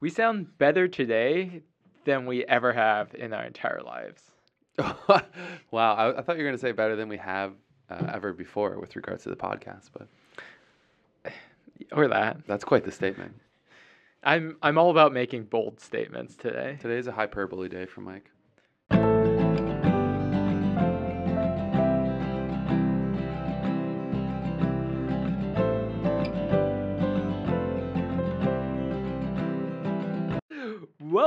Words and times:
We 0.00 0.08
sound 0.08 0.56
better 0.56 0.88
today 0.88 1.62
than 2.04 2.24
we 2.24 2.44
ever 2.46 2.72
have 2.72 3.14
in 3.14 3.34
our 3.34 3.44
entire 3.44 3.82
lives. 3.82 4.22
wow, 4.78 5.94
I, 5.94 6.18
I, 6.18 6.22
thought 6.22 6.36
you 6.36 6.42
were 6.42 6.48
going 6.48 6.54
to 6.54 6.58
say 6.58 6.72
better 6.72 6.96
than 6.96 7.08
we 7.08 7.18
have 7.18 7.52
uh, 7.90 8.10
ever 8.14 8.32
before 8.32 8.78
with 8.78 8.96
regards 8.96 9.24
to 9.24 9.28
the 9.28 9.36
podcast, 9.36 9.90
but 9.92 11.32
or 11.92 12.08
that. 12.08 12.38
That's 12.46 12.64
quite 12.64 12.84
the 12.84 12.92
statement. 12.92 13.34
I'm 14.22 14.56
I'm 14.62 14.78
all 14.78 14.90
about 14.90 15.12
making 15.12 15.44
bold 15.44 15.80
statements 15.80 16.34
today. 16.34 16.78
Today 16.80 16.96
is 16.98 17.06
a 17.06 17.12
hyperbole 17.12 17.68
day 17.68 17.84
for 17.84 18.00
Mike. 18.00 18.30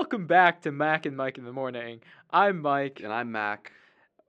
Welcome 0.03 0.27
back 0.27 0.63
to 0.63 0.71
Mac 0.73 1.05
and 1.05 1.15
Mike 1.15 1.37
in 1.37 1.45
the 1.45 1.53
Morning. 1.53 2.01
I'm 2.29 2.61
Mike. 2.61 2.99
And 3.01 3.13
I'm 3.13 3.31
Mac. 3.31 3.71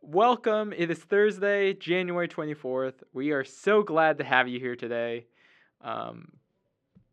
Welcome. 0.01 0.73
It 0.73 0.89
is 0.89 1.01
Thursday, 1.01 1.73
January 1.73 2.29
24th. 2.29 3.03
We 3.13 3.33
are 3.33 3.43
so 3.43 3.83
glad 3.83 4.19
to 4.19 4.25
have 4.25 4.47
you 4.47 4.61
here 4.61 4.77
today. 4.77 5.27
Um, 5.81 6.29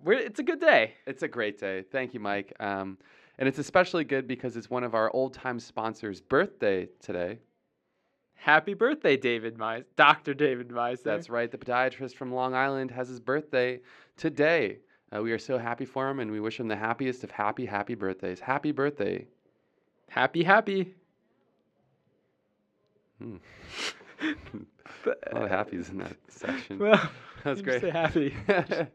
it's 0.05 0.39
a 0.39 0.43
good 0.43 0.59
day. 0.59 0.93
It's 1.07 1.23
a 1.23 1.27
great 1.27 1.59
day. 1.59 1.85
Thank 1.91 2.13
you, 2.13 2.19
Mike. 2.19 2.53
Um, 2.59 2.99
and 3.39 3.49
it's 3.49 3.57
especially 3.57 4.03
good 4.03 4.27
because 4.27 4.55
it's 4.55 4.69
one 4.69 4.83
of 4.83 4.93
our 4.93 5.09
old 5.11 5.33
time 5.33 5.59
sponsors' 5.59 6.21
birthday 6.21 6.87
today. 6.99 7.39
Happy 8.35 8.75
birthday, 8.75 9.17
David 9.17 9.57
Mize, 9.57 9.85
Dr. 9.95 10.35
David 10.35 10.69
Mize. 10.69 11.01
That's 11.01 11.31
right. 11.31 11.49
The 11.49 11.57
podiatrist 11.57 12.13
from 12.13 12.31
Long 12.31 12.53
Island 12.53 12.91
has 12.91 13.09
his 13.09 13.19
birthday 13.19 13.79
today. 14.17 14.81
Uh, 15.13 15.21
we 15.21 15.31
are 15.31 15.39
so 15.39 15.57
happy 15.57 15.85
for 15.85 16.09
him 16.09 16.19
and 16.19 16.31
we 16.31 16.39
wish 16.39 16.59
him 16.59 16.67
the 16.67 16.75
happiest 16.75 17.23
of 17.23 17.31
happy, 17.31 17.65
happy 17.65 17.95
birthdays. 17.95 18.39
Happy 18.39 18.71
birthday. 18.71 19.27
Happy, 20.09 20.43
happy. 20.43 20.93
Hmm. 23.17 23.37
a 25.05 25.35
lot 25.35 25.43
of 25.43 25.49
happies 25.49 25.89
in 25.89 25.97
that 25.99 26.15
section. 26.27 26.79
Well, 26.79 27.09
that's 27.43 27.61
great. 27.61 27.81
Say 27.81 27.89
happy. 27.89 28.35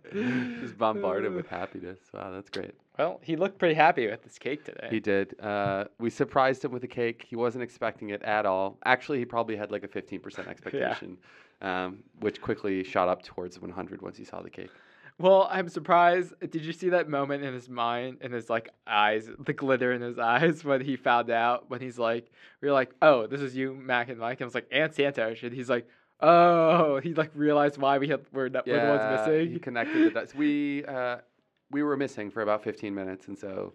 Just 0.60 0.78
bombarded 0.78 1.34
with 1.34 1.46
happiness. 1.48 1.98
Wow, 2.12 2.30
that's 2.30 2.50
great. 2.50 2.74
Well, 2.98 3.20
he 3.22 3.36
looked 3.36 3.58
pretty 3.58 3.74
happy 3.74 4.08
with 4.08 4.22
this 4.22 4.38
cake 4.38 4.64
today. 4.64 4.88
He 4.90 5.00
did. 5.00 5.38
Uh, 5.40 5.84
we 5.98 6.10
surprised 6.10 6.64
him 6.64 6.72
with 6.72 6.84
a 6.84 6.88
cake. 6.88 7.26
He 7.28 7.36
wasn't 7.36 7.62
expecting 7.62 8.10
it 8.10 8.22
at 8.22 8.46
all. 8.46 8.78
Actually, 8.84 9.18
he 9.18 9.24
probably 9.24 9.56
had 9.56 9.70
like 9.70 9.84
a 9.84 9.88
15% 9.88 10.48
expectation, 10.48 11.18
yeah. 11.60 11.86
um, 11.86 11.98
which 12.20 12.40
quickly 12.40 12.82
shot 12.84 13.08
up 13.08 13.22
towards 13.22 13.60
100 13.60 14.00
once 14.00 14.16
he 14.16 14.24
saw 14.24 14.40
the 14.40 14.50
cake. 14.50 14.70
Well, 15.18 15.48
I'm 15.50 15.68
surprised. 15.68 16.34
Did 16.40 16.64
you 16.64 16.72
see 16.72 16.90
that 16.90 17.08
moment 17.08 17.42
in 17.42 17.54
his 17.54 17.68
mind, 17.70 18.18
in 18.20 18.32
his 18.32 18.50
like 18.50 18.70
eyes, 18.86 19.30
the 19.38 19.54
glitter 19.54 19.92
in 19.92 20.02
his 20.02 20.18
eyes 20.34 20.62
when 20.62 20.82
he 20.82 20.96
found 20.96 21.30
out? 21.30 21.70
When 21.70 21.80
he's 21.80 21.98
like, 21.98 22.30
we 22.60 22.68
are 22.68 22.72
like, 22.72 22.94
oh, 23.00 23.26
this 23.26 23.40
is 23.40 23.56
you, 23.56 23.74
Mac 23.74 24.08
and 24.08 24.18
Mike. 24.18 24.40
And 24.40 24.44
I 24.44 24.46
was 24.46 24.54
like, 24.54 24.68
and 24.70 24.92
Santosh, 24.92 25.42
and 25.42 25.52
he's 25.52 25.70
like, 25.70 25.88
oh, 26.20 27.00
he 27.00 27.14
like 27.14 27.30
realized 27.34 27.78
why 27.78 27.98
we 27.98 28.08
had 28.08 28.26
we're, 28.32 28.48
not, 28.48 28.66
yeah, 28.66 28.74
we're 28.74 28.80
the 28.80 28.98
ones 28.98 29.26
missing. 29.26 29.52
He 29.52 29.58
connected 29.58 30.04
the 30.06 30.10
dots. 30.10 30.34
We 30.34 30.84
uh, 30.88 31.18
we 31.70 31.82
were 31.82 31.96
missing 31.96 32.30
for 32.30 32.42
about 32.42 32.62
15 32.62 32.94
minutes, 32.94 33.28
and 33.28 33.38
so 33.38 33.72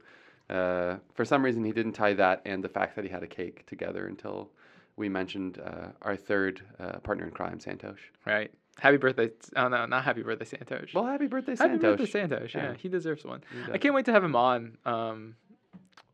uh, 0.50 0.98
for 1.16 1.26
some 1.26 1.44
reason 1.44 1.64
he 1.64 1.72
didn't 1.72 1.94
tie 1.94 2.14
that 2.14 2.42
and 2.46 2.64
the 2.64 2.70
fact 2.70 2.96
that 2.96 3.04
he 3.04 3.10
had 3.10 3.24
a 3.24 3.28
cake 3.28 3.66
together 3.66 4.08
until 4.08 4.52
we 4.96 5.10
mentioned 5.10 5.60
uh, 5.66 5.88
our 6.04 6.16
third 6.16 6.62
uh, 6.80 7.00
partner 7.00 7.26
in 7.26 7.32
crime, 7.32 7.58
Santosh. 7.58 7.98
Right. 8.26 8.52
Happy 8.80 8.98
birthday! 8.98 9.30
Oh 9.56 9.68
no, 9.68 9.86
not 9.86 10.04
happy 10.04 10.24
birthday, 10.24 10.46
Santosh. 10.46 10.94
Well, 10.94 11.06
happy 11.06 11.28
birthday, 11.28 11.54
Santosh. 11.54 11.58
Happy 11.58 11.78
birthday, 11.78 12.06
Santosh. 12.06 12.54
Yeah, 12.54 12.64
yeah 12.64 12.74
he 12.76 12.90
deserves 12.90 13.24
one. 13.24 13.44
I 13.72 13.78
can't 13.78 13.94
wait 13.94 14.06
to 14.06 14.12
have 14.12 14.24
him 14.24 14.36
on. 14.36 14.78
Um, 14.86 15.36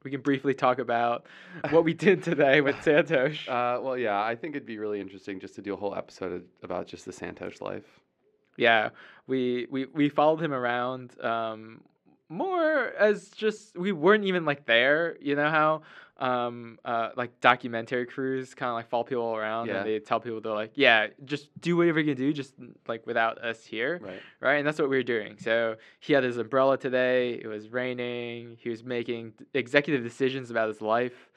we 0.03 0.11
can 0.11 0.22
briefly 0.22 0.53
talk 0.53 0.80
about 0.80 1.25
what 1.69 1.83
we 1.83 1.94
did 1.94 2.23
today 2.23 2.61
with 2.61 2.75
Santosh. 2.85 3.47
Uh, 3.47 3.81
well, 3.81 3.97
yeah, 3.97 4.22
I 4.22 4.35
think 4.35 4.55
it'd 4.55 4.66
be 4.66 4.78
really 4.78 5.02
interesting 5.02 5.39
just 5.39 5.55
to 5.55 5.61
do 5.61 5.73
a 5.73 5.78
whole 5.78 5.95
episode 5.95 6.45
about 6.63 6.88
just 6.88 7.06
the 7.06 7.12
Santosh 7.12 7.62
life. 7.62 8.00
Yeah, 8.57 8.90
we 9.28 9.67
we 9.69 9.85
we 9.85 10.09
followed 10.09 10.41
him 10.41 10.53
around. 10.53 11.19
Um, 11.22 11.81
more 12.30 12.92
as 13.00 13.30
just 13.30 13.78
we 13.78 13.92
weren't 13.92 14.26
even 14.26 14.46
like 14.46 14.66
there. 14.66 15.18
You 15.22 15.36
know 15.36 15.50
how 15.50 15.82
um 16.20 16.80
uh 16.84 17.10
like 17.16 17.40
documentary 17.42 18.06
crews 18.06 18.56
kind 18.56 18.70
of 18.70 18.76
like 18.76 18.90
follow 18.90 19.04
people 19.04 19.36
around 19.36 19.68
yeah. 19.68 19.78
and 19.78 19.88
they 19.88 20.00
tell 20.00 20.20
people 20.20 20.42
they're 20.42 20.52
like 20.52 20.72
yeah 20.74 21.08
just 21.26 21.50
do 21.62 21.78
whatever 21.78 22.00
you 22.00 22.16
can 22.16 22.18
do 22.18 22.34
just 22.34 22.56
like 22.88 23.06
without 23.06 23.38
us 23.44 23.64
here 23.64 24.00
right 24.02 24.22
right 24.40 24.56
and 24.56 24.68
that's 24.68 24.80
what 24.80 24.90
we 24.90 24.98
were 24.98 25.04
doing 25.04 25.38
so 25.38 25.76
he 26.00 26.14
had 26.14 26.24
his 26.24 26.38
umbrella 26.38 26.76
today 26.76 27.34
it 27.34 27.46
was 27.46 27.70
raining 27.70 28.58
he 28.59 28.70
was 28.70 28.84
making 28.84 29.32
executive 29.54 30.04
decisions 30.04 30.50
about 30.50 30.68
his 30.68 30.82
life 30.82 31.30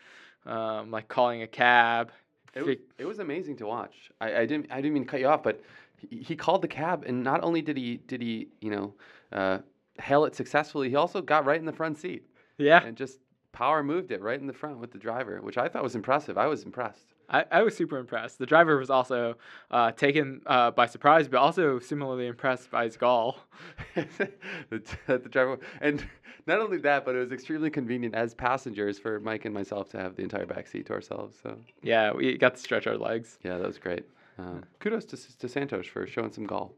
um 0.46 0.90
like 0.90 1.08
calling 1.08 1.42
a 1.42 1.46
cab 1.46 2.10
it 2.54 2.64
was, 2.64 2.76
it 2.98 3.04
was 3.04 3.18
amazing 3.18 3.56
to 3.58 3.66
watch 3.66 4.10
I, 4.18 4.34
I 4.34 4.46
didn't 4.46 4.68
i 4.70 4.76
didn't 4.76 4.94
mean 4.94 5.04
to 5.04 5.10
cut 5.10 5.20
you 5.20 5.28
off 5.28 5.42
but 5.42 5.60
he, 5.98 6.22
he 6.22 6.36
called 6.36 6.62
the 6.62 6.68
cab 6.68 7.04
and 7.06 7.22
not 7.22 7.44
only 7.44 7.60
did 7.60 7.76
he 7.76 7.98
did 7.98 8.22
he 8.22 8.48
you 8.62 8.70
know 8.70 8.94
uh 9.30 9.58
hail 9.98 10.24
it 10.24 10.34
successfully 10.34 10.88
he 10.88 10.96
also 10.96 11.20
got 11.20 11.44
right 11.44 11.58
in 11.58 11.66
the 11.66 11.72
front 11.72 11.98
seat 11.98 12.24
yeah 12.58 12.82
and 12.84 12.96
just 12.96 13.18
power 13.52 13.82
moved 13.82 14.10
it 14.10 14.22
right 14.22 14.40
in 14.40 14.46
the 14.46 14.52
front 14.52 14.78
with 14.78 14.92
the 14.92 14.98
driver, 14.98 15.40
which 15.42 15.58
I 15.58 15.68
thought 15.68 15.82
was 15.82 15.94
impressive. 15.94 16.38
I 16.38 16.46
was 16.46 16.64
impressed. 16.64 17.14
I, 17.28 17.44
I 17.50 17.62
was 17.62 17.76
super 17.76 17.98
impressed. 17.98 18.38
The 18.38 18.46
driver 18.46 18.76
was 18.76 18.90
also 18.90 19.36
uh, 19.70 19.92
taken 19.92 20.40
uh, 20.46 20.72
by 20.72 20.86
surprise, 20.86 21.28
but 21.28 21.38
also 21.38 21.78
similarly 21.78 22.26
impressed 22.26 22.70
by 22.70 22.84
his 22.84 22.96
gall. 22.96 23.38
the, 23.94 24.82
the, 25.06 25.18
driver, 25.18 25.58
and 25.80 26.04
not 26.46 26.60
only 26.60 26.78
that, 26.78 27.04
but 27.04 27.14
it 27.14 27.18
was 27.18 27.32
extremely 27.32 27.70
convenient 27.70 28.14
as 28.14 28.34
passengers 28.34 28.98
for 28.98 29.20
Mike 29.20 29.44
and 29.44 29.54
myself 29.54 29.90
to 29.90 29.98
have 29.98 30.16
the 30.16 30.22
entire 30.22 30.46
back 30.46 30.66
seat 30.66 30.86
to 30.86 30.92
ourselves. 30.92 31.36
So 31.40 31.56
yeah, 31.82 32.12
we 32.12 32.36
got 32.36 32.56
to 32.56 32.60
stretch 32.60 32.86
our 32.86 32.96
legs. 32.96 33.38
Yeah, 33.44 33.58
that 33.58 33.66
was 33.66 33.78
great. 33.78 34.04
Um, 34.38 34.64
kudos 34.80 35.04
to, 35.06 35.16
to 35.16 35.46
Santosh 35.46 35.86
for 35.86 36.06
showing 36.06 36.32
some 36.32 36.46
gall. 36.46 36.74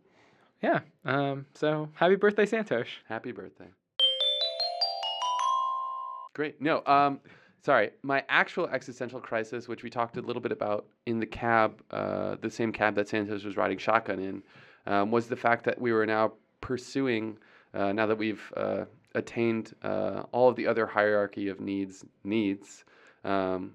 Yeah. 0.62 0.81
Um, 1.05 1.47
so 1.55 1.89
happy 1.95 2.15
birthday, 2.15 2.47
Santosh. 2.47 2.87
Happy 3.09 3.33
birthday. 3.33 3.67
Great. 6.34 6.62
No, 6.62 6.83
um, 6.87 7.21
sorry. 7.61 7.91
My 8.03 8.25
actual 8.28 8.69
existential 8.69 9.21
crisis, 9.21 9.69
which 9.69 9.83
we 9.83 9.91
talked 9.91 10.17
a 10.17 10.23
little 10.23 10.41
bit 10.41 10.53
about 10.53 10.87
in 11.05 11.19
the 11.21 11.27
cab, 11.27 11.83
uh, 11.91 12.37
the 12.41 12.50
same 12.50 12.73
cab 12.73 12.95
that 12.95 13.09
Santosh 13.09 13.45
was 13.45 13.56
riding 13.56 13.77
shotgun 13.77 14.19
in, 14.19 14.43
um, 14.87 15.11
was 15.11 15.27
the 15.27 15.37
fact 15.37 15.65
that 15.65 15.81
we 15.81 15.93
were 15.93 16.06
now 16.06 16.33
pursuing, 16.61 17.37
uh, 17.75 17.93
now 17.93 18.06
that 18.06 18.17
we've 18.17 18.53
uh, 18.56 18.84
attained 19.15 19.75
uh, 19.83 20.23
all 20.33 20.49
of 20.49 20.56
the 20.56 20.67
other 20.67 20.87
hierarchy 20.87 21.49
of 21.49 21.61
needs, 21.61 22.05
needs. 22.25 22.84
Um, 23.25 23.73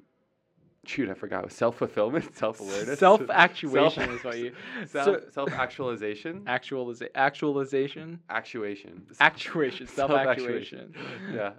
shoot, 0.87 1.09
I 1.09 1.13
forgot. 1.13 1.51
Self 1.57 1.77
fulfillment, 1.77 2.35
self 2.35 2.59
awareness, 2.59 2.99
self 2.99 3.21
actuation 3.29 4.09
is 4.09 4.23
what 4.23 4.37
you 4.37 4.53
self 4.87 5.17
self 5.31 5.51
actualization, 5.53 6.41
actualiza- 6.45 7.09
actualization, 7.15 8.19
actuation, 8.29 9.05
actuation, 9.19 9.87
self 9.95 10.11
actuation. 10.11 10.93
yeah, 11.33 11.53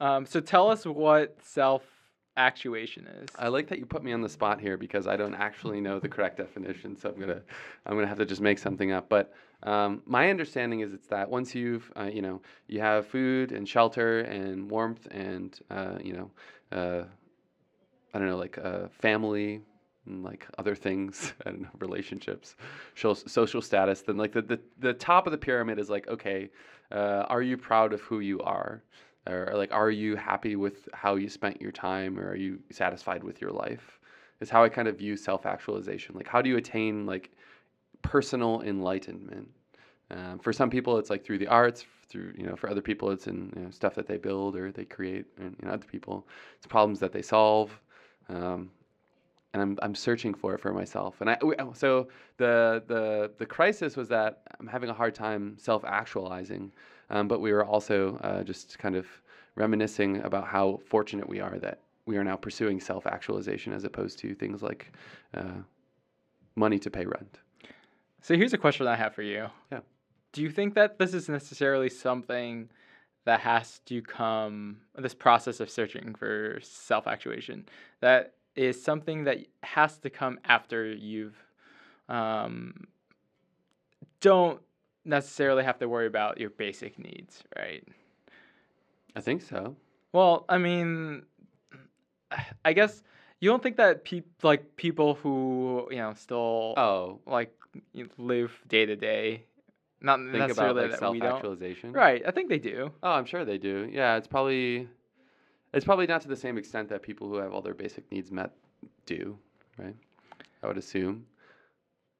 um, 0.00 0.26
so 0.26 0.40
tell 0.40 0.70
us 0.70 0.84
what 0.86 1.36
self 1.42 1.82
actuation 2.36 3.06
is. 3.06 3.28
I 3.38 3.48
like 3.48 3.68
that 3.68 3.78
you 3.78 3.86
put 3.86 4.02
me 4.02 4.12
on 4.12 4.20
the 4.20 4.28
spot 4.28 4.60
here 4.60 4.76
because 4.76 5.06
I 5.06 5.16
don't 5.16 5.34
actually 5.34 5.80
know 5.80 5.98
the 5.98 6.08
correct 6.08 6.38
definition, 6.38 6.96
so 6.96 7.10
I'm 7.10 7.20
gonna 7.20 7.42
I'm 7.86 7.94
gonna 7.94 8.06
have 8.06 8.18
to 8.18 8.26
just 8.26 8.40
make 8.40 8.58
something 8.58 8.92
up. 8.92 9.08
But 9.08 9.32
um, 9.62 10.02
my 10.06 10.30
understanding 10.30 10.80
is 10.80 10.92
it's 10.92 11.08
that 11.08 11.28
once 11.28 11.54
you've 11.54 11.90
uh, 11.96 12.10
you 12.12 12.22
know 12.22 12.40
you 12.66 12.80
have 12.80 13.06
food 13.06 13.52
and 13.52 13.68
shelter 13.68 14.20
and 14.20 14.70
warmth 14.70 15.06
and 15.10 15.58
uh, 15.70 15.98
you 16.02 16.12
know 16.14 16.30
uh, 16.76 17.04
I 18.12 18.18
don't 18.18 18.28
know 18.28 18.36
like 18.36 18.58
uh, 18.58 18.88
family 18.88 19.60
and 20.06 20.24
like 20.24 20.46
other 20.58 20.74
things 20.74 21.32
know 21.46 21.68
relationships, 21.78 22.56
social 22.94 23.62
status. 23.62 24.02
Then 24.02 24.16
like 24.16 24.32
the, 24.32 24.42
the 24.42 24.60
the 24.78 24.92
top 24.94 25.26
of 25.26 25.32
the 25.32 25.38
pyramid 25.38 25.78
is 25.78 25.90
like 25.90 26.08
okay, 26.08 26.50
uh, 26.92 27.24
are 27.28 27.42
you 27.42 27.56
proud 27.56 27.92
of 27.92 28.00
who 28.00 28.20
you 28.20 28.40
are? 28.40 28.82
or, 29.26 29.50
or 29.50 29.56
like 29.56 29.72
are 29.72 29.90
you 29.90 30.16
happy 30.16 30.56
with 30.56 30.88
how 30.92 31.16
you 31.16 31.28
spent 31.28 31.60
your 31.60 31.72
time 31.72 32.18
or 32.18 32.28
are 32.28 32.36
you 32.36 32.58
satisfied 32.70 33.22
with 33.22 33.40
your 33.40 33.50
life 33.50 33.98
is 34.40 34.50
how 34.50 34.64
i 34.64 34.68
kind 34.68 34.88
of 34.88 34.98
view 34.98 35.16
self-actualization 35.16 36.14
like 36.14 36.28
how 36.28 36.40
do 36.40 36.48
you 36.48 36.56
attain 36.56 37.06
like 37.06 37.30
personal 38.02 38.62
enlightenment 38.62 39.48
um, 40.10 40.38
for 40.38 40.52
some 40.52 40.70
people 40.70 40.98
it's 40.98 41.10
like 41.10 41.24
through 41.24 41.38
the 41.38 41.46
arts 41.46 41.84
through 42.08 42.32
you 42.36 42.44
know 42.46 42.56
for 42.56 42.70
other 42.70 42.80
people 42.80 43.10
it's 43.10 43.26
in 43.26 43.52
you 43.56 43.62
know, 43.62 43.70
stuff 43.70 43.94
that 43.94 44.06
they 44.06 44.16
build 44.16 44.56
or 44.56 44.72
they 44.72 44.84
create 44.84 45.26
and 45.38 45.54
you 45.60 45.68
know, 45.68 45.74
other 45.74 45.86
people 45.86 46.26
it's 46.56 46.66
problems 46.66 46.98
that 46.98 47.12
they 47.12 47.22
solve 47.22 47.78
um, 48.30 48.70
and 49.52 49.62
I'm, 49.62 49.78
I'm 49.82 49.94
searching 49.94 50.32
for 50.32 50.54
it 50.54 50.60
for 50.60 50.72
myself 50.72 51.20
and 51.20 51.30
I 51.30 51.38
so 51.74 52.08
the 52.36 52.82
the 52.86 53.32
the 53.38 53.46
crisis 53.46 53.96
was 53.96 54.08
that 54.08 54.42
I'm 54.58 54.66
having 54.66 54.90
a 54.90 54.94
hard 54.94 55.14
time 55.14 55.56
self 55.58 55.84
actualizing 55.84 56.72
um, 57.10 57.28
but 57.28 57.40
we 57.40 57.52
were 57.52 57.64
also 57.64 58.16
uh, 58.22 58.42
just 58.42 58.78
kind 58.78 58.96
of 58.96 59.06
reminiscing 59.56 60.22
about 60.22 60.46
how 60.46 60.80
fortunate 60.86 61.28
we 61.28 61.40
are 61.40 61.58
that 61.58 61.80
we 62.06 62.16
are 62.16 62.24
now 62.24 62.36
pursuing 62.36 62.80
self 62.80 63.06
actualization 63.06 63.72
as 63.72 63.84
opposed 63.84 64.18
to 64.18 64.34
things 64.34 64.62
like 64.62 64.92
uh, 65.34 65.62
money 66.56 66.78
to 66.78 66.90
pay 66.90 67.06
rent. 67.06 67.38
So 68.20 68.36
here's 68.36 68.52
a 68.52 68.58
question 68.58 68.86
I 68.86 68.96
have 68.96 69.14
for 69.14 69.22
you. 69.22 69.48
Yeah. 69.70 69.80
Do 70.32 70.42
you 70.42 70.50
think 70.50 70.74
that 70.74 70.98
this 70.98 71.14
is 71.14 71.28
necessarily 71.28 71.88
something 71.88 72.68
that 73.30 73.38
has 73.38 73.78
to 73.86 74.02
come 74.02 74.78
this 74.98 75.14
process 75.14 75.60
of 75.60 75.70
searching 75.70 76.16
for 76.16 76.58
self 76.62 77.06
actuation 77.06 77.64
that 78.00 78.34
is 78.56 78.82
something 78.82 79.22
that 79.22 79.38
has 79.62 79.98
to 79.98 80.10
come 80.10 80.36
after 80.44 80.92
you've 80.92 81.36
um, 82.08 82.88
don't 84.20 84.60
necessarily 85.04 85.62
have 85.62 85.78
to 85.78 85.88
worry 85.88 86.08
about 86.08 86.38
your 86.40 86.50
basic 86.50 86.98
needs, 86.98 87.44
right? 87.56 87.86
I 89.14 89.20
think 89.20 89.42
so. 89.42 89.76
Well, 90.12 90.44
I 90.48 90.58
mean, 90.58 91.22
I 92.64 92.72
guess 92.72 93.04
you 93.38 93.48
don't 93.48 93.62
think 93.62 93.76
that 93.76 94.02
peop- 94.02 94.42
like 94.42 94.74
people 94.74 95.14
who 95.14 95.86
you 95.92 95.98
know 95.98 96.14
still 96.14 96.74
Oh, 96.76 97.20
like 97.26 97.54
live 98.18 98.50
day 98.66 98.86
to 98.86 98.96
day, 98.96 99.44
not 100.00 100.18
think 100.18 100.50
about 100.52 100.76
like 100.76 100.90
that 100.90 101.00
we 101.12 101.20
don't. 101.20 101.42
Right, 101.92 102.22
I 102.26 102.30
think 102.30 102.48
they 102.48 102.58
do. 102.58 102.90
Oh, 103.02 103.10
I'm 103.10 103.26
sure 103.26 103.44
they 103.44 103.58
do. 103.58 103.88
Yeah, 103.90 104.16
it's 104.16 104.26
probably 104.26 104.88
it's 105.72 105.84
probably 105.84 106.06
not 106.06 106.22
to 106.22 106.28
the 106.28 106.36
same 106.36 106.58
extent 106.58 106.88
that 106.88 107.02
people 107.02 107.28
who 107.28 107.36
have 107.36 107.52
all 107.52 107.62
their 107.62 107.74
basic 107.74 108.10
needs 108.10 108.30
met 108.30 108.52
do, 109.06 109.38
right? 109.78 109.94
I 110.62 110.66
would 110.66 110.78
assume. 110.78 111.26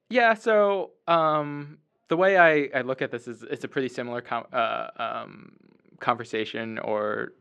Yeah, 0.09 0.33
so 0.33 0.91
um, 1.07 1.77
the 2.07 2.17
way 2.17 2.37
I, 2.37 2.77
I 2.77 2.81
look 2.81 3.01
at 3.01 3.11
this 3.11 3.27
is 3.27 3.43
it's 3.43 3.63
a 3.63 3.67
pretty 3.67 3.89
similar 3.89 4.21
com- 4.21 4.47
uh, 4.51 4.87
um, 4.97 5.53
conversation 5.99 6.79
or 6.79 7.33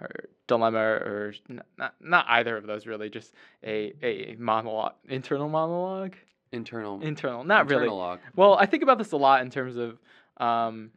or 0.00 0.10
dilemma 0.46 0.78
or 0.78 1.34
not 1.78 1.94
not 2.00 2.26
either 2.28 2.56
of 2.56 2.66
those 2.66 2.86
really 2.86 3.08
just 3.08 3.34
a 3.62 3.92
a 4.02 4.34
monologue 4.38 4.94
internal 5.08 5.48
monologue 5.48 6.16
Internal 6.52 7.00
internal 7.00 7.44
not 7.44 7.68
really 7.68 7.82
internal 7.82 7.96
log. 7.98 8.18
Well, 8.34 8.54
I 8.54 8.66
think 8.66 8.82
about 8.82 8.98
this 8.98 9.12
a 9.12 9.16
lot 9.16 9.42
in 9.42 9.50
terms 9.50 9.76
of 9.76 9.98
um, 10.38 10.90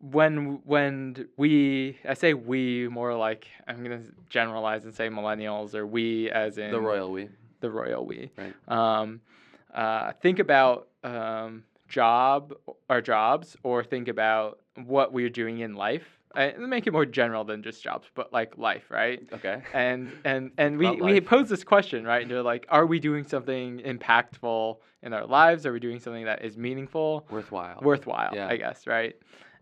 when 0.00 0.60
when 0.64 1.28
we 1.36 1.98
I 2.08 2.14
say 2.14 2.34
we 2.34 2.88
more 2.88 3.14
like 3.16 3.46
I'm 3.66 3.82
gonna 3.82 4.02
generalize 4.28 4.84
and 4.84 4.94
say 4.94 5.08
millennials 5.08 5.74
or 5.74 5.86
we 5.86 6.30
as 6.30 6.58
in 6.58 6.72
The 6.72 6.80
royal 6.80 7.10
we. 7.12 7.28
the 7.60 7.70
royal 7.70 8.04
we. 8.04 8.30
Right. 8.36 8.54
Um, 8.68 9.20
uh, 9.72 10.12
think 10.20 10.38
about 10.40 10.88
um, 11.04 11.62
job 11.88 12.52
or 12.88 13.00
jobs, 13.00 13.56
or 13.62 13.84
think 13.84 14.08
about 14.08 14.58
what 14.74 15.12
we're 15.12 15.30
doing 15.30 15.58
in 15.60 15.74
life. 15.76 16.17
I, 16.38 16.54
make 16.56 16.86
it 16.86 16.92
more 16.92 17.04
general 17.06 17.44
than 17.44 17.62
just 17.62 17.82
jobs, 17.82 18.06
but 18.14 18.32
like 18.32 18.56
life, 18.56 18.84
right? 18.90 19.20
Okay. 19.32 19.62
and 19.74 20.12
and 20.24 20.52
and 20.56 20.78
we, 20.78 20.90
we 21.00 21.20
pose 21.20 21.48
this 21.48 21.64
question 21.64 22.04
right 22.04 22.22
and 22.22 22.30
they're 22.30 22.42
like 22.42 22.64
are 22.70 22.86
we 22.86 22.98
doing 22.98 23.24
something 23.26 23.80
impactful 23.80 24.78
in 25.02 25.12
our 25.12 25.26
lives 25.26 25.66
are 25.66 25.72
we 25.72 25.80
doing 25.80 25.98
something 26.00 26.24
that 26.24 26.44
is 26.44 26.56
meaningful 26.56 27.26
Worthwhile. 27.30 27.78
worthwhile 27.82 28.30
Yeah. 28.34 28.48
i 28.48 28.56
guess 28.56 28.86
right 28.86 29.14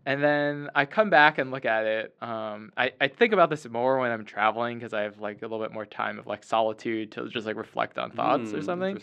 and 0.05 0.23
then 0.23 0.69
i 0.75 0.85
come 0.85 1.09
back 1.09 1.37
and 1.37 1.51
look 1.51 1.65
at 1.65 1.85
it 1.85 2.15
um, 2.21 2.71
I, 2.77 2.91
I 3.01 3.07
think 3.09 3.33
about 3.33 3.49
this 3.49 3.67
more 3.67 3.99
when 3.99 4.11
i'm 4.11 4.23
traveling 4.25 4.77
because 4.77 4.93
i 4.93 5.01
have 5.01 5.19
like 5.19 5.39
a 5.41 5.45
little 5.45 5.59
bit 5.59 5.73
more 5.73 5.85
time 5.85 6.19
of 6.19 6.27
like 6.27 6.43
solitude 6.43 7.11
to 7.13 7.27
just 7.29 7.45
like 7.45 7.57
reflect 7.57 7.97
on 7.97 8.11
thoughts 8.11 8.53
or 8.53 8.59
Hmm, 8.59 8.65
something 8.65 8.99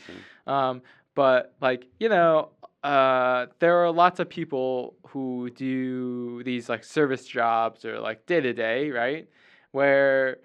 um, 0.47 0.83
but 1.15 1.55
like 1.61 1.87
you 2.01 2.09
know, 2.09 2.51
uh, 2.85 3.47
there 3.61 3.83
are 3.83 3.91
lots 3.91 4.21
of 4.21 4.29
people 4.29 4.95
who 5.09 5.51
do 5.51 6.43
these 6.45 6.69
like 6.69 6.85
service 6.85 7.27
jobs 7.27 7.85
or 7.85 7.99
like 7.99 8.27
day 8.27 8.41
to 8.43 8.53
day, 8.53 8.91
right? 8.91 9.29
Where 9.73 10.37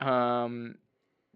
um, 0.00 0.76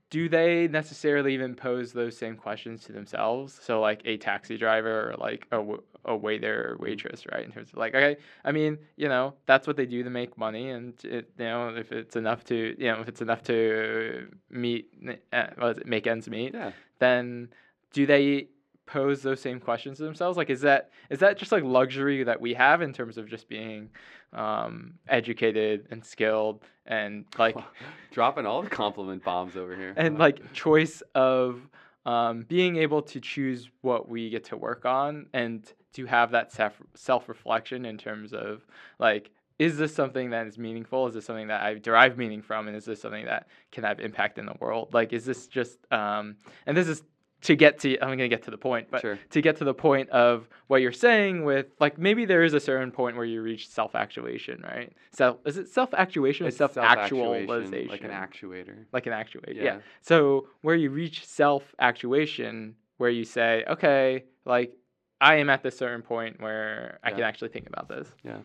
do 0.08 0.29
they 0.31 0.67
necessarily 0.67 1.35
even 1.35 1.55
pose 1.55 1.93
those 1.93 2.17
same 2.17 2.37
questions 2.37 2.85
to 2.85 2.93
themselves? 2.93 3.58
So 3.62 3.81
like 3.81 4.00
a 4.06 4.17
taxi 4.17 4.56
driver 4.56 5.11
or 5.11 5.17
like 5.19 5.47
a 5.53 6.17
waiter 6.17 6.70
or 6.70 6.76
waitress, 6.79 7.25
right? 7.31 7.44
In 7.44 7.53
terms 7.53 7.70
of 7.70 7.76
like, 7.76 7.94
okay, 7.94 8.17
I 8.43 8.53
mean, 8.53 8.79
you 8.97 9.08
know, 9.08 9.35
that's 9.44 9.67
what 9.67 9.76
they 9.76 9.87
do 9.87 10.03
to 10.05 10.11
make 10.11 10.38
money, 10.38 10.70
and 10.70 10.94
it, 11.05 11.31
you 11.38 11.44
know, 11.44 11.75
if 11.76 11.93
it's 11.93 12.17
enough 12.17 12.44
to, 12.44 12.75
you 12.79 12.93
know, 12.93 13.00
if 13.00 13.08
it's 13.08 13.20
enough 13.20 13.43
to 13.44 14.29
meet, 14.49 14.88
uh, 15.32 15.47
what 15.58 15.73
is 15.73 15.79
it, 15.79 15.87
make 15.87 16.06
ends 16.06 16.31
meet, 16.31 16.55
Yeah. 16.55 16.73
then 16.99 17.50
do 17.93 18.06
they 18.06 18.49
pose 18.86 19.22
those 19.22 19.40
same 19.40 19.58
questions 19.58 19.98
to 19.98 20.04
themselves 20.04 20.36
like 20.36 20.48
is 20.48 20.60
that 20.60 20.90
is 21.10 21.18
that 21.18 21.36
just 21.36 21.52
like 21.52 21.64
luxury 21.64 22.22
that 22.22 22.40
we 22.40 22.54
have 22.54 22.82
in 22.82 22.92
terms 22.92 23.18
of 23.18 23.28
just 23.28 23.48
being 23.48 23.90
um 24.32 24.94
educated 25.08 25.86
and 25.90 26.04
skilled 26.04 26.62
and 26.86 27.24
like 27.38 27.56
dropping 28.12 28.46
all 28.46 28.62
the 28.62 28.70
compliment 28.70 29.22
bombs 29.24 29.56
over 29.56 29.74
here. 29.74 29.92
and 29.96 30.18
like 30.18 30.52
choice 30.52 31.02
of 31.14 31.60
um 32.06 32.42
being 32.48 32.76
able 32.76 33.02
to 33.02 33.20
choose 33.20 33.68
what 33.82 34.08
we 34.08 34.30
get 34.30 34.44
to 34.44 34.56
work 34.56 34.84
on 34.84 35.26
and 35.34 35.72
to 35.92 36.06
have 36.06 36.30
that 36.30 36.52
self 36.52 36.80
self 36.94 37.28
reflection 37.28 37.84
in 37.84 37.98
terms 37.98 38.32
of 38.32 38.64
like 38.98 39.30
is 39.58 39.78
this 39.78 39.94
something 39.94 40.30
that 40.30 40.46
is 40.46 40.58
meaningful? 40.58 41.06
Is 41.06 41.14
this 41.14 41.24
something 41.24 41.46
that 41.48 41.62
I 41.62 41.74
derive 41.74 42.18
meaning 42.18 42.42
from? 42.42 42.68
And 42.68 42.76
is 42.76 42.84
this 42.84 43.00
something 43.00 43.24
that 43.24 43.48
can 43.72 43.84
have 43.84 44.00
impact 44.00 44.38
in 44.38 44.44
the 44.44 44.54
world? 44.60 44.92
Like, 44.92 45.12
is 45.12 45.24
this 45.24 45.46
just, 45.46 45.78
um, 45.90 46.36
and 46.66 46.76
this 46.76 46.88
is 46.88 47.02
to 47.42 47.54
get 47.54 47.78
to, 47.80 47.98
I'm 48.00 48.08
going 48.08 48.18
to 48.18 48.28
get 48.28 48.42
to 48.44 48.50
the 48.50 48.58
point, 48.58 48.88
but 48.90 49.02
sure. 49.02 49.18
to 49.30 49.40
get 49.40 49.56
to 49.58 49.64
the 49.64 49.74
point 49.74 50.08
of 50.10 50.48
what 50.66 50.80
you're 50.80 50.92
saying 50.92 51.44
with, 51.44 51.66
like, 51.78 51.98
maybe 51.98 52.24
there 52.24 52.42
is 52.42 52.54
a 52.54 52.60
certain 52.60 52.90
point 52.90 53.16
where 53.16 53.24
you 53.24 53.42
reach 53.42 53.68
self 53.68 53.94
actuation, 53.94 54.62
right? 54.62 54.92
Self, 55.12 55.38
is 55.44 55.56
it 55.56 55.68
self 55.68 55.92
actuation 55.94 56.46
or 56.46 56.50
self-actualization? 56.50 57.88
like 57.88 58.02
an 58.02 58.10
actuator. 58.10 58.84
Like 58.92 59.06
an 59.06 59.12
actuator. 59.12 59.54
yeah. 59.54 59.62
Yeah. 59.62 59.78
So 60.00 60.48
where 60.62 60.74
you 60.74 60.90
reach 60.90 61.26
self 61.26 61.62
actuation, 61.78 62.74
where 62.96 63.10
you 63.10 63.24
say, 63.24 63.64
okay, 63.68 64.24
like, 64.44 64.76
I 65.20 65.36
am 65.36 65.50
at 65.50 65.62
this 65.62 65.78
certain 65.78 66.02
point 66.02 66.40
where 66.40 66.98
I 67.02 67.10
can 67.10 67.22
actually 67.22 67.48
think 67.48 67.68
about 67.68 67.88
this. 67.88 68.08
Yeah. 68.22 68.38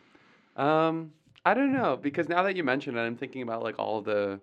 Um, 0.56 1.12
I 1.46 1.54
don't 1.54 1.74
know 1.74 1.98
because 2.02 2.30
now 2.30 2.44
that 2.44 2.56
you 2.56 2.64
mention 2.64 2.98
it, 2.98 3.02
I'm 3.02 3.18
thinking 3.18 3.42
about 3.42 3.64
like 3.64 3.80
all 3.80 4.02
the, 4.02 4.40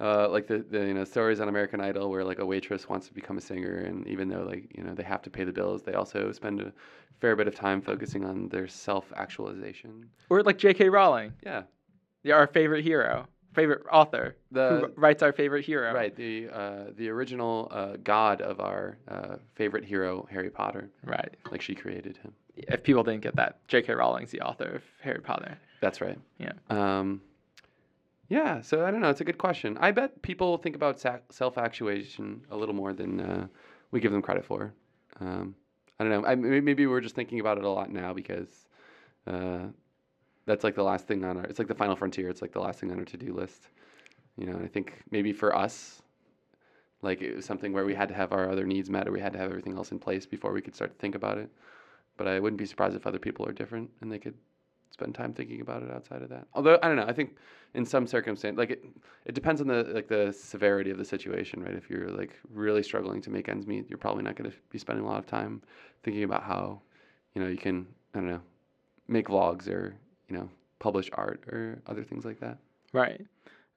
uh, 0.00 0.28
like 0.30 0.46
the, 0.46 0.58
the 0.58 0.78
you 0.86 0.94
know 0.94 1.04
stories 1.04 1.40
on 1.40 1.48
American 1.48 1.80
Idol 1.80 2.10
where 2.10 2.24
like 2.24 2.38
a 2.38 2.46
waitress 2.46 2.88
wants 2.88 3.06
to 3.08 3.14
become 3.14 3.38
a 3.38 3.40
singer, 3.40 3.78
and 3.78 4.06
even 4.06 4.28
though 4.28 4.42
like 4.42 4.70
you 4.76 4.82
know 4.82 4.94
they 4.94 5.02
have 5.02 5.22
to 5.22 5.30
pay 5.30 5.44
the 5.44 5.52
bills, 5.52 5.82
they 5.82 5.92
also 5.94 6.32
spend 6.32 6.60
a 6.60 6.72
fair 7.20 7.36
bit 7.36 7.46
of 7.46 7.54
time 7.54 7.80
focusing 7.82 8.24
on 8.24 8.48
their 8.48 8.66
self 8.66 9.12
actualization. 9.16 10.08
Or 10.30 10.42
like 10.42 10.58
J.K. 10.58 10.88
Rowling. 10.88 11.32
Yeah, 11.44 11.62
Yeah, 12.22 12.34
our 12.36 12.46
favorite 12.46 12.82
hero, 12.84 13.26
favorite 13.54 13.82
author, 13.92 14.36
who 14.50 14.54
the 14.58 14.86
wr- 14.96 15.00
writes 15.00 15.22
our 15.22 15.32
favorite 15.32 15.64
hero. 15.64 15.92
right 15.92 16.14
the 16.16 16.48
uh, 16.48 16.84
the 16.96 17.08
original 17.10 17.68
uh, 17.70 17.96
god 18.02 18.40
of 18.40 18.60
our 18.60 18.96
uh, 19.08 19.36
favorite 19.54 19.84
hero, 19.84 20.26
Harry 20.30 20.50
Potter. 20.50 20.88
Right. 21.04 21.34
Like 21.50 21.60
she 21.60 21.74
created 21.74 22.16
him. 22.16 22.32
If 22.56 22.82
people 22.82 23.02
didn't 23.02 23.22
get 23.22 23.36
that, 23.36 23.58
J.K. 23.68 23.92
Rowling's 23.94 24.30
the 24.30 24.40
author 24.42 24.68
of 24.76 24.82
Harry 25.02 25.20
Potter. 25.20 25.58
That's 25.80 26.00
right. 26.00 26.18
Yeah. 26.38 26.52
Um, 26.68 27.22
yeah. 28.30 28.62
So 28.62 28.86
I 28.86 28.90
don't 28.90 29.00
know. 29.00 29.10
It's 29.10 29.20
a 29.20 29.24
good 29.24 29.38
question. 29.38 29.76
I 29.78 29.90
bet 29.90 30.22
people 30.22 30.56
think 30.56 30.76
about 30.76 30.98
sa- 30.98 31.18
self-actuation 31.30 32.46
a 32.50 32.56
little 32.56 32.74
more 32.74 32.92
than 32.94 33.20
uh, 33.20 33.46
we 33.90 34.00
give 34.00 34.12
them 34.12 34.22
credit 34.22 34.44
for. 34.44 34.72
Um, 35.18 35.56
I 35.98 36.04
don't 36.04 36.22
know. 36.22 36.26
I, 36.26 36.36
maybe 36.36 36.86
we're 36.86 37.00
just 37.00 37.16
thinking 37.16 37.40
about 37.40 37.58
it 37.58 37.64
a 37.64 37.68
lot 37.68 37.90
now 37.90 38.14
because 38.14 38.68
uh, 39.26 39.66
that's 40.46 40.62
like 40.62 40.76
the 40.76 40.84
last 40.84 41.08
thing 41.08 41.24
on 41.24 41.38
our. 41.38 41.44
It's 41.44 41.58
like 41.58 41.68
the 41.68 41.74
final 41.74 41.96
frontier. 41.96 42.30
It's 42.30 42.40
like 42.40 42.52
the 42.52 42.60
last 42.60 42.78
thing 42.78 42.92
on 42.92 43.00
our 43.00 43.04
to-do 43.04 43.34
list. 43.34 43.68
You 44.38 44.46
know. 44.46 44.52
And 44.52 44.64
I 44.64 44.68
think 44.68 45.02
maybe 45.10 45.32
for 45.32 45.54
us, 45.54 46.00
like 47.02 47.20
it 47.20 47.34
was 47.34 47.44
something 47.44 47.72
where 47.72 47.84
we 47.84 47.96
had 47.96 48.08
to 48.10 48.14
have 48.14 48.32
our 48.32 48.48
other 48.48 48.64
needs 48.64 48.88
met, 48.88 49.08
or 49.08 49.12
we 49.12 49.20
had 49.20 49.32
to 49.32 49.38
have 49.40 49.50
everything 49.50 49.76
else 49.76 49.90
in 49.90 49.98
place 49.98 50.24
before 50.24 50.52
we 50.52 50.62
could 50.62 50.76
start 50.76 50.92
to 50.92 50.98
think 50.98 51.16
about 51.16 51.36
it. 51.36 51.50
But 52.16 52.28
I 52.28 52.38
wouldn't 52.38 52.58
be 52.58 52.66
surprised 52.66 52.94
if 52.94 53.08
other 53.08 53.18
people 53.18 53.44
are 53.46 53.52
different 53.52 53.90
and 54.00 54.12
they 54.12 54.18
could 54.18 54.34
spend 54.90 55.14
time 55.14 55.32
thinking 55.32 55.60
about 55.60 55.82
it 55.82 55.90
outside 55.90 56.22
of 56.22 56.28
that. 56.30 56.46
Although 56.54 56.78
I 56.82 56.88
don't 56.88 56.96
know, 56.96 57.06
I 57.06 57.12
think 57.12 57.36
in 57.74 57.84
some 57.84 58.06
circumstance, 58.06 58.58
like 58.58 58.70
it, 58.70 58.84
it 59.24 59.34
depends 59.34 59.60
on 59.60 59.66
the 59.66 59.84
like 59.94 60.08
the 60.08 60.32
severity 60.32 60.90
of 60.90 60.98
the 60.98 61.04
situation, 61.04 61.62
right? 61.62 61.74
If 61.74 61.88
you're 61.88 62.10
like 62.10 62.38
really 62.52 62.82
struggling 62.82 63.20
to 63.22 63.30
make 63.30 63.48
ends 63.48 63.66
meet, 63.66 63.88
you're 63.88 63.98
probably 63.98 64.22
not 64.22 64.36
going 64.36 64.50
to 64.50 64.56
be 64.70 64.78
spending 64.78 65.04
a 65.04 65.08
lot 65.08 65.18
of 65.18 65.26
time 65.26 65.62
thinking 66.02 66.24
about 66.24 66.42
how, 66.42 66.80
you 67.34 67.42
know, 67.42 67.48
you 67.48 67.58
can 67.58 67.86
I 68.14 68.18
don't 68.18 68.28
know, 68.28 68.42
make 69.08 69.28
vlogs 69.28 69.68
or 69.68 69.94
you 70.28 70.36
know 70.36 70.48
publish 70.78 71.10
art 71.12 71.44
or 71.48 71.80
other 71.86 72.02
things 72.02 72.24
like 72.24 72.40
that. 72.40 72.58
Right. 72.92 73.26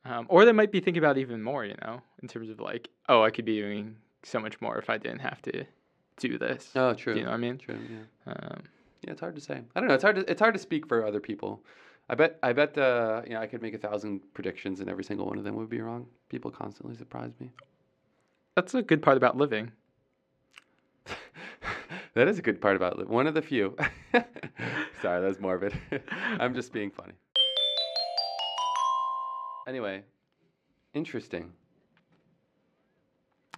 Um, 0.05 0.25
or 0.29 0.43
they 0.43 0.51
might 0.51 0.71
be 0.71 0.79
thinking 0.79 1.01
about 1.01 1.17
even 1.17 1.41
more, 1.41 1.63
you 1.63 1.75
know, 1.81 2.01
in 2.21 2.27
terms 2.27 2.49
of 2.49 2.59
like, 2.59 2.89
oh, 3.07 3.23
I 3.23 3.29
could 3.29 3.45
be 3.45 3.59
doing 3.59 3.95
so 4.23 4.39
much 4.39 4.59
more 4.59 4.77
if 4.77 4.89
I 4.89 4.97
didn't 4.97 5.19
have 5.19 5.41
to 5.43 5.65
do 6.17 6.37
this. 6.37 6.71
Oh, 6.75 6.93
true. 6.93 7.13
Do 7.13 7.19
you 7.19 7.25
know 7.25 7.31
what 7.31 7.37
I 7.37 7.39
mean? 7.39 7.57
True. 7.57 7.77
Yeah. 7.89 8.33
Um, 8.33 8.63
Yeah, 9.03 9.11
it's 9.11 9.19
hard 9.19 9.35
to 9.35 9.41
say. 9.41 9.61
I 9.75 9.79
don't 9.79 9.89
know. 9.89 9.95
It's 9.95 10.03
hard 10.03 10.15
to 10.15 10.31
it's 10.31 10.39
hard 10.39 10.53
to 10.53 10.59
speak 10.59 10.87
for 10.87 11.05
other 11.05 11.19
people. 11.19 11.63
I 12.09 12.15
bet 12.15 12.39
I 12.43 12.53
bet 12.53 12.77
uh, 12.77 13.21
you 13.25 13.33
know 13.33 13.41
I 13.41 13.47
could 13.47 13.61
make 13.61 13.73
a 13.73 13.77
thousand 13.77 14.21
predictions 14.33 14.79
and 14.79 14.89
every 14.89 15.03
single 15.03 15.25
one 15.25 15.37
of 15.37 15.43
them 15.43 15.55
would 15.55 15.69
be 15.69 15.81
wrong. 15.81 16.07
People 16.29 16.51
constantly 16.51 16.95
surprise 16.95 17.31
me. 17.39 17.49
that's 18.55 18.73
a 18.73 18.81
good 18.81 19.01
part 19.01 19.17
about 19.17 19.37
living. 19.37 19.71
that 22.15 22.27
is 22.27 22.39
a 22.39 22.41
good 22.41 22.61
part 22.61 22.75
about 22.75 22.99
it. 22.99 23.09
One 23.09 23.27
of 23.27 23.33
the 23.33 23.41
few. 23.41 23.75
Sorry, 25.01 25.21
that 25.21 25.27
was 25.27 25.39
morbid. 25.39 25.73
I'm 26.39 26.53
just 26.53 26.71
being 26.71 26.91
funny. 26.91 27.13
Anyway, 29.67 30.03
interesting. 30.93 31.51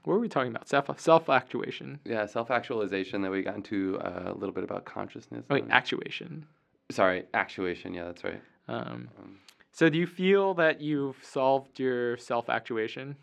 What 0.05 0.13
were 0.13 0.19
we 0.19 0.29
talking 0.29 0.51
about? 0.51 0.67
Self 0.69 0.99
self 0.99 1.29
actuation. 1.29 1.99
Yeah, 2.05 2.27
self-actualization. 2.27 3.21
That 3.23 3.31
we 3.31 3.41
got 3.41 3.55
into 3.55 3.99
uh, 3.99 4.31
a 4.31 4.33
little 4.33 4.53
bit 4.53 4.63
about 4.63 4.85
consciousness. 4.85 5.43
Oh, 5.49 5.55
wait, 5.55 5.65
actuation. 5.71 6.45
Sorry, 6.91 7.25
actuation. 7.33 7.93
Yeah, 7.95 8.05
that's 8.05 8.23
right. 8.23 8.41
Um, 8.67 9.09
Um, 9.19 9.39
So 9.71 9.89
do 9.89 9.97
you 9.97 10.05
feel 10.05 10.53
that 10.53 10.79
you've 10.79 11.17
solved 11.23 11.79
your 11.79 12.17
self 12.17 12.49
actuation? 12.49 13.15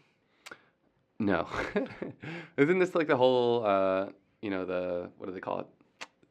No. 1.20 1.46
Isn't 2.56 2.80
this 2.80 2.96
like 2.96 3.06
the 3.06 3.16
whole, 3.16 3.64
uh, 3.64 4.06
you 4.40 4.50
know, 4.50 4.64
the, 4.64 5.08
what 5.18 5.26
do 5.26 5.32
they 5.32 5.40
call 5.40 5.60
it? 5.60 5.66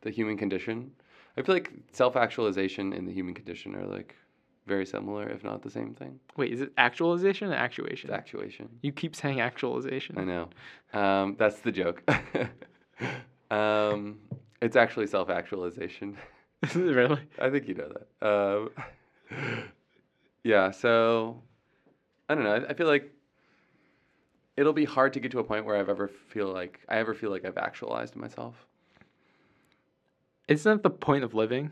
The 0.01 0.11
human 0.11 0.35
condition? 0.37 0.91
I 1.37 1.43
feel 1.43 1.55
like 1.55 1.71
self 1.93 2.17
actualization 2.17 2.91
and 2.91 3.07
the 3.07 3.13
human 3.13 3.33
condition 3.33 3.73
are 3.73 3.85
like 3.85 4.17
very 4.67 4.85
similar, 4.85 5.27
if 5.27 5.43
not 5.43 5.63
the 5.63 5.69
same 5.69 5.93
thing. 5.93 6.19
Wait, 6.37 6.53
is 6.53 6.61
it 6.61 6.71
actualization 6.77 7.51
or 7.51 7.55
actuation? 7.55 8.09
It's 8.09 8.17
actuation. 8.17 8.69
You 8.81 8.91
keep 8.91 9.15
saying 9.15 9.41
actualization. 9.41 10.17
I 10.17 10.23
know. 10.23 10.49
Um, 10.93 11.35
that's 11.37 11.59
the 11.59 11.71
joke. 11.71 12.03
um, 13.51 14.19
it's 14.61 14.75
actually 14.75 15.07
self 15.07 15.29
actualization. 15.29 16.17
really? 16.75 17.21
I 17.39 17.49
think 17.49 17.67
you 17.67 17.75
know 17.75 17.91
that. 18.19 18.27
Um, 18.27 19.63
yeah, 20.43 20.71
so 20.71 21.41
I 22.29 22.35
don't 22.35 22.43
know. 22.43 22.53
I, 22.53 22.69
I 22.69 22.73
feel 22.73 22.87
like 22.87 23.11
it'll 24.57 24.73
be 24.73 24.85
hard 24.85 25.13
to 25.13 25.19
get 25.19 25.31
to 25.31 25.39
a 25.39 25.43
point 25.43 25.65
where 25.65 25.75
I've 25.75 25.89
ever 25.89 26.07
feel 26.07 26.53
like 26.53 26.81
I 26.87 26.97
ever 26.97 27.13
feel 27.13 27.31
like 27.31 27.45
I've 27.45 27.57
actualized 27.57 28.15
myself. 28.15 28.67
Isn't 30.47 30.71
that 30.71 30.83
the 30.83 30.89
point 30.89 31.23
of 31.23 31.33
living? 31.33 31.71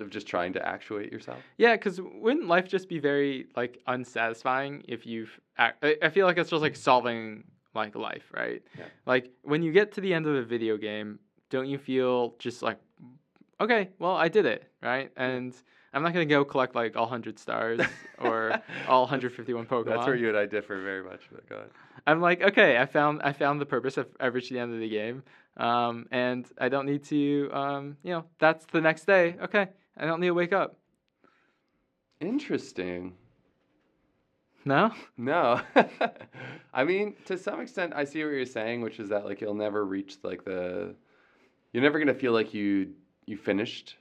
Of 0.00 0.10
just 0.10 0.26
trying 0.26 0.52
to 0.54 0.66
actuate 0.66 1.12
yourself. 1.12 1.38
Yeah, 1.58 1.74
because 1.74 2.00
wouldn't 2.00 2.46
life 2.46 2.68
just 2.68 2.88
be 2.88 2.98
very 2.98 3.46
like 3.56 3.80
unsatisfying 3.86 4.84
if 4.88 5.06
you've? 5.06 5.38
ac- 5.58 5.74
I 5.82 5.96
I 6.02 6.08
feel 6.10 6.26
like 6.26 6.38
it's 6.38 6.50
just 6.50 6.62
like 6.62 6.76
solving 6.76 7.44
like 7.74 7.94
life, 7.94 8.30
right? 8.34 8.62
Yeah. 8.78 8.84
Like 9.06 9.30
when 9.42 9.62
you 9.62 9.72
get 9.72 9.92
to 9.92 10.00
the 10.00 10.14
end 10.14 10.26
of 10.26 10.34
a 10.34 10.42
video 10.42 10.76
game, 10.76 11.18
don't 11.50 11.66
you 11.68 11.78
feel 11.78 12.34
just 12.38 12.62
like, 12.62 12.78
okay, 13.60 13.90
well 13.98 14.16
I 14.16 14.28
did 14.28 14.46
it, 14.46 14.70
right? 14.82 15.10
And 15.16 15.54
I'm 15.92 16.02
not 16.02 16.12
gonna 16.12 16.26
go 16.26 16.44
collect 16.44 16.74
like 16.74 16.96
all 16.96 17.06
hundred 17.06 17.38
stars 17.38 17.80
or 18.18 18.60
all 18.88 19.02
151 19.02 19.66
Pokemon. 19.66 19.84
That's 19.86 20.06
where 20.06 20.16
you 20.16 20.28
and 20.28 20.36
I 20.36 20.46
differ 20.46 20.82
very 20.82 21.02
much. 21.02 21.22
But 21.32 21.48
go 21.48 21.56
ahead. 21.56 21.70
I'm 22.06 22.20
like, 22.20 22.42
okay, 22.42 22.78
I 22.78 22.86
found 22.86 23.22
I 23.22 23.32
found 23.32 23.60
the 23.60 23.66
purpose. 23.66 23.96
I've, 23.98 24.14
I've 24.20 24.34
reached 24.34 24.50
the 24.50 24.58
end 24.58 24.74
of 24.74 24.80
the 24.80 24.88
game, 24.88 25.22
um, 25.56 26.06
and 26.10 26.46
I 26.58 26.68
don't 26.68 26.86
need 26.86 27.04
to, 27.04 27.50
um, 27.52 27.96
you 28.02 28.12
know, 28.12 28.24
that's 28.38 28.66
the 28.66 28.80
next 28.80 29.06
day. 29.06 29.36
Okay, 29.42 29.68
I 29.96 30.04
don't 30.04 30.20
need 30.20 30.28
to 30.28 30.34
wake 30.34 30.52
up. 30.52 30.78
Interesting. 32.20 33.14
No, 34.64 34.92
No. 35.16 35.60
I 36.74 36.82
mean, 36.84 37.14
to 37.26 37.38
some 37.38 37.60
extent, 37.60 37.92
I 37.94 38.04
see 38.04 38.24
what 38.24 38.30
you're 38.30 38.44
saying, 38.44 38.80
which 38.80 38.98
is 38.98 39.08
that 39.10 39.24
like 39.24 39.40
you'll 39.40 39.54
never 39.54 39.84
reach 39.84 40.16
like 40.24 40.44
the, 40.44 40.94
you're 41.72 41.84
never 41.84 41.98
gonna 42.00 42.14
feel 42.14 42.32
like 42.32 42.52
you 42.52 42.92
you 43.26 43.36
finished, 43.36 43.96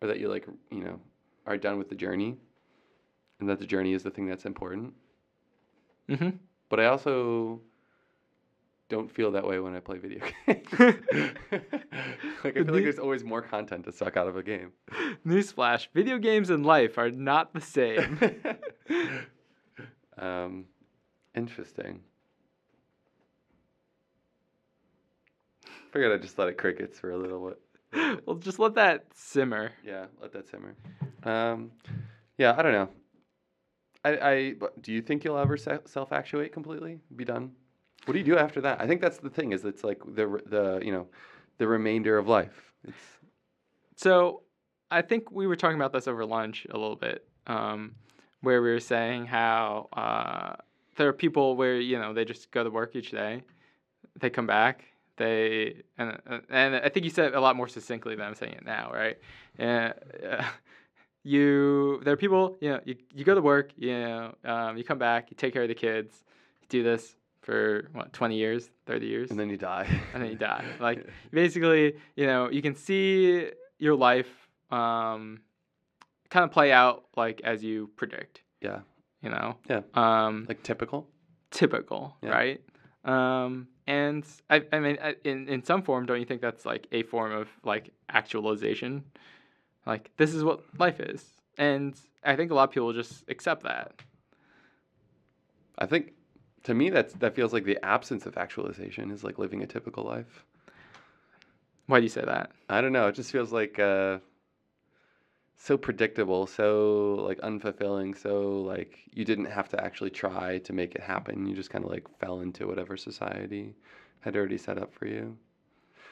or 0.00 0.08
that 0.08 0.20
you 0.20 0.28
like 0.28 0.46
you 0.70 0.84
know 0.84 1.00
are 1.44 1.56
done 1.56 1.76
with 1.76 1.88
the 1.88 1.96
journey, 1.96 2.36
and 3.40 3.48
that 3.48 3.58
the 3.58 3.66
journey 3.66 3.94
is 3.94 4.04
the 4.04 4.10
thing 4.10 4.26
that's 4.28 4.44
important. 4.44 4.94
mm-hmm. 6.08 6.30
But 6.68 6.80
I 6.80 6.86
also 6.86 7.60
don't 8.88 9.10
feel 9.10 9.32
that 9.32 9.46
way 9.46 9.58
when 9.58 9.74
I 9.74 9.80
play 9.80 9.98
video 9.98 10.20
games. 10.46 10.66
like 10.78 12.56
I 12.56 12.62
feel 12.64 12.74
like 12.74 12.84
there's 12.84 12.98
always 12.98 13.24
more 13.24 13.42
content 13.42 13.84
to 13.86 13.92
suck 13.92 14.16
out 14.16 14.28
of 14.28 14.36
a 14.36 14.42
game. 14.42 14.72
Newsflash: 15.26 15.88
video 15.94 16.18
games 16.18 16.50
and 16.50 16.64
life 16.64 16.98
are 16.98 17.10
not 17.10 17.52
the 17.52 17.60
same. 17.60 18.20
um, 20.18 20.64
interesting. 21.34 22.00
Figured 25.92 26.12
I'd 26.12 26.22
just 26.22 26.38
let 26.38 26.48
it 26.48 26.58
crickets 26.58 26.98
for 26.98 27.10
a 27.10 27.16
little 27.16 27.48
bit. 27.92 28.26
well, 28.26 28.36
just 28.36 28.58
let 28.58 28.74
that 28.74 29.06
simmer. 29.14 29.72
Yeah, 29.84 30.06
let 30.20 30.32
that 30.32 30.48
simmer. 30.48 30.76
Um, 31.24 31.72
yeah, 32.38 32.54
I 32.56 32.62
don't 32.62 32.72
know. 32.72 32.88
I, 34.04 34.10
I 34.10 34.54
do 34.80 34.92
you 34.92 35.02
think 35.02 35.24
you'll 35.24 35.38
ever 35.38 35.56
se- 35.56 35.80
self 35.86 36.12
actuate 36.12 36.52
completely? 36.52 37.00
Be 37.16 37.24
done? 37.24 37.52
What 38.04 38.12
do 38.12 38.18
you 38.18 38.24
do 38.24 38.38
after 38.38 38.60
that? 38.60 38.80
I 38.80 38.86
think 38.86 39.00
that's 39.00 39.18
the 39.18 39.30
thing. 39.30 39.52
Is 39.52 39.64
it's 39.64 39.82
like 39.82 40.00
the 40.04 40.40
the 40.46 40.80
you 40.84 40.92
know, 40.92 41.08
the 41.58 41.66
remainder 41.66 42.18
of 42.18 42.28
life. 42.28 42.72
It's 42.86 42.96
So, 43.96 44.42
I 44.90 45.02
think 45.02 45.30
we 45.32 45.46
were 45.46 45.56
talking 45.56 45.76
about 45.76 45.92
this 45.92 46.06
over 46.06 46.24
lunch 46.24 46.66
a 46.70 46.78
little 46.78 46.96
bit, 46.96 47.26
um, 47.46 47.94
where 48.42 48.62
we 48.62 48.70
were 48.70 48.80
saying 48.80 49.26
how 49.26 49.88
uh, 49.92 50.54
there 50.96 51.08
are 51.08 51.12
people 51.12 51.56
where 51.56 51.80
you 51.80 51.98
know 51.98 52.12
they 52.12 52.24
just 52.24 52.50
go 52.50 52.62
to 52.62 52.70
work 52.70 52.94
each 52.94 53.10
day, 53.10 53.42
they 54.20 54.30
come 54.30 54.46
back, 54.46 54.84
they 55.16 55.82
and 55.98 56.18
uh, 56.28 56.38
and 56.48 56.76
I 56.76 56.88
think 56.88 57.04
you 57.04 57.10
said 57.10 57.34
a 57.34 57.40
lot 57.40 57.56
more 57.56 57.68
succinctly 57.68 58.14
than 58.14 58.26
I'm 58.26 58.34
saying 58.34 58.52
it 58.52 58.64
now, 58.64 58.92
right? 58.92 59.18
Uh, 59.58 59.92
uh, 60.24 60.44
you 61.24 62.00
there 62.04 62.14
are 62.14 62.16
people 62.16 62.56
you 62.60 62.70
know 62.70 62.80
you, 62.84 62.96
you 63.14 63.24
go 63.24 63.34
to 63.34 63.42
work, 63.42 63.72
you 63.76 63.98
know 63.98 64.34
um, 64.44 64.76
you 64.76 64.84
come 64.84 64.98
back, 64.98 65.30
you 65.30 65.36
take 65.36 65.52
care 65.52 65.62
of 65.62 65.68
the 65.68 65.74
kids, 65.74 66.22
you 66.60 66.68
do 66.68 66.82
this 66.82 67.16
for 67.46 67.88
what 67.92 68.12
20 68.12 68.36
years, 68.36 68.70
30 68.86 69.06
years, 69.06 69.30
and 69.30 69.38
then 69.38 69.48
you 69.48 69.56
die. 69.56 69.86
and 70.12 70.22
then 70.22 70.30
you 70.30 70.36
die. 70.36 70.64
Like 70.80 71.06
basically, 71.30 71.94
you 72.16 72.26
know, 72.26 72.50
you 72.50 72.60
can 72.60 72.74
see 72.74 73.50
your 73.78 73.94
life 73.94 74.28
um, 74.70 75.40
kind 76.28 76.44
of 76.44 76.50
play 76.50 76.72
out 76.72 77.04
like 77.16 77.40
as 77.44 77.62
you 77.62 77.88
predict. 77.96 78.42
yeah, 78.60 78.80
You 79.22 79.30
know. 79.30 79.56
Yeah. 79.70 79.82
Um, 79.94 80.44
like 80.48 80.62
typical. 80.64 81.08
typical, 81.52 82.16
Yeah. 82.22 82.30
right? 82.30 82.60
Um, 83.04 83.68
and 83.86 84.24
I, 84.50 84.62
I 84.72 84.80
mean, 84.80 84.98
I- 85.00 85.14
in 85.22 85.48
in 85.48 85.62
some 85.62 85.82
form, 85.82 86.04
don't 86.06 86.18
you 86.18 86.26
think 86.26 86.40
that's 86.42 86.66
like 86.66 86.88
a 86.90 87.04
form 87.04 87.30
of 87.30 87.46
like 87.62 87.90
actualization? 88.08 89.04
Like 89.86 90.10
this 90.16 90.34
is 90.34 90.42
what 90.42 90.58
life 90.80 90.98
is, 90.98 91.22
and 91.58 91.94
I 92.24 92.34
think 92.34 92.50
a 92.50 92.54
lot 92.54 92.64
of 92.68 92.72
people 92.74 92.92
just 92.92 93.22
accept 93.28 93.62
that. 93.62 93.92
I 95.78 95.86
think 95.86 96.12
to 96.66 96.74
me 96.74 96.90
that's 96.90 97.14
that 97.14 97.36
feels 97.36 97.52
like 97.52 97.64
the 97.64 97.78
absence 97.84 98.26
of 98.26 98.36
actualization 98.36 99.12
is 99.12 99.22
like 99.22 99.38
living 99.38 99.62
a 99.62 99.66
typical 99.68 100.02
life. 100.02 100.44
Why 101.86 102.00
do 102.00 102.02
you 102.02 102.08
say 102.08 102.24
that? 102.24 102.50
I 102.68 102.80
don't 102.80 102.92
know. 102.92 103.06
It 103.06 103.14
just 103.14 103.30
feels 103.30 103.52
like 103.52 103.78
uh, 103.78 104.18
so 105.56 105.76
predictable, 105.76 106.48
so 106.48 107.24
like 107.24 107.38
unfulfilling, 107.42 108.20
so 108.20 108.62
like 108.62 108.98
you 109.12 109.24
didn't 109.24 109.44
have 109.44 109.68
to 109.68 109.84
actually 109.84 110.10
try 110.10 110.58
to 110.58 110.72
make 110.72 110.96
it 110.96 111.02
happen. 111.02 111.46
You 111.46 111.54
just 111.54 111.70
kind 111.70 111.84
of 111.84 111.90
like 111.92 112.08
fell 112.18 112.40
into 112.40 112.66
whatever 112.66 112.96
society 112.96 113.76
had 114.18 114.36
already 114.36 114.58
set 114.58 114.76
up 114.76 114.92
for 114.92 115.06
you. 115.06 115.38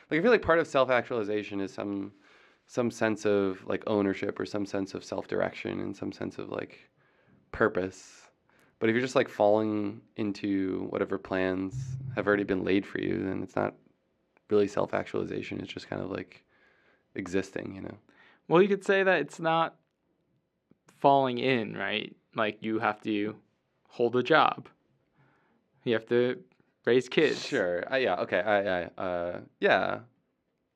Like 0.08 0.20
I 0.20 0.22
feel 0.22 0.30
like 0.30 0.42
part 0.42 0.60
of 0.60 0.68
self-actualization 0.68 1.60
is 1.60 1.74
some 1.74 2.12
some 2.68 2.92
sense 2.92 3.26
of 3.26 3.66
like 3.66 3.82
ownership 3.88 4.38
or 4.38 4.46
some 4.46 4.66
sense 4.66 4.94
of 4.94 5.02
self-direction 5.02 5.80
and 5.80 5.96
some 5.96 6.12
sense 6.12 6.38
of 6.38 6.50
like 6.50 6.78
purpose. 7.50 8.28
But 8.84 8.90
if 8.90 8.94
you're 8.96 9.00
just 9.00 9.16
like 9.16 9.30
falling 9.30 10.02
into 10.16 10.88
whatever 10.90 11.16
plans 11.16 11.96
have 12.16 12.26
already 12.26 12.44
been 12.44 12.64
laid 12.64 12.84
for 12.84 13.00
you, 13.00 13.18
then 13.24 13.42
it's 13.42 13.56
not 13.56 13.72
really 14.50 14.68
self-actualization. 14.68 15.58
It's 15.62 15.72
just 15.72 15.88
kind 15.88 16.02
of 16.02 16.10
like 16.10 16.44
existing, 17.14 17.76
you 17.76 17.80
know. 17.80 17.94
Well, 18.46 18.60
you 18.60 18.68
could 18.68 18.84
say 18.84 19.02
that 19.02 19.20
it's 19.20 19.40
not 19.40 19.76
falling 20.98 21.38
in, 21.38 21.74
right? 21.74 22.14
Like 22.34 22.58
you 22.60 22.78
have 22.78 23.00
to 23.04 23.36
hold 23.88 24.16
a 24.16 24.22
job. 24.22 24.68
You 25.84 25.94
have 25.94 26.04
to 26.08 26.40
raise 26.84 27.08
kids. 27.08 27.42
Sure. 27.42 27.90
Uh, 27.90 27.96
yeah. 27.96 28.16
Okay. 28.16 28.40
I. 28.40 28.80
I. 28.80 28.82
Uh. 28.98 29.40
Yeah. 29.60 30.00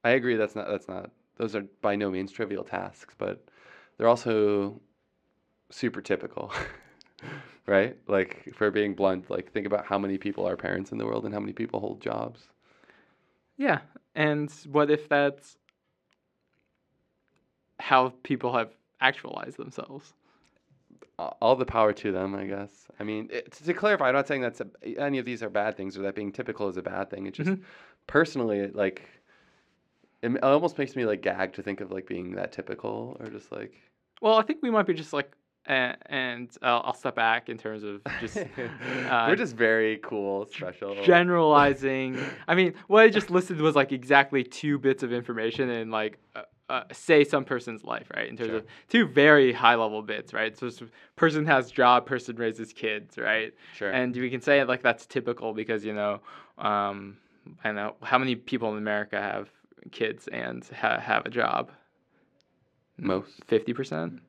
I 0.03 0.13
agree. 0.13 0.37
That's 0.37 0.57
not. 0.57 0.67
That's 0.67 0.89
not. 0.89 1.11
Those 1.37 1.55
are 1.55 1.67
by 1.83 1.95
no 1.95 2.11
means 2.11 2.33
trivial 2.33 2.65
tasks, 2.65 3.15
but 3.19 3.45
they're 3.99 4.09
also 4.09 4.81
super 5.71 6.01
typical, 6.01 6.51
right? 7.69 7.97
Like, 8.09 8.53
for 8.55 8.71
being 8.71 8.95
blunt, 8.95 9.31
like 9.31 9.53
think 9.53 9.67
about 9.67 9.85
how 9.87 9.99
many 9.99 10.19
people 10.19 10.49
are 10.49 10.57
parents 10.57 10.91
in 10.91 10.99
the 10.99 11.07
world 11.07 11.25
and 11.25 11.35
how 11.35 11.41
many 11.41 11.53
people 11.53 11.81
hold 11.81 12.01
jobs. 12.01 12.49
Yeah. 13.57 13.81
And 14.15 14.51
what 14.71 14.91
if 14.91 15.09
that's 15.09 15.57
how 17.79 18.13
people 18.23 18.53
have 18.55 18.73
actualized 19.01 19.57
themselves? 19.57 20.15
All 21.19 21.57
the 21.57 21.67
power 21.67 21.93
to 21.93 22.13
them, 22.13 22.35
I 22.35 22.47
guess. 22.47 22.87
I 22.99 23.05
mean, 23.05 23.29
it, 23.33 23.53
to 23.53 23.75
clarify, 23.75 24.09
I'm 24.09 24.15
not 24.15 24.29
saying 24.29 24.41
that's 24.41 24.61
a, 24.61 24.69
any 24.99 25.19
of 25.19 25.25
these 25.25 25.43
are 25.43 25.51
bad 25.51 25.77
things 25.77 25.99
or 25.99 26.03
that 26.03 26.15
being 26.15 26.31
typical 26.33 26.69
is 26.69 26.77
a 26.77 26.83
bad 26.83 27.11
thing. 27.11 27.27
It 27.27 27.35
just 27.35 27.51
Mhm. 27.51 27.63
personally, 28.07 28.61
it, 28.61 28.77
like, 28.77 29.03
it 30.23 30.43
almost 30.43 30.79
makes 30.79 30.97
me 30.97 31.05
like 31.07 31.23
gag 31.23 31.53
to 31.55 31.63
think 31.63 31.81
of 31.81 31.91
like 31.91 32.07
being 32.07 32.33
that 32.37 32.53
typical 32.53 33.17
or 33.21 33.29
just 33.29 33.51
like. 33.53 33.75
Well, 34.21 34.35
I 34.37 34.43
think 34.43 34.61
we 34.63 34.71
might 34.71 34.87
be 34.87 34.95
just 34.95 35.13
like, 35.13 35.33
uh, 35.67 35.93
and 36.07 36.51
I'll, 36.63 36.83
I'll 36.87 36.95
step 36.95 37.15
back 37.15 37.49
in 37.49 37.59
terms 37.59 37.83
of 37.85 38.01
just 38.21 38.37
uh, 39.09 39.27
We're 39.29 39.37
just 39.37 39.55
very 39.57 39.99
cool, 39.99 40.47
special. 40.47 41.03
generalizing. 41.05 42.19
I 42.49 42.55
mean, 42.55 42.75
what 42.87 43.03
I 43.05 43.09
just 43.09 43.31
listed 43.31 43.61
was 43.61 43.75
like 43.77 43.93
exactly 43.93 44.45
two 44.45 44.79
bits 44.79 45.03
of 45.03 45.13
information 45.13 45.69
and 45.71 45.91
like 45.91 46.19
uh, 46.37 46.43
uh, 46.71 46.83
say 46.93 47.25
some 47.25 47.45
person's 47.45 47.83
life, 47.85 48.07
right? 48.15 48.29
In 48.29 48.37
terms 48.37 48.49
Sure. 48.51 48.57
of 48.59 48.67
two 48.89 49.07
very 49.07 49.53
high 49.53 49.75
level 49.75 50.03
bits, 50.03 50.33
right? 50.35 50.57
So 50.57 50.71
person 51.17 51.47
has 51.47 51.71
job, 51.71 52.05
person 52.07 52.37
raises 52.37 52.73
kids, 52.73 53.17
right? 53.17 53.55
Sure. 53.75 53.91
And 53.91 54.15
we 54.15 54.29
can 54.31 54.41
say 54.43 54.63
like 54.65 54.83
that's 54.83 55.07
typical 55.07 55.55
because 55.55 55.85
you 55.85 55.95
know, 55.95 56.21
um, 56.59 57.17
I 57.65 57.73
know 57.73 57.95
how 58.03 58.19
many 58.19 58.35
people 58.35 58.71
in 58.73 58.79
America 58.79 59.21
have 59.21 59.49
kids 59.93 60.29
and 60.29 60.63
ha- 60.79 61.01
have 61.01 61.25
a 61.25 61.31
job. 61.31 61.71
Most. 62.99 63.45
Fifty 63.47 63.73
percent. 63.73 64.21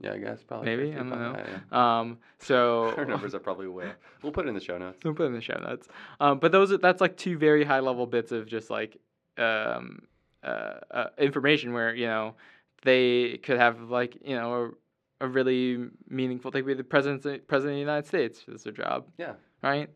Yeah, 0.00 0.12
I 0.12 0.18
guess 0.18 0.42
probably. 0.42 0.66
Maybe, 0.66 0.92
50, 0.92 0.94
I 0.94 0.98
don't 0.98 1.10
know. 1.10 1.34
yeah, 1.38 1.58
yeah. 1.72 1.98
Um, 2.00 2.18
so 2.38 2.94
Our 2.98 3.04
numbers 3.06 3.34
are 3.34 3.38
probably 3.38 3.68
way. 3.68 3.90
We'll 4.22 4.32
put 4.32 4.46
it 4.46 4.48
in 4.48 4.54
the 4.54 4.60
show 4.60 4.76
notes. 4.76 5.02
We'll 5.04 5.14
put 5.14 5.24
it 5.24 5.26
in 5.28 5.32
the 5.34 5.40
show 5.40 5.58
notes. 5.58 5.88
Um, 6.20 6.38
but 6.38 6.50
those 6.52 6.72
are, 6.72 6.78
that's 6.78 7.00
like 7.00 7.16
two 7.16 7.38
very 7.38 7.64
high 7.64 7.80
level 7.80 8.06
bits 8.06 8.32
of 8.32 8.46
just 8.46 8.70
like 8.70 8.98
um, 9.38 10.02
uh, 10.42 10.74
uh, 10.90 11.06
information 11.18 11.72
where 11.72 11.94
you 11.94 12.06
know 12.06 12.34
they 12.82 13.38
could 13.42 13.58
have 13.58 13.90
like 13.90 14.16
you 14.24 14.36
know 14.36 14.72
a, 15.20 15.26
a 15.26 15.28
really 15.28 15.86
meaningful 16.08 16.50
thing. 16.50 16.64
Be 16.66 16.74
the 16.74 16.82
president 16.84 17.46
president 17.46 17.72
of 17.74 17.76
the 17.76 17.80
United 17.80 18.06
States. 18.06 18.44
is 18.48 18.64
their 18.64 18.72
job, 18.72 19.06
Yeah. 19.18 19.34
right? 19.62 19.88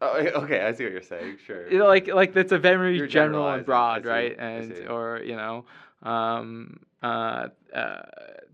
Oh, 0.00 0.18
okay. 0.18 0.60
I 0.60 0.72
see 0.72 0.84
what 0.84 0.92
you're 0.92 1.00
saying. 1.02 1.38
Sure. 1.46 1.70
You 1.70 1.78
know, 1.78 1.86
like 1.86 2.08
like 2.08 2.34
that's 2.34 2.52
a 2.52 2.58
very 2.58 2.98
You're 2.98 3.06
general 3.06 3.48
and 3.48 3.64
broad, 3.64 4.04
right? 4.04 4.36
And 4.38 4.88
or 4.88 5.20
you 5.24 5.36
know, 5.36 5.64
um, 6.02 6.80
uh, 7.02 7.48
uh, 7.72 8.02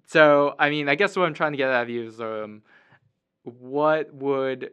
so 0.09 0.55
I 0.59 0.71
mean, 0.71 0.89
I 0.89 0.95
guess 0.95 1.17
what 1.17 1.27
I'm 1.27 1.35
trying 1.35 1.53
to 1.53 1.59
get 1.59 1.71
out 1.71 1.83
of 1.83 1.89
you 1.91 2.07
is 2.07 2.21
um, 2.21 2.63
what 3.43 4.13
would 4.13 4.71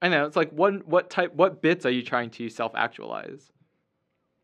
I 0.00 0.08
know 0.08 0.24
it's 0.24 0.36
like 0.36 0.50
what 0.50 0.86
what 0.86 1.10
type 1.10 1.34
what 1.34 1.60
bits 1.60 1.84
are 1.84 1.90
you 1.90 2.02
trying 2.02 2.30
to 2.30 2.48
self 2.48 2.72
actualize? 2.74 3.52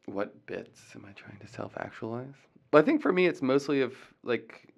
What 0.06 0.46
bits 0.46 0.80
am 0.94 1.04
I 1.08 1.12
trying 1.12 1.38
to 1.38 1.46
self 1.46 1.72
actualize? 1.78 2.34
Well, 2.72 2.82
I 2.82 2.84
think 2.84 3.00
for 3.00 3.12
me, 3.12 3.26
it's 3.26 3.40
mostly 3.40 3.80
of 3.80 3.94
like, 4.24 4.68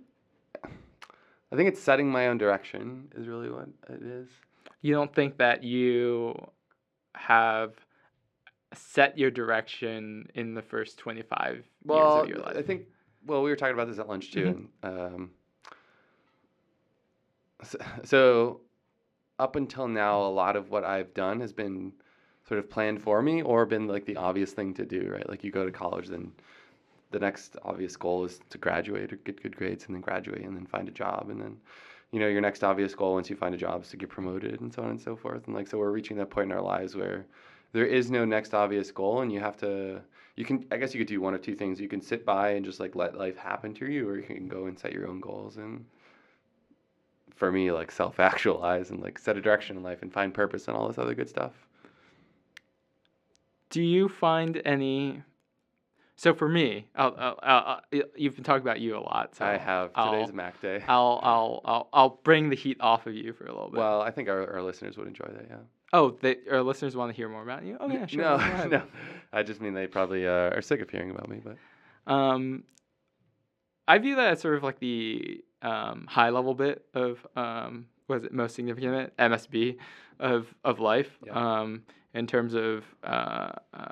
I 0.64 1.57
think 1.57 1.69
it's 1.69 1.81
setting 1.81 2.11
my 2.11 2.29
own 2.29 2.38
direction 2.38 3.09
is 3.17 3.26
really 3.26 3.50
what 3.50 3.69
it 3.88 4.02
is. 4.02 4.29
You 4.83 4.95
don't 4.95 5.14
think 5.14 5.38
that 5.38 5.64
you 5.64 6.35
have 7.14 7.75
set 8.75 9.19
your 9.19 9.31
direction 9.31 10.29
in 10.35 10.55
the 10.55 10.62
first 10.62 10.99
25 10.99 11.55
years 11.55 11.64
of 11.88 12.29
your 12.29 12.38
life? 12.38 12.57
I 12.57 12.62
think, 12.62 12.87
well, 13.27 13.43
we 13.43 13.50
were 13.50 13.57
talking 13.57 13.75
about 13.75 13.89
this 13.89 13.99
at 13.99 14.09
lunch 14.09 14.33
too. 14.33 14.45
Mhm. 14.45 14.69
And, 14.83 14.99
um, 15.00 15.31
so, 17.62 17.79
so, 18.05 18.61
up 19.39 19.57
until 19.57 19.89
now, 19.89 20.23
a 20.23 20.29
lot 20.31 20.57
of 20.57 20.71
what 20.71 20.85
I've 20.85 21.15
done 21.15 21.41
has 21.41 21.53
been 21.53 21.93
sort 22.47 22.59
of 22.59 22.69
planned 22.71 23.03
for 23.03 23.23
me 23.23 23.43
or 23.43 23.67
been 23.67 23.87
like 23.87 24.05
the 24.07 24.17
obvious 24.17 24.53
thing 24.53 24.75
to 24.75 24.85
do, 24.85 25.09
right? 25.12 25.29
Like 25.29 25.45
you 25.45 25.50
go 25.50 25.65
to 25.65 25.73
college, 25.73 26.09
then 26.09 26.33
the 27.11 27.19
next 27.19 27.57
obvious 27.65 27.97
goal 27.97 28.25
is 28.25 28.41
to 28.50 28.59
graduate 28.59 29.12
or 29.12 29.17
get 29.17 29.43
good 29.43 29.57
grades 29.57 29.87
and 29.87 29.95
then 29.95 30.00
graduate 30.03 30.43
and 30.43 30.57
then 30.57 30.67
find 30.67 30.89
a 30.89 30.93
job. 30.93 31.29
And 31.31 31.41
then, 31.41 31.57
you 32.12 32.21
know, 32.21 32.29
your 32.29 32.41
next 32.41 32.65
obvious 32.65 32.95
goal 32.95 33.15
once 33.15 33.31
you 33.31 33.37
find 33.37 33.55
a 33.55 33.59
job 33.59 33.83
is 33.83 33.91
to 33.91 33.97
get 33.97 34.09
promoted 34.11 34.61
and 34.61 34.73
so 34.73 34.83
on 34.83 34.91
and 34.91 35.00
so 35.00 35.17
forth. 35.17 35.47
And 35.47 35.55
like, 35.55 35.69
so 35.69 35.79
we're 35.79 35.91
reaching 35.91 36.17
that 36.19 36.31
point 36.31 36.50
in 36.50 36.57
our 36.57 36.62
lives 36.62 36.97
where 36.97 37.27
there 37.73 37.87
is 37.87 38.11
no 38.11 38.25
next 38.25 38.55
obvious 38.55 38.91
goal 38.91 39.21
and 39.23 39.33
you 39.33 39.41
have 39.41 39.57
to 39.57 40.00
you 40.37 40.45
can 40.45 40.65
i 40.71 40.77
guess 40.77 40.95
you 40.95 41.00
could 41.00 41.09
do 41.09 41.21
one 41.21 41.35
of 41.35 41.43
two 41.43 41.55
things 41.55 41.81
you 41.81 41.89
can 41.89 42.00
sit 42.00 42.25
by 42.25 42.50
and 42.50 42.65
just 42.65 42.81
like 42.81 42.95
let 42.95 43.17
life 43.17 43.37
happen 43.37 43.75
to 43.75 43.87
you 43.91 44.09
or 44.09 44.17
you 44.17 44.23
can 44.23 44.49
go 44.49 44.67
and 44.67 44.79
set 44.79 44.93
your 44.93 45.09
own 45.09 45.21
goals 45.21 45.57
and 45.57 45.85
for 47.35 47.50
me 47.53 47.71
like 47.73 47.91
self 47.91 48.21
actualize 48.21 48.91
and 48.91 49.00
like 49.00 49.19
set 49.19 49.37
a 49.37 49.41
direction 49.41 49.77
in 49.77 49.83
life 49.83 50.03
and 50.03 50.12
find 50.12 50.35
purpose 50.35 50.69
and 50.69 50.77
all 50.77 50.89
this 50.89 50.99
other 50.99 51.15
good 51.15 51.29
stuff 51.29 51.53
Do 53.71 53.83
you 53.83 54.09
find 54.09 54.61
any? 54.65 55.23
So 56.21 56.35
for 56.35 56.50
me, 56.50 56.87
I'll, 56.95 57.15
I'll, 57.17 57.39
I'll, 57.43 57.81
you've 58.15 58.35
been 58.35 58.45
talking 58.45 58.61
about 58.61 58.79
you 58.79 58.95
a 58.95 59.00
lot. 59.00 59.35
So 59.37 59.47
i 59.47 59.57
have 59.57 59.91
today's 59.95 60.35
mac 60.35 60.61
day 60.61 60.85
I'll, 60.87 61.19
I'll, 61.23 61.62
I'll, 61.65 61.89
I'll 61.95 62.21
bring 62.25 62.50
the 62.50 62.57
heat 62.57 62.77
off 62.79 63.07
of 63.07 63.15
you 63.15 63.33
for 63.33 63.47
a 63.47 63.53
little 63.53 63.71
bit. 63.71 63.79
well 63.79 64.03
i 64.03 64.11
think 64.11 64.29
our, 64.29 64.53
our 64.53 64.61
listeners 64.61 64.99
would 64.99 65.07
enjoy 65.07 65.25
that 65.33 65.47
yeah 65.49 65.57
oh, 65.95 66.11
they, 66.21 66.37
our 66.53 66.62
listeners 66.62 66.95
want 66.95 67.11
to 67.11 67.17
hear 67.17 67.31
more 67.31 67.43
about 67.43 67.65
you. 67.65 67.79
Oh 67.81 67.89
yeah, 67.89 68.05
sure. 68.05 68.21
no 68.21 68.67
no 68.71 68.83
i 69.33 69.43
just 69.43 69.62
mean 69.62 69.73
they 69.73 69.87
probably 69.87 70.27
uh, 70.27 70.50
are 70.50 70.61
sick 70.61 70.83
of 70.83 70.91
hearing 70.91 71.11
about 71.11 71.31
me 71.31 71.41
but 71.43 71.57
Um, 72.12 72.65
I 73.89 73.97
view 73.97 74.17
that 74.17 74.33
as 74.33 74.41
sort 74.41 74.57
of 74.57 74.62
like 74.62 74.79
the 74.79 75.43
um, 75.62 76.07
high 76.07 76.29
level 76.29 76.53
bit 76.53 76.85
of 76.93 77.27
um, 77.35 77.87
was 78.09 78.25
it 78.25 78.33
most 78.35 78.57
significant 78.57 79.17
MSB 79.17 79.78
of 80.19 80.54
of 80.65 80.80
life. 80.80 81.19
Yeah. 81.25 81.33
Um, 81.33 81.85
in 82.15 82.27
terms 82.27 82.55
of, 82.55 82.85
uh, 83.05 83.53
uh, 83.73 83.87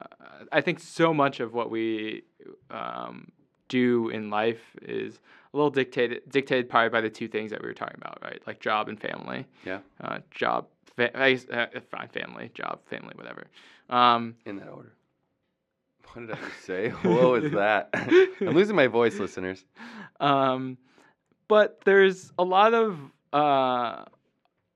I 0.53 0.61
think 0.61 0.81
so 0.81 1.15
much 1.15 1.41
of 1.41 1.55
what 1.55 1.71
we 1.71 2.23
um, 2.71 3.31
do 3.69 4.09
in 4.09 4.31
life 4.31 4.61
is 4.83 5.21
a 5.53 5.57
little 5.57 5.71
dictated 5.71 6.23
dictated 6.29 6.69
probably 6.69 6.89
by 6.91 7.01
the 7.01 7.11
two 7.11 7.29
things 7.29 7.51
that 7.51 7.63
we 7.63 7.69
were 7.69 7.75
talking 7.75 7.97
about, 8.01 8.19
right? 8.23 8.41
Like 8.47 8.61
job 8.61 8.89
and 8.89 9.01
family. 9.01 9.47
Yeah. 9.65 9.79
Uh, 10.01 10.19
job, 10.31 10.67
fa- 10.97 11.17
I 11.19 11.39
uh, 11.53 11.67
fine, 11.91 12.09
family, 12.09 12.51
job, 12.55 12.81
family, 12.87 13.13
whatever. 13.15 13.47
Um, 13.91 14.35
in 14.45 14.57
that 14.57 14.69
order 14.69 14.93
what 16.15 16.27
did 16.27 16.31
i 16.31 16.39
just 16.49 16.65
say 16.65 16.89
what 17.03 17.29
was 17.31 17.51
that 17.53 17.91
i'm 17.93 18.55
losing 18.55 18.75
my 18.77 18.87
voice 18.87 19.19
listeners 19.19 19.65
Um, 20.21 20.79
but 21.49 21.81
there's 21.85 22.33
a 22.39 22.45
lot 22.45 22.73
of 22.75 22.99
uh, 23.33 24.05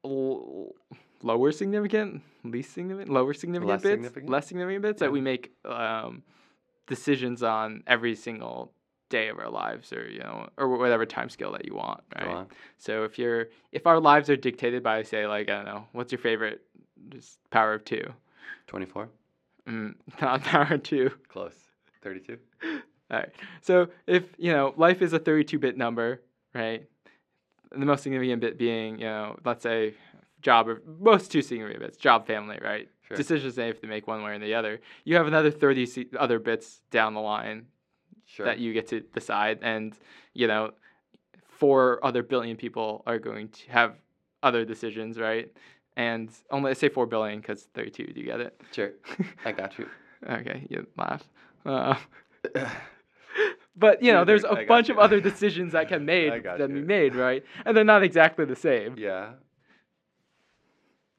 l- 0.04 0.74
lower 1.22 1.52
significant, 1.52 2.22
least 2.44 2.72
significant, 2.72 3.10
lower 3.12 3.34
significant 3.34 3.68
Less 3.70 3.82
bits, 3.82 3.92
significant? 3.92 4.30
less 4.30 4.46
significant 4.46 4.82
bits 4.82 5.00
Yeah. 5.00 5.06
that 5.08 5.12
we 5.12 5.20
make 5.20 5.52
um, 5.64 6.22
decisions 6.86 7.42
on 7.42 7.82
every 7.86 8.14
single 8.14 8.72
day 9.08 9.28
of 9.28 9.38
our 9.38 9.50
lives, 9.50 9.92
or 9.92 10.08
you 10.08 10.20
know, 10.20 10.48
or 10.56 10.68
whatever 10.76 11.04
time 11.06 11.28
scale 11.28 11.52
that 11.52 11.64
you 11.66 11.74
want, 11.74 12.00
right? 12.16 12.46
So 12.78 13.04
if 13.04 13.18
you're 13.18 13.48
if 13.70 13.86
our 13.86 14.00
lives 14.00 14.30
are 14.30 14.36
dictated 14.36 14.82
by 14.82 15.02
say 15.02 15.26
like 15.26 15.48
I 15.50 15.56
don't 15.56 15.66
know, 15.66 15.86
what's 15.92 16.12
your 16.12 16.18
favorite 16.18 16.62
just 17.10 17.38
power 17.50 17.74
of 17.74 17.84
two? 17.84 18.04
24 18.68 19.08
Mm, 19.68 19.94
not 20.20 20.42
power 20.42 20.66
of 20.72 20.82
two. 20.82 21.10
close 21.28 21.54
32 22.02 22.38
All 22.64 23.18
right. 23.18 23.28
So 23.60 23.88
if 24.06 24.24
you 24.38 24.52
know 24.52 24.72
life 24.76 25.02
is 25.02 25.12
a 25.12 25.20
32-bit 25.20 25.76
number, 25.76 26.22
right? 26.54 26.88
And 27.70 27.80
the 27.80 27.86
most 27.86 28.02
significant 28.02 28.40
bit 28.40 28.58
being, 28.58 28.98
you 28.98 29.04
know, 29.06 29.38
let's 29.44 29.62
say 29.62 29.94
job 30.42 30.68
or 30.68 30.82
most 31.00 31.30
two 31.32 31.40
significant 31.42 31.80
bits, 31.84 31.96
job, 31.96 32.26
family, 32.26 32.58
right? 32.62 32.88
Sure. 33.08 33.16
Decisions 33.16 33.54
they 33.54 33.66
have 33.66 33.80
to 33.80 33.86
make 33.86 34.06
one 34.06 34.22
way 34.22 34.32
or 34.32 34.38
the 34.38 34.54
other. 34.54 34.80
You 35.04 35.16
have 35.16 35.26
another 35.26 35.50
30 35.50 35.86
se- 35.86 36.06
other 36.18 36.38
bits 36.38 36.80
down 36.90 37.14
the 37.14 37.20
line 37.20 37.66
Sure. 38.26 38.46
that 38.46 38.58
you 38.58 38.72
get 38.72 38.86
to 38.88 39.00
decide, 39.00 39.58
and 39.62 39.94
you 40.34 40.46
know, 40.46 40.72
four 41.58 42.00
other 42.04 42.22
billion 42.22 42.56
people 42.56 43.02
are 43.06 43.18
going 43.18 43.48
to 43.48 43.70
have 43.70 43.94
other 44.42 44.64
decisions, 44.64 45.18
right? 45.18 45.52
And 45.96 46.30
only 46.50 46.70
I 46.70 46.74
say 46.74 46.88
four 46.88 47.06
billion 47.06 47.40
because 47.40 47.64
32. 47.74 48.06
Do 48.14 48.20
you 48.20 48.26
get 48.26 48.40
it? 48.40 48.58
Sure. 48.72 48.92
I 49.44 49.52
got 49.52 49.78
you. 49.78 49.86
Okay, 50.28 50.66
you 50.70 50.86
laugh. 50.96 51.22
Uh, 51.66 51.94
But 53.74 54.02
you 54.02 54.12
know, 54.12 54.24
there's 54.24 54.44
a 54.44 54.64
bunch 54.68 54.88
you. 54.88 54.94
of 54.94 55.00
other 55.00 55.18
decisions 55.20 55.72
that 55.72 55.88
can 55.88 56.04
made 56.14 56.42
that 56.44 56.68
be 56.68 56.82
made, 56.82 57.14
right? 57.14 57.42
And 57.64 57.74
they're 57.74 57.84
not 57.84 58.02
exactly 58.02 58.44
the 58.44 58.56
same. 58.56 58.96
yeah. 58.98 59.30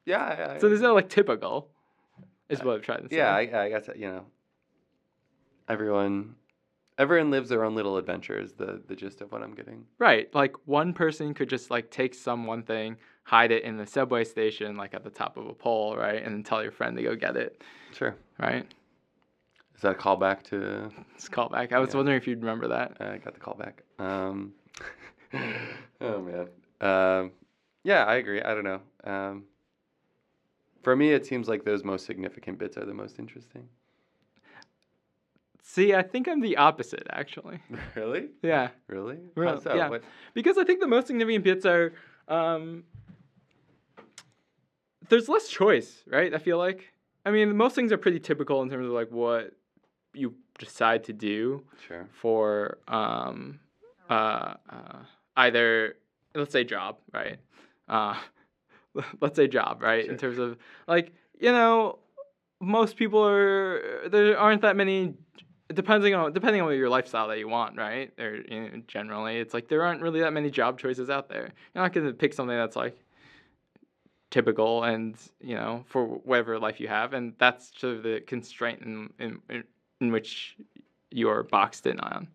Yeah. 0.05 0.53
I- 0.55 0.59
So 0.59 0.67
there's 0.69 0.81
no 0.81 0.93
like 0.93 1.09
typical, 1.09 1.69
is 2.49 2.63
what 2.63 2.75
I'm 2.77 2.81
trying 2.81 3.03
to 3.03 3.09
say. 3.09 3.17
Yeah, 3.17 3.33
I, 3.35 3.63
I 3.65 3.69
guess 3.69 3.89
you 3.95 4.07
know. 4.07 4.25
Everyone, 5.69 6.35
everyone 6.97 7.31
lives 7.31 7.49
their 7.49 7.63
own 7.63 7.73
little 7.75 7.97
adventures. 7.97 8.51
The 8.53 8.81
the 8.87 8.95
gist 8.95 9.21
of 9.21 9.31
what 9.31 9.41
I'm 9.41 9.53
getting. 9.55 9.85
right. 9.97 10.33
Like 10.35 10.55
one 10.65 10.93
person 10.93 11.33
could 11.33 11.49
just 11.49 11.71
like 11.71 11.89
take 11.89 12.13
some 12.13 12.45
one 12.45 12.63
thing, 12.63 12.97
hide 13.23 13.51
it 13.51 13.63
in 13.63 13.77
the 13.77 13.85
subway 13.85 14.25
station, 14.25 14.75
like 14.75 14.93
at 14.93 15.03
the 15.03 15.09
top 15.09 15.37
of 15.37 15.47
a 15.47 15.53
pole, 15.53 15.95
right, 15.95 16.21
and 16.21 16.33
then 16.35 16.43
tell 16.43 16.61
your 16.61 16.71
friend 16.73 16.97
to 16.97 17.03
go 17.03 17.15
get 17.15 17.37
it, 17.37 17.63
Sure. 17.93 18.15
right? 18.39 18.65
Is 19.75 19.81
that 19.81 19.91
a 19.91 19.95
callback 19.99 20.43
to? 20.43 20.89
It's 21.15 21.29
callback. 21.29 21.71
I 21.71 21.79
was 21.79 21.91
Yeah. 21.91 21.97
wondering 21.97 22.17
if 22.17 22.27
you'd 22.27 22.39
remember 22.41 22.67
that. 22.67 22.97
I 22.99 23.17
got 23.19 23.33
the 23.33 23.39
callback. 23.39 23.73
Um, 23.99 24.53
oh 26.01 26.21
man. 26.21 26.47
Um, 26.81 27.31
yeah, 27.85 28.03
I 28.03 28.15
agree. 28.15 28.41
I 28.41 28.53
don't 28.53 28.63
know. 28.65 28.81
Um, 29.05 29.45
for 30.83 30.95
me, 30.95 31.11
it 31.11 31.25
seems 31.25 31.47
like 31.47 31.63
those 31.65 31.83
most 31.83 32.05
significant 32.05 32.59
bits 32.59 32.77
are 32.77 32.85
the 32.85 32.93
most 32.93 33.17
interesting. 33.19 33.67
See, 35.65 35.93
I 35.95 36.03
think 36.03 36.27
I'm 36.27 36.41
the 36.41 36.57
opposite 36.57 37.07
actually. 37.09 37.59
really? 37.95 38.27
Yeah. 38.41 38.69
Really? 38.87 39.17
Real- 39.35 39.53
How 39.55 39.59
so? 39.59 39.75
yeah. 39.75 39.89
What? 39.89 40.03
because 40.33 40.57
I 40.57 40.63
think 40.63 40.79
the 40.81 40.87
most 40.87 41.07
significant 41.07 41.43
bits 41.43 41.65
are 41.65 41.93
um, 42.27 42.83
there's 45.09 45.29
less 45.29 45.47
choice, 45.49 46.03
right? 46.07 46.33
I 46.33 46.37
feel 46.37 46.57
like. 46.57 46.93
I 47.25 47.31
mean, 47.31 47.55
most 47.55 47.73
things 47.75 47.91
are 47.93 47.97
pretty 47.97 48.19
typical 48.19 48.61
in 48.61 48.69
terms 48.69 48.85
of 48.85 48.91
like 48.91 49.09
what 49.09 49.51
you 50.13 50.35
decide 50.59 51.05
to 51.05 51.13
do 51.13 51.63
Sure. 51.87 52.05
for 52.11 52.79
um, 52.87 53.59
uh, 54.09 54.55
uh, 54.69 54.99
either 55.37 55.95
let's 56.35 56.51
say 56.51 56.65
job, 56.65 56.97
right? 57.13 57.37
Uh, 57.87 58.15
let's 59.21 59.35
say 59.35 59.47
job, 59.47 59.81
right? 59.81 60.03
Sure. 60.03 60.11
In 60.11 60.17
terms 60.17 60.37
of 60.39 60.57
like 60.87 61.13
you 61.39 61.51
know, 61.51 61.99
most 62.61 62.95
people 62.95 63.25
are 63.25 64.07
there 64.09 64.37
aren't 64.37 64.61
that 64.61 64.75
many. 64.75 65.15
Depending 65.73 66.13
on 66.13 66.33
depending 66.33 66.61
on 66.61 66.75
your 66.75 66.89
lifestyle 66.89 67.29
that 67.29 67.39
you 67.39 67.47
want, 67.47 67.77
right? 67.77 68.11
Or 68.19 68.35
you 68.35 68.61
know, 68.61 68.81
generally, 68.87 69.37
it's 69.39 69.53
like 69.53 69.69
there 69.69 69.81
aren't 69.83 70.01
really 70.01 70.19
that 70.19 70.33
many 70.33 70.51
job 70.51 70.77
choices 70.77 71.09
out 71.09 71.29
there. 71.29 71.49
You're 71.73 71.83
not 71.83 71.93
gonna 71.93 72.13
pick 72.13 72.33
something 72.33 72.55
that's 72.55 72.75
like 72.75 72.99
typical 74.29 74.83
and 74.83 75.15
you 75.41 75.55
know 75.55 75.83
for 75.87 76.05
whatever 76.05 76.59
life 76.59 76.79
you 76.79 76.87
have, 76.89 77.13
and 77.13 77.33
that's 77.39 77.71
sort 77.77 77.95
of 77.97 78.03
the 78.03 78.21
constraint 78.27 78.81
in 78.81 79.09
in, 79.19 79.39
in, 79.49 79.63
in 80.01 80.11
which 80.11 80.57
you're 81.11 81.43
boxed 81.43 81.87
in 81.87 81.99
on. 82.01 82.27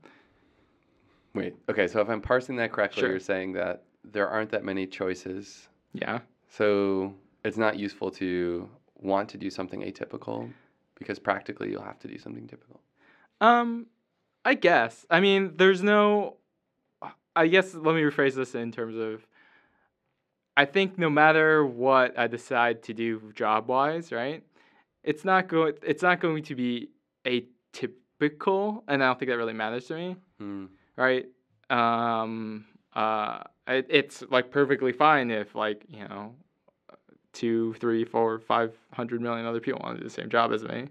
Wait. 1.34 1.54
Okay. 1.68 1.86
So 1.86 2.00
if 2.00 2.08
I'm 2.08 2.22
parsing 2.22 2.56
that 2.56 2.72
correctly, 2.72 3.02
Sure. 3.02 3.10
you're 3.10 3.20
saying 3.20 3.52
that 3.52 3.84
there 4.04 4.28
aren't 4.28 4.50
that 4.50 4.64
many 4.64 4.86
choices. 4.86 5.68
Yeah. 5.92 6.20
So 6.48 7.14
it's 7.44 7.56
not 7.56 7.78
useful 7.78 8.10
to 8.12 8.68
want 8.96 9.28
to 9.30 9.38
do 9.38 9.50
something 9.50 9.82
atypical 9.82 10.50
because 10.98 11.18
practically 11.18 11.70
you'll 11.70 11.82
have 11.82 11.98
to 12.00 12.08
do 12.08 12.18
something 12.18 12.46
typical. 12.48 12.80
Um, 13.40 13.86
I 14.44 14.54
guess. 14.54 15.06
I 15.10 15.20
mean, 15.20 15.52
there's 15.56 15.82
no. 15.82 16.36
I 17.36 17.46
guess 17.46 17.74
let 17.74 17.94
me 17.94 18.02
rephrase 18.02 18.34
this 18.34 18.54
in 18.54 18.72
terms 18.72 18.96
of. 18.96 19.26
I 20.56 20.64
think 20.64 20.98
no 20.98 21.08
matter 21.08 21.64
what 21.64 22.18
I 22.18 22.26
decide 22.26 22.82
to 22.84 22.94
do 22.94 23.32
job 23.34 23.68
wise, 23.68 24.10
right? 24.10 24.42
It's 25.04 25.24
not 25.24 25.46
going. 25.46 25.74
It's 25.82 26.02
not 26.02 26.18
going 26.20 26.42
to 26.44 26.54
be 26.56 26.88
atypical, 27.24 28.82
and 28.88 29.02
I 29.02 29.06
don't 29.06 29.18
think 29.18 29.30
that 29.30 29.36
really 29.36 29.52
matters 29.52 29.86
to 29.86 29.94
me, 29.94 30.16
Hmm. 30.38 30.66
right? 30.96 31.26
Um. 31.70 32.64
Uh. 32.92 33.44
It, 33.68 33.86
it's 33.88 34.24
like 34.30 34.50
perfectly 34.50 34.92
fine 34.92 35.30
if 35.30 35.54
like 35.54 35.84
you 35.88 36.08
know, 36.08 36.34
two, 37.32 37.74
three, 37.74 38.04
four, 38.04 38.38
five 38.40 38.74
hundred 38.92 39.20
million 39.20 39.46
other 39.46 39.60
people 39.60 39.80
want 39.82 39.96
to 39.96 40.02
do 40.02 40.08
the 40.08 40.14
same 40.14 40.30
job 40.30 40.52
as 40.52 40.64
me, 40.64 40.88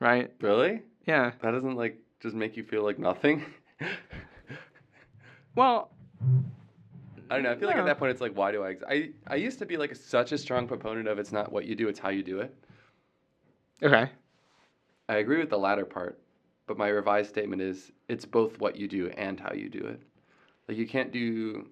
right? 0.00 0.32
Really? 0.40 0.82
Yeah. 1.06 1.32
That 1.42 1.50
doesn't 1.52 1.76
like 1.76 1.98
just 2.20 2.34
make 2.34 2.56
you 2.56 2.64
feel 2.64 2.82
like 2.82 2.98
nothing. 2.98 3.44
Well, 5.54 5.90
I 7.30 7.34
don't 7.34 7.42
know. 7.42 7.52
I 7.52 7.56
feel 7.56 7.68
like 7.68 7.76
at 7.76 7.84
that 7.84 7.98
point 7.98 8.10
it's 8.10 8.20
like, 8.20 8.36
why 8.36 8.52
do 8.52 8.62
I? 8.62 8.70
Ex- 8.70 8.84
I 8.88 9.10
I 9.26 9.34
used 9.36 9.58
to 9.58 9.66
be 9.66 9.76
like 9.76 9.94
such 9.94 10.32
a 10.32 10.38
strong 10.38 10.66
proponent 10.66 11.08
of 11.08 11.18
it's 11.18 11.32
not 11.32 11.52
what 11.52 11.66
you 11.66 11.74
do, 11.74 11.88
it's 11.88 11.98
how 11.98 12.08
you 12.08 12.22
do 12.22 12.40
it. 12.40 12.54
okay. 13.82 14.10
I 15.08 15.16
agree 15.16 15.38
with 15.38 15.50
the 15.50 15.58
latter 15.58 15.84
part, 15.84 16.18
but 16.66 16.78
my 16.78 16.88
revised 16.88 17.28
statement 17.28 17.60
is 17.60 17.92
it's 18.08 18.24
both 18.24 18.58
what 18.60 18.76
you 18.76 18.88
do 18.88 19.08
and 19.16 19.38
how 19.38 19.52
you 19.52 19.68
do 19.68 19.80
it. 19.80 20.00
Like 20.68 20.78
you 20.78 20.86
can't 20.86 21.12
do 21.12 21.68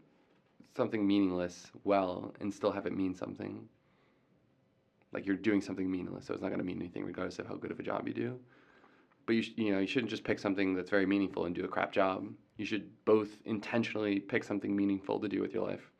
something 0.76 1.06
meaningless 1.06 1.70
well 1.84 2.34
and 2.40 2.52
still 2.52 2.72
have 2.72 2.86
it 2.86 2.96
mean 2.96 3.14
something. 3.14 3.68
Like 5.12 5.26
you're 5.26 5.36
doing 5.36 5.60
something 5.60 5.90
meaningless, 5.90 6.26
so 6.26 6.34
it's 6.34 6.42
not 6.42 6.48
going 6.48 6.60
to 6.60 6.64
mean 6.64 6.78
anything 6.78 7.04
regardless 7.04 7.38
of 7.38 7.46
how 7.46 7.56
good 7.56 7.70
of 7.72 7.80
a 7.80 7.82
job 7.82 8.06
you 8.06 8.14
do. 8.14 8.38
But 9.26 9.34
you 9.34 9.42
sh- 9.42 9.52
you 9.56 9.72
know 9.72 9.80
you 9.80 9.86
shouldn't 9.86 10.10
just 10.10 10.24
pick 10.24 10.38
something 10.38 10.74
that's 10.74 10.90
very 10.90 11.06
meaningful 11.06 11.46
and 11.46 11.54
do 11.54 11.64
a 11.64 11.68
crap 11.68 11.92
job. 11.92 12.26
You 12.56 12.64
should 12.64 12.90
both 13.04 13.28
intentionally 13.44 14.20
pick 14.20 14.44
something 14.44 14.74
meaningful 14.74 15.18
to 15.20 15.28
do 15.28 15.40
with 15.40 15.52
your 15.52 15.66
life 15.66 15.90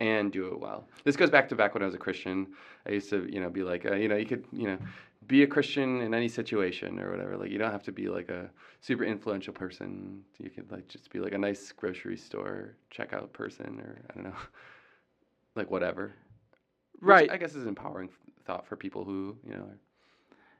and 0.00 0.30
do 0.32 0.46
it 0.48 0.60
well. 0.60 0.88
This 1.04 1.16
goes 1.16 1.30
back 1.30 1.48
to 1.48 1.56
back 1.56 1.74
when 1.74 1.82
I 1.82 1.86
was 1.86 1.94
a 1.94 1.98
Christian. 1.98 2.48
I 2.86 2.90
used 2.92 3.10
to, 3.10 3.26
you 3.32 3.40
know, 3.40 3.48
be 3.48 3.62
like, 3.62 3.86
uh, 3.86 3.94
you 3.94 4.08
know, 4.08 4.16
you 4.16 4.26
could, 4.26 4.44
you 4.52 4.66
know, 4.66 4.78
be 5.26 5.42
a 5.42 5.46
Christian 5.46 6.00
in 6.00 6.14
any 6.14 6.28
situation 6.28 7.00
or 7.00 7.10
whatever. 7.10 7.36
Like, 7.36 7.50
you 7.50 7.58
don't 7.58 7.72
have 7.72 7.82
to 7.84 7.92
be 7.92 8.08
like 8.08 8.28
a 8.28 8.50
super 8.80 9.04
influential 9.04 9.52
person. 9.52 10.22
You 10.38 10.50
could 10.50 10.70
like 10.70 10.88
just 10.88 11.10
be 11.10 11.18
like 11.20 11.32
a 11.32 11.38
nice 11.38 11.72
grocery 11.72 12.16
store 12.16 12.76
checkout 12.94 13.32
person 13.32 13.80
or 13.80 13.98
I 14.10 14.14
don't 14.14 14.24
know, 14.24 14.36
like 15.54 15.70
whatever. 15.70 16.14
Which 17.00 17.02
Right. 17.02 17.30
I 17.30 17.36
guess 17.36 17.54
is 17.54 17.62
an 17.62 17.68
empowering 17.68 18.08
thought 18.44 18.66
for 18.66 18.76
people 18.76 19.04
who, 19.04 19.36
you 19.44 19.54
know, 19.54 19.68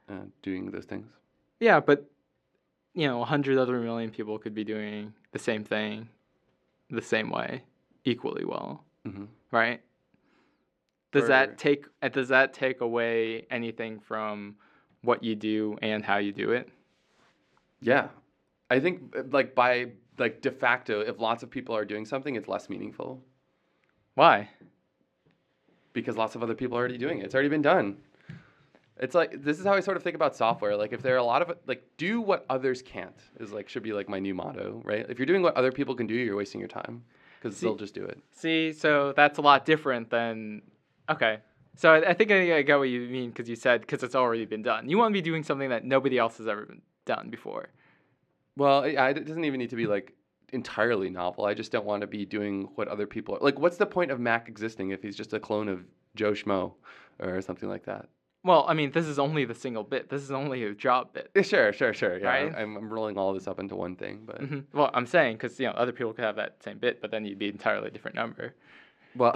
are 0.09 0.15
uh, 0.15 0.25
doing 0.41 0.69
those 0.71 0.85
things. 0.85 1.07
Yeah, 1.59 1.79
but 1.79 2.09
you 2.93 3.07
know, 3.07 3.21
a 3.21 3.25
hundred 3.25 3.57
other 3.57 3.79
million 3.79 4.09
people 4.09 4.37
could 4.39 4.53
be 4.55 4.63
doing 4.63 5.13
the 5.31 5.39
same 5.39 5.63
thing, 5.63 6.09
the 6.89 7.01
same 7.01 7.29
way, 7.29 7.63
equally 8.05 8.43
well, 8.45 8.83
hmm 9.05 9.25
right? 9.51 9.81
Does 11.19 11.27
that 11.29 11.57
take? 11.57 11.85
uh, 12.01 12.09
Does 12.09 12.29
that 12.29 12.53
take 12.53 12.81
away 12.81 13.45
anything 13.49 13.99
from 13.99 14.55
what 15.01 15.23
you 15.23 15.35
do 15.35 15.77
and 15.81 16.03
how 16.03 16.17
you 16.17 16.31
do 16.31 16.51
it? 16.51 16.69
Yeah. 17.81 18.07
I 18.69 18.79
think 18.79 19.15
uh, 19.17 19.23
like 19.31 19.55
by 19.55 19.91
like 20.17 20.41
de 20.41 20.51
facto, 20.51 21.01
if 21.01 21.19
lots 21.19 21.43
of 21.43 21.49
people 21.49 21.75
are 21.75 21.85
doing 21.85 22.05
something, 22.05 22.35
it's 22.35 22.47
less 22.47 22.69
meaningful. 22.69 23.21
Why? 24.15 24.49
because 25.97 26.15
lots 26.15 26.35
of 26.35 26.43
other 26.43 26.53
people 26.53 26.77
are 26.77 26.79
already 26.79 26.97
doing 26.97 27.19
it. 27.19 27.25
It's 27.25 27.33
already 27.33 27.49
been 27.49 27.63
done. 27.63 27.97
It's 28.99 29.15
like 29.15 29.43
this 29.43 29.59
is 29.59 29.65
how 29.65 29.73
I 29.73 29.79
sort 29.79 29.97
of 29.97 30.03
think 30.03 30.15
about 30.15 30.35
software. 30.35 30.75
Like 30.77 30.93
if 30.93 31.01
there 31.01 31.15
are 31.15 31.17
a 31.17 31.23
lot 31.23 31.41
of 31.41 31.57
like 31.65 31.83
do 31.97 32.21
what 32.21 32.45
others 32.49 32.81
can't 32.83 33.19
is 33.39 33.51
like 33.51 33.67
should 33.67 33.83
be 33.83 33.93
like 33.93 34.07
my 34.07 34.19
new 34.19 34.35
motto, 34.35 34.81
right? 34.85 35.05
If 35.09 35.17
you're 35.17 35.25
doing 35.25 35.41
what 35.41 35.55
other 35.55 35.71
people 35.71 35.95
can 35.95 36.05
do, 36.05 36.13
you're 36.13 36.35
wasting 36.35 36.59
your 36.59 36.67
time 36.67 37.03
because 37.41 37.59
they'll 37.59 37.75
just 37.75 37.93
do 37.95 38.03
it. 38.05 38.19
See, 38.31 38.73
so 38.73 39.13
that's 39.15 39.39
a 39.39 39.41
lot 39.41 39.65
different 39.65 40.09
than. 40.09 40.61
Okay. 41.09 41.39
So 41.75 41.93
I, 41.93 42.09
I 42.09 42.13
think 42.13 42.31
I, 42.31 42.57
I 42.57 42.61
get 42.63 42.77
what 42.77 42.89
you 42.89 43.01
mean 43.01 43.29
because 43.29 43.47
you 43.47 43.55
said 43.55 43.81
because 43.81 44.03
it's 44.03 44.15
already 44.15 44.45
been 44.45 44.63
done. 44.63 44.89
You 44.89 44.97
want 44.97 45.11
to 45.11 45.13
be 45.13 45.21
doing 45.21 45.43
something 45.43 45.69
that 45.69 45.85
nobody 45.85 46.17
else 46.17 46.37
has 46.37 46.47
ever 46.47 46.65
been 46.65 46.81
done 47.05 47.29
before. 47.29 47.69
Well, 48.55 48.83
it, 48.83 48.95
it 48.95 49.25
doesn't 49.25 49.45
even 49.45 49.59
need 49.59 49.69
to 49.69 49.75
be 49.75 49.85
like 49.85 50.13
entirely 50.53 51.09
novel. 51.09 51.45
I 51.45 51.53
just 51.53 51.71
don't 51.71 51.85
want 51.85 52.01
to 52.01 52.07
be 52.07 52.25
doing 52.25 52.69
what 52.75 52.87
other 52.87 53.05
people 53.05 53.35
are. 53.35 53.39
Like, 53.39 53.59
what's 53.59 53.77
the 53.77 53.85
point 53.85 54.11
of 54.11 54.19
Mac 54.19 54.49
existing 54.49 54.89
if 54.89 55.03
he's 55.03 55.15
just 55.15 55.33
a 55.33 55.39
clone 55.39 55.67
of 55.67 55.81
Joe 56.15 56.31
Schmo 56.31 56.73
or 57.19 57.41
something 57.41 57.69
like 57.69 57.85
that? 57.85 58.09
Well, 58.43 58.65
I 58.67 58.73
mean, 58.73 58.91
this 58.91 59.05
is 59.05 59.19
only 59.19 59.45
the 59.45 59.53
single 59.55 59.83
bit. 59.83 60.09
This 60.09 60.21
is 60.21 60.31
only 60.31 60.63
a 60.63 60.73
job 60.73 61.13
bit. 61.13 61.29
Yeah, 61.35 61.41
sure, 61.41 61.73
sure, 61.73 61.93
sure. 61.93 62.17
Yeah, 62.17 62.27
Right? 62.27 62.53
I'm, 62.55 62.77
I'm 62.77 62.89
rolling 62.91 63.17
all 63.17 63.33
this 63.33 63.47
up 63.47 63.59
into 63.59 63.75
one 63.75 63.95
thing, 63.95 64.21
but 64.25 64.37
hmm 64.39 64.59
Well, 64.73 64.89
I'm 64.93 65.05
saying 65.05 65.35
because 65.37 65.59
you 65.59 65.67
know 65.67 65.73
other 65.73 65.91
people 65.91 66.13
could 66.13 66.23
have 66.23 66.37
that 66.37 66.63
same 66.63 66.77
bit, 66.77 67.01
but 67.01 67.11
then 67.11 67.25
you'd 67.25 67.39
be 67.39 67.49
entirely 67.49 67.89
different 67.89 68.15
number. 68.15 68.55
Well, 69.15 69.35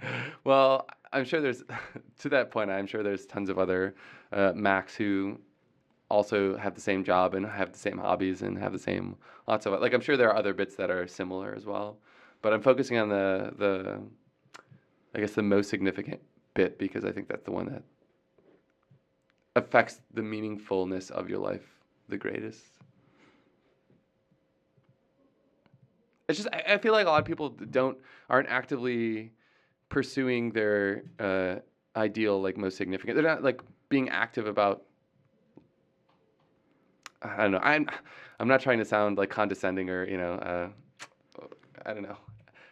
well, 0.44 0.86
I'm 1.12 1.24
sure 1.24 1.40
there's 1.40 1.62
to 2.20 2.28
that 2.30 2.50
point. 2.50 2.70
I'm 2.70 2.86
sure 2.86 3.02
there's 3.02 3.26
tons 3.26 3.48
of 3.48 3.58
other 3.58 3.94
uh, 4.32 4.52
Macs 4.54 4.94
who 4.94 5.38
also 6.10 6.56
have 6.56 6.74
the 6.74 6.80
same 6.80 7.04
job 7.04 7.34
and 7.34 7.46
have 7.46 7.72
the 7.72 7.78
same 7.78 7.98
hobbies 7.98 8.42
and 8.42 8.58
have 8.58 8.72
the 8.72 8.78
same 8.78 9.16
lots 9.46 9.66
of 9.66 9.80
like. 9.80 9.92
I'm 9.92 10.00
sure 10.00 10.16
there 10.16 10.30
are 10.30 10.36
other 10.36 10.54
bits 10.54 10.76
that 10.76 10.90
are 10.90 11.06
similar 11.06 11.54
as 11.54 11.66
well, 11.66 11.98
but 12.42 12.52
I'm 12.52 12.62
focusing 12.62 12.98
on 12.98 13.08
the 13.08 13.52
the 13.56 14.00
I 15.14 15.20
guess 15.20 15.32
the 15.32 15.42
most 15.42 15.70
significant 15.70 16.20
bit 16.54 16.78
because 16.78 17.04
I 17.04 17.12
think 17.12 17.28
that's 17.28 17.44
the 17.44 17.52
one 17.52 17.66
that 17.66 17.82
affects 19.56 20.00
the 20.14 20.22
meaningfulness 20.22 21.10
of 21.10 21.28
your 21.28 21.38
life 21.38 21.66
the 22.08 22.16
greatest. 22.16 22.64
It's 26.28 26.38
just 26.38 26.48
I, 26.52 26.74
I 26.74 26.78
feel 26.78 26.92
like 26.92 27.06
a 27.06 27.10
lot 27.10 27.20
of 27.20 27.26
people 27.26 27.50
don't 27.50 27.98
aren't 28.28 28.48
actively 28.48 29.32
pursuing 29.88 30.50
their 30.52 31.04
uh, 31.18 31.56
ideal 31.96 32.40
like 32.40 32.56
most 32.56 32.76
significant. 32.76 33.16
They're 33.16 33.24
not 33.24 33.42
like 33.42 33.60
being 33.88 34.08
active 34.08 34.46
about. 34.46 34.82
I 37.22 37.42
don't 37.42 37.52
know. 37.52 37.58
I'm 37.58 37.88
I'm 38.38 38.48
not 38.48 38.60
trying 38.60 38.78
to 38.78 38.84
sound 38.84 39.18
like 39.18 39.30
condescending 39.30 39.90
or 39.90 40.08
you 40.08 40.16
know 40.16 40.34
uh, 40.34 40.68
I 41.84 41.92
don't 41.92 42.02
know 42.02 42.16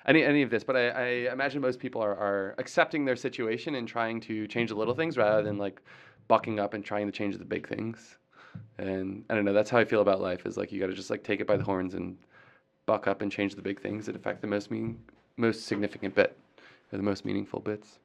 any 0.07 0.23
any 0.23 0.43
of 0.43 0.51
this, 0.51 0.65
but 0.65 0.77
I, 0.77 0.89
I 0.89 1.07
imagine 1.33 1.61
most 1.61 1.79
people 1.79 2.01
are, 2.01 2.17
are 2.17 2.55
accepting 2.59 3.05
their 3.05 3.17
situation 3.17 3.75
and 3.75 3.87
trying 3.87 4.21
to 4.23 4.47
change 4.47 4.71
the 4.71 4.77
little 4.77 4.95
things 4.95 5.17
rather 5.17 5.43
than 5.43 5.59
like 5.59 5.83
bucking 6.29 6.61
up 6.61 6.75
and 6.75 6.85
trying 6.85 7.07
to 7.07 7.13
change 7.13 7.37
the 7.39 7.45
big 7.45 7.69
things. 7.69 8.19
And 8.79 9.25
I 9.29 9.35
don't 9.35 9.45
know. 9.45 9.53
That's 9.53 9.69
how 9.69 9.79
I 9.79 9.85
feel 9.85 10.01
about 10.01 10.21
life. 10.21 10.47
Is 10.47 10.57
like 10.57 10.73
you 10.73 10.81
got 10.81 10.87
to 10.87 10.95
just 10.95 11.11
like 11.11 11.25
take 11.25 11.41
it 11.41 11.47
by 11.47 11.57
the 11.57 11.65
horns 11.65 11.95
and 11.95 12.17
buck 12.87 13.09
up 13.09 13.21
and 13.21 13.31
change 13.31 13.55
the 13.55 13.63
big 13.63 13.81
things 13.81 14.07
that 14.07 14.15
affect 14.15 14.41
the 14.41 14.47
most 14.47 14.71
mean, 14.71 14.99
most 15.37 15.67
significant 15.67 16.15
bit, 16.15 16.39
or 16.93 16.97
the 16.97 17.03
most 17.03 17.25
meaningful 17.25 17.61
bits. 17.61 17.99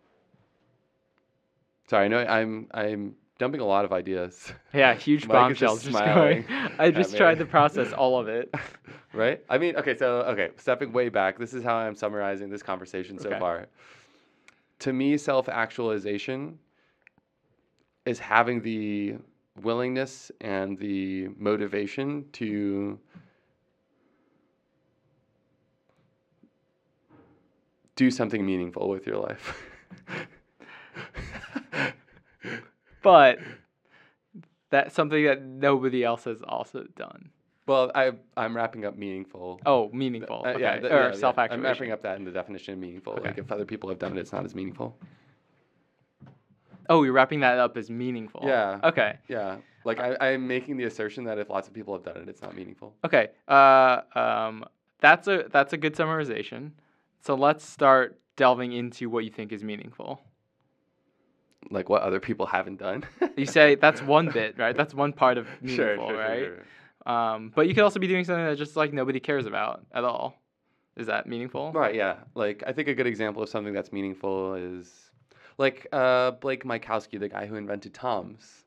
Sorry, 1.87 2.05
I 2.05 2.07
know 2.07 2.19
I'm 2.19 2.67
I'm 2.73 3.15
dumping 3.37 3.59
a 3.61 3.65
lot 3.65 3.85
of 3.85 3.91
ideas. 3.91 4.53
Yeah, 4.73 4.93
huge 4.93 5.27
bombshells 5.27 5.83
just 5.83 5.91
just 5.97 6.05
going. 6.05 6.45
I 6.79 6.91
just 7.01 7.17
tried 7.17 7.37
to 7.39 7.45
process 7.45 7.91
all 7.91 8.17
of 8.17 8.29
it. 8.29 8.53
right? 9.13 9.43
I 9.49 9.57
mean, 9.57 9.75
okay, 9.75 9.97
so 9.97 10.21
okay, 10.21 10.51
stepping 10.57 10.93
way 10.93 11.09
back, 11.09 11.37
this 11.37 11.53
is 11.53 11.61
how 11.61 11.75
I'm 11.75 11.93
summarizing 11.95 12.49
this 12.49 12.63
conversation 12.63 13.19
so 13.19 13.29
Okay. 13.29 13.39
far. 13.39 13.67
To 14.79 14.93
me, 14.93 15.17
self-actualization 15.17 16.57
is 18.05 18.19
having 18.19 18.61
the 18.61 19.15
willingness 19.61 20.31
and 20.39 20.77
the 20.77 21.27
motivation 21.37 22.25
to 22.33 22.97
do 27.95 28.12
something 28.12 28.45
meaningful 28.45 28.89
with 28.89 29.06
your 29.06 29.17
life. 29.17 29.67
But 33.04 33.39
that's 34.69 34.93
something 34.93 35.25
that 35.25 35.43
nobody 35.43 36.04
else 36.04 36.25
has 36.25 36.41
also 36.47 36.86
done. 36.95 37.30
well, 37.67 37.91
I 37.95 38.12
I'm 38.38 38.56
wrapping 38.56 38.86
up 38.86 38.97
meaningful. 38.97 39.60
Oh, 39.65 39.89
meaningful. 39.91 40.43
Uh, 40.45 40.49
okay. 40.49 40.62
yeah, 40.62 40.80
th- 40.80 40.91
or 40.91 40.95
yeah, 40.95 41.08
yeah. 41.08 41.15
self 41.15 41.38
I'm 41.38 41.62
wrapping 41.62 41.91
up 41.91 42.04
that 42.04 42.17
in 42.17 42.25
the 42.25 42.32
definition 42.32 42.73
of 42.73 42.80
meaningful. 42.80 43.13
Okay. 43.13 43.30
Like 43.30 43.38
if 43.38 43.51
other 43.51 43.65
people 43.65 43.89
have 43.89 43.99
done 43.99 44.17
it, 44.17 44.21
it's 44.21 44.32
not 44.32 44.45
as 44.45 44.56
meaningful. 44.56 44.97
Oh, 46.89 47.04
you're 47.04 47.13
wrapping 47.13 47.39
that 47.41 47.58
up 47.58 47.77
as 47.77 47.89
meaningful. 47.89 48.41
Yeah. 48.45 48.80
Okay. 48.84 49.17
Yeah, 49.27 49.58
like 49.86 49.99
I, 49.99 50.17
I'm 50.19 50.47
making 50.47 50.77
the 50.77 50.84
assertion 50.86 51.23
that 51.25 51.38
if 51.38 51.49
lots 51.49 51.67
of 51.67 51.73
people 51.73 51.93
have 51.93 52.04
done 52.04 52.17
it, 52.17 52.30
it's 52.30 52.41
not 52.41 52.56
meaningful. 52.56 52.93
Okay. 53.06 53.30
Uh, 53.47 54.01
um, 54.15 54.65
that's 54.99 55.27
a 55.27 55.45
that's 55.51 55.73
a 55.73 55.77
good 55.77 55.95
summarization. 55.95 56.71
So 57.21 57.36
let's 57.36 57.63
start 57.63 58.19
delving 58.36 58.73
into 58.73 59.10
what 59.10 59.23
you 59.23 59.29
think 59.29 59.51
is 59.51 59.63
meaningful. 59.63 60.21
Like 61.69 61.88
what 61.88 62.01
other 62.01 62.19
people 62.19 62.47
haven't 62.47 62.79
done. 62.79 63.05
You 63.38 63.45
say 63.45 63.75
that's 63.75 64.01
one 64.01 64.29
bit, 64.34 64.57
right? 64.57 64.75
That's 64.75 64.93
one 64.93 65.13
part 65.13 65.38
of 65.38 65.47
meaningful, 65.62 65.75
sure, 65.75 65.97
sure, 66.07 66.17
right? 66.17 66.51
sure. 67.05 67.13
Um, 67.13 67.51
but 67.55 67.67
you 67.67 67.75
could 67.75 67.84
also 67.84 67.99
be 67.99 68.07
doing 68.07 68.25
something 68.25 68.43
that 68.43 68.57
just 68.57 68.75
like 68.75 68.93
nobody 68.93 69.19
cares 69.19 69.45
about 69.45 69.86
at 69.91 70.03
all. 70.03 70.41
Is 70.97 71.07
that 71.07 71.27
meaningful? 71.27 71.71
Right. 71.71 71.95
Yeah. 71.95 72.15
Like 72.36 72.63
I 72.65 72.73
think 72.73 72.88
a 72.88 72.95
good 72.95 73.07
example 73.07 73.43
of 73.43 73.49
something 73.49 73.73
that's 73.73 73.91
meaningful 73.91 74.55
is 74.55 75.12
like 75.57 75.88
uh, 75.91 76.31
Blake 76.31 76.63
Mycoskie, 76.63 77.19
the 77.19 77.29
guy 77.29 77.45
who 77.45 77.55
invented 77.55 77.93
Toms. 77.93 78.65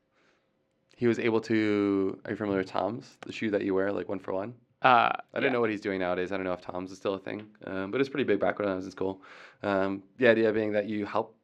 He 0.96 1.08
was 1.08 1.18
able 1.18 1.40
to. 1.42 2.20
Are 2.24 2.30
you 2.30 2.36
familiar 2.36 2.60
with 2.60 2.68
Toms, 2.68 3.18
the 3.26 3.32
shoe 3.32 3.50
that 3.50 3.62
you 3.62 3.74
wear, 3.74 3.92
like 3.92 4.08
one 4.08 4.20
for 4.20 4.32
one? 4.32 4.54
Uh, 4.84 5.10
I 5.32 5.40
don't 5.40 5.50
know 5.50 5.62
what 5.62 5.70
he's 5.70 5.80
doing 5.80 5.98
nowadays. 6.00 6.30
I 6.30 6.36
don't 6.36 6.44
know 6.44 6.52
if 6.52 6.60
Toms 6.60 6.92
is 6.92 6.98
still 6.98 7.14
a 7.14 7.18
thing, 7.18 7.46
um, 7.66 7.90
but 7.90 8.02
it's 8.02 8.10
pretty 8.10 8.24
big 8.24 8.38
back 8.38 8.58
when 8.58 8.68
I 8.68 8.74
was 8.74 8.84
in 8.84 8.90
school. 8.90 9.22
Um, 9.62 10.02
the 10.18 10.28
idea 10.28 10.52
being 10.52 10.72
that 10.72 10.86
you 10.86 11.06
help 11.06 11.34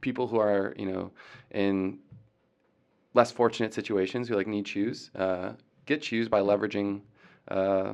people 0.00 0.26
who 0.26 0.38
are, 0.38 0.74
you 0.78 0.86
know, 0.86 1.10
in 1.50 1.98
less 3.12 3.30
fortunate 3.30 3.74
situations 3.74 4.28
who 4.28 4.34
like 4.34 4.46
need 4.46 4.66
shoes, 4.66 5.10
uh, 5.14 5.52
get 5.84 6.02
shoes 6.02 6.26
by 6.26 6.40
leveraging 6.40 7.02
uh, 7.48 7.92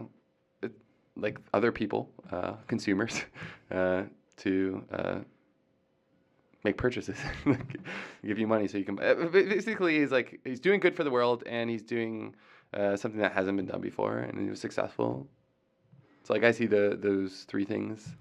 like 1.17 1.41
other 1.53 1.73
people, 1.73 2.09
uh, 2.31 2.53
consumers, 2.69 3.23
uh, 3.73 4.05
to 4.37 4.85
uh, 4.93 5.19
make 6.63 6.77
purchases, 6.77 7.19
give 8.25 8.39
you 8.39 8.47
money 8.47 8.69
so 8.69 8.79
you 8.79 8.85
can. 8.85 8.95
Basically, 9.33 9.99
he's 9.99 10.13
like 10.13 10.39
he's 10.45 10.61
doing 10.61 10.79
good 10.79 10.95
for 10.95 11.03
the 11.03 11.11
world, 11.11 11.43
and 11.47 11.69
he's 11.69 11.83
doing 11.83 12.37
uh, 12.75 12.97
something 12.97 13.21
that 13.21 13.33
hasn't 13.33 13.57
been 13.57 13.67
done 13.67 13.81
before, 13.81 14.19
and 14.19 14.47
it 14.47 14.51
was 14.51 14.61
successful. 14.61 15.27
So 16.25 16.35
like 16.35 16.45
I 16.45 16.51
see 16.51 16.67
the 16.67 16.99
those 17.01 17.45
three 17.49 17.65
things 17.65 18.17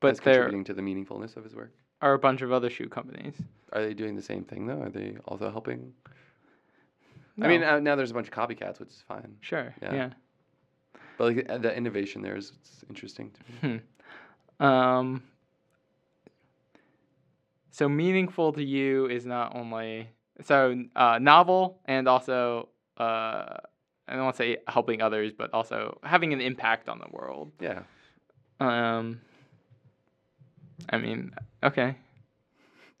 but 0.00 0.20
contributing 0.20 0.64
to 0.64 0.74
the 0.74 0.82
meaningfulness 0.82 1.36
of 1.36 1.44
his 1.44 1.54
work. 1.54 1.72
are 2.02 2.14
a 2.14 2.18
bunch 2.18 2.42
of 2.42 2.52
other 2.52 2.68
shoe 2.68 2.88
companies. 2.88 3.34
Are 3.72 3.82
they 3.82 3.94
doing 3.94 4.16
the 4.16 4.22
same 4.22 4.44
thing 4.44 4.66
though? 4.66 4.80
Are 4.80 4.90
they 4.90 5.16
also 5.26 5.50
helping? 5.50 5.92
I 7.40 7.48
mean, 7.48 7.62
uh, 7.62 7.80
now 7.80 7.96
there's 7.96 8.10
a 8.10 8.14
bunch 8.14 8.28
of 8.28 8.34
copycats, 8.34 8.78
which 8.78 8.90
is 8.90 9.02
fine. 9.08 9.36
sure. 9.40 9.74
yeah. 9.80 9.94
yeah. 9.94 10.10
But 11.16 11.24
like 11.24 11.50
uh, 11.50 11.58
the 11.58 11.74
innovation 11.74 12.20
there 12.20 12.36
is 12.36 12.52
interesting 12.88 13.30
to 13.30 13.66
me. 13.66 13.80
Um, 14.60 15.22
so 17.70 17.88
meaningful 17.88 18.52
to 18.52 18.62
you 18.62 19.06
is 19.06 19.26
not 19.26 19.56
only 19.56 20.08
so 20.42 20.84
uh, 20.94 21.18
novel 21.20 21.80
and 21.86 22.06
also 22.06 22.68
uh, 22.98 23.56
I 24.08 24.14
don't 24.14 24.24
want 24.24 24.36
to 24.36 24.42
say 24.42 24.56
helping 24.66 25.00
others, 25.00 25.32
but 25.36 25.52
also 25.52 25.98
having 26.02 26.32
an 26.32 26.40
impact 26.40 26.88
on 26.88 26.98
the 26.98 27.08
world. 27.10 27.52
Yeah. 27.60 27.82
Um, 28.60 29.20
I 30.90 30.98
mean, 30.98 31.32
okay. 31.62 31.96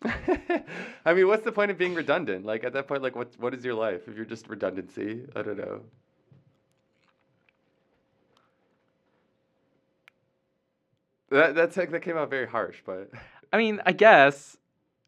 I 1.04 1.14
mean, 1.14 1.28
what's 1.28 1.44
the 1.44 1.52
point 1.52 1.70
of 1.70 1.78
being 1.78 1.94
redundant? 1.94 2.44
Like 2.44 2.64
at 2.64 2.72
that 2.72 2.88
point, 2.88 3.02
like 3.02 3.14
what 3.14 3.32
what 3.38 3.54
is 3.54 3.64
your 3.64 3.74
life 3.74 4.08
if 4.08 4.16
you're 4.16 4.24
just 4.24 4.48
redundancy? 4.48 5.26
I 5.36 5.42
don't 5.42 5.58
know. 5.58 5.82
That 11.30 11.54
that's 11.54 11.76
like 11.76 11.90
that 11.92 12.00
came 12.00 12.16
out 12.16 12.30
very 12.30 12.46
harsh, 12.46 12.78
but 12.84 13.10
I 13.52 13.56
mean, 13.58 13.80
I 13.86 13.92
guess 13.92 14.56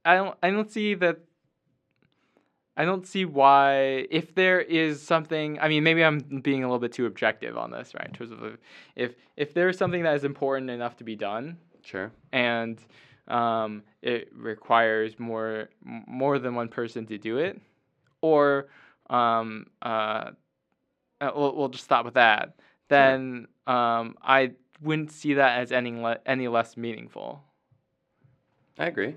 I 0.05 0.17
don't. 0.17 0.37
I 0.43 0.51
don't 0.51 0.71
see 0.71 0.95
that. 0.95 1.19
I 2.77 2.85
don't 2.85 3.07
see 3.07 3.25
why 3.25 4.07
if 4.11 4.35
there 4.35 4.61
is 4.61 5.01
something. 5.01 5.59
I 5.61 5.69
mean, 5.69 5.85
maybe 5.85 6.03
I'm 6.03 6.19
being 6.19 6.65
a 6.65 6.67
little 6.67 6.81
bit 6.81 6.93
too 6.93 7.07
objective 7.07 7.57
on 7.57 7.71
this, 7.71 7.95
right? 7.95 8.07
In 8.07 8.13
terms 8.13 8.33
of 8.33 8.59
if 8.97 9.15
if 9.37 9.55
there's 9.55 9.79
something 9.79 10.03
that 10.03 10.17
is 10.17 10.25
important 10.25 10.71
enough 10.71 10.97
to 10.97 11.05
be 11.05 11.15
done, 11.15 11.59
sure. 11.83 12.11
and 12.33 12.81
um, 13.29 13.85
it 14.03 14.29
requires 14.35 15.19
more 15.19 15.69
more 15.85 16.39
than 16.39 16.55
one 16.55 16.69
person 16.69 17.07
to 17.07 17.19
do 17.19 17.39
it, 17.39 17.61
or 18.21 18.67
um, 19.09 19.67
uh, 19.83 20.31
uh, 21.21 21.31
we'll, 21.35 21.55
we'll 21.55 21.69
just 21.69 21.85
stop 21.85 22.05
with 22.05 22.15
that. 22.15 22.57
Then 22.89 23.47
um, 23.67 24.17
I 24.21 24.53
wouldn't 24.83 25.13
see 25.13 25.35
that 25.35 25.61
as 25.61 25.71
any 25.71 25.93
le- 25.93 26.21
any 26.27 26.49
less 26.49 26.77
meaningful, 26.77 27.43
I 28.79 28.87
agree. 28.87 29.15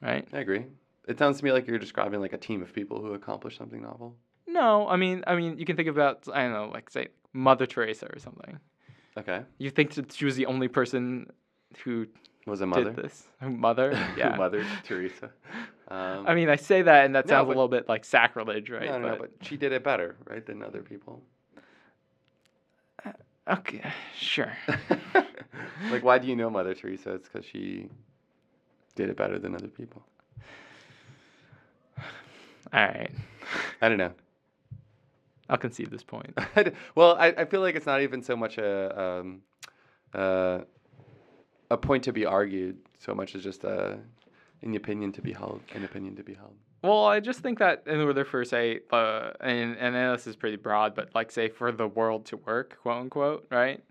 right? 0.00 0.26
I 0.32 0.38
agree. 0.38 0.66
It 1.08 1.18
sounds 1.18 1.38
to 1.38 1.44
me 1.44 1.52
like 1.52 1.66
you're 1.66 1.78
describing 1.78 2.20
like 2.20 2.32
a 2.32 2.38
team 2.38 2.62
of 2.62 2.72
people 2.72 3.00
who 3.00 3.14
accomplish 3.14 3.58
something 3.58 3.82
novel. 3.82 4.16
No, 4.46 4.86
I 4.88 4.96
mean, 4.96 5.24
I 5.26 5.34
mean, 5.34 5.58
you 5.58 5.64
can 5.64 5.76
think 5.76 5.88
about 5.88 6.26
I 6.32 6.42
don't 6.42 6.52
know, 6.52 6.70
like 6.72 6.90
say 6.90 7.08
Mother 7.32 7.66
Teresa 7.66 8.06
or 8.12 8.18
something. 8.18 8.58
Okay. 9.18 9.42
You 9.58 9.70
think 9.70 9.94
that 9.94 10.12
she 10.12 10.24
was 10.24 10.36
the 10.36 10.46
only 10.46 10.68
person 10.68 11.26
who 11.84 12.06
Was 12.46 12.60
a 12.60 12.66
mother. 12.66 12.84
did 12.92 12.96
this? 12.96 13.26
Mother, 13.42 13.92
yeah. 14.16 14.36
Mother 14.36 14.64
Teresa. 14.84 15.30
Um, 15.88 16.26
I 16.26 16.34
mean, 16.34 16.48
I 16.48 16.56
say 16.56 16.82
that, 16.82 17.04
and 17.04 17.14
that 17.14 17.26
No, 17.26 17.30
sounds 17.30 17.46
but- 17.46 17.52
a 17.52 17.56
little 17.56 17.68
bit 17.68 17.88
like 17.88 18.04
sacrilege, 18.04 18.70
right? 18.70 18.86
no, 18.86 18.98
no, 18.98 19.08
no, 19.08 19.16
but 19.16 19.30
she 19.42 19.56
did 19.56 19.72
it 19.72 19.82
better, 19.84 20.16
right, 20.28 20.44
than 20.46 20.62
other 20.62 20.82
people. 20.82 21.22
okay, 23.50 23.82
sure. 24.16 24.52
like, 25.90 26.02
why 26.02 26.18
do 26.18 26.26
you 26.28 26.36
know 26.36 26.48
Mother 26.50 26.74
Teresa? 26.74 27.14
It's 27.14 27.28
because 27.28 27.44
she 27.46 27.88
did 28.94 29.10
it 29.10 29.16
better 29.16 29.38
than 29.38 29.54
other 29.54 29.68
people. 29.68 30.04
All 32.72 32.80
right, 32.80 33.10
I 33.80 33.88
don't 33.88 33.98
know. 33.98 34.12
I'll 35.48 35.58
concede 35.58 35.90
this 35.90 36.02
point. 36.02 36.36
Well, 36.94 37.16
I, 37.18 37.28
I 37.28 37.44
feel 37.44 37.60
like 37.60 37.74
it's 37.74 37.86
not 37.86 38.00
even 38.00 38.22
so 38.22 38.36
much 38.36 38.58
a 38.58 39.00
um, 39.00 39.42
uh, 40.14 40.60
a 41.70 41.76
point 41.76 42.04
to 42.04 42.12
be 42.12 42.24
argued, 42.26 42.78
so 42.98 43.14
much 43.14 43.34
as 43.34 43.42
just 43.42 43.64
a 43.64 43.98
an 44.62 44.74
opinion 44.76 45.12
to 45.12 45.22
be 45.22 45.32
held, 45.32 45.60
an 45.74 45.84
opinion 45.84 46.16
to 46.16 46.22
be 46.22 46.34
held. 46.34 46.54
Well, 46.82 47.04
I 47.04 47.20
just 47.20 47.40
think 47.40 47.58
that 47.58 47.84
in 47.86 48.00
order 48.00 48.24
for 48.24 48.44
say, 48.44 48.80
uh, 48.90 49.32
and 49.40 49.76
and 49.78 49.94
this 49.94 50.26
is 50.26 50.36
pretty 50.36 50.56
broad, 50.56 50.94
but 50.94 51.14
like 51.14 51.30
say 51.30 51.48
for 51.48 51.70
the 51.72 51.86
world 51.86 52.26
to 52.26 52.36
work, 52.38 52.78
quote 52.82 53.02
unquote, 53.02 53.46
right? 53.50 53.82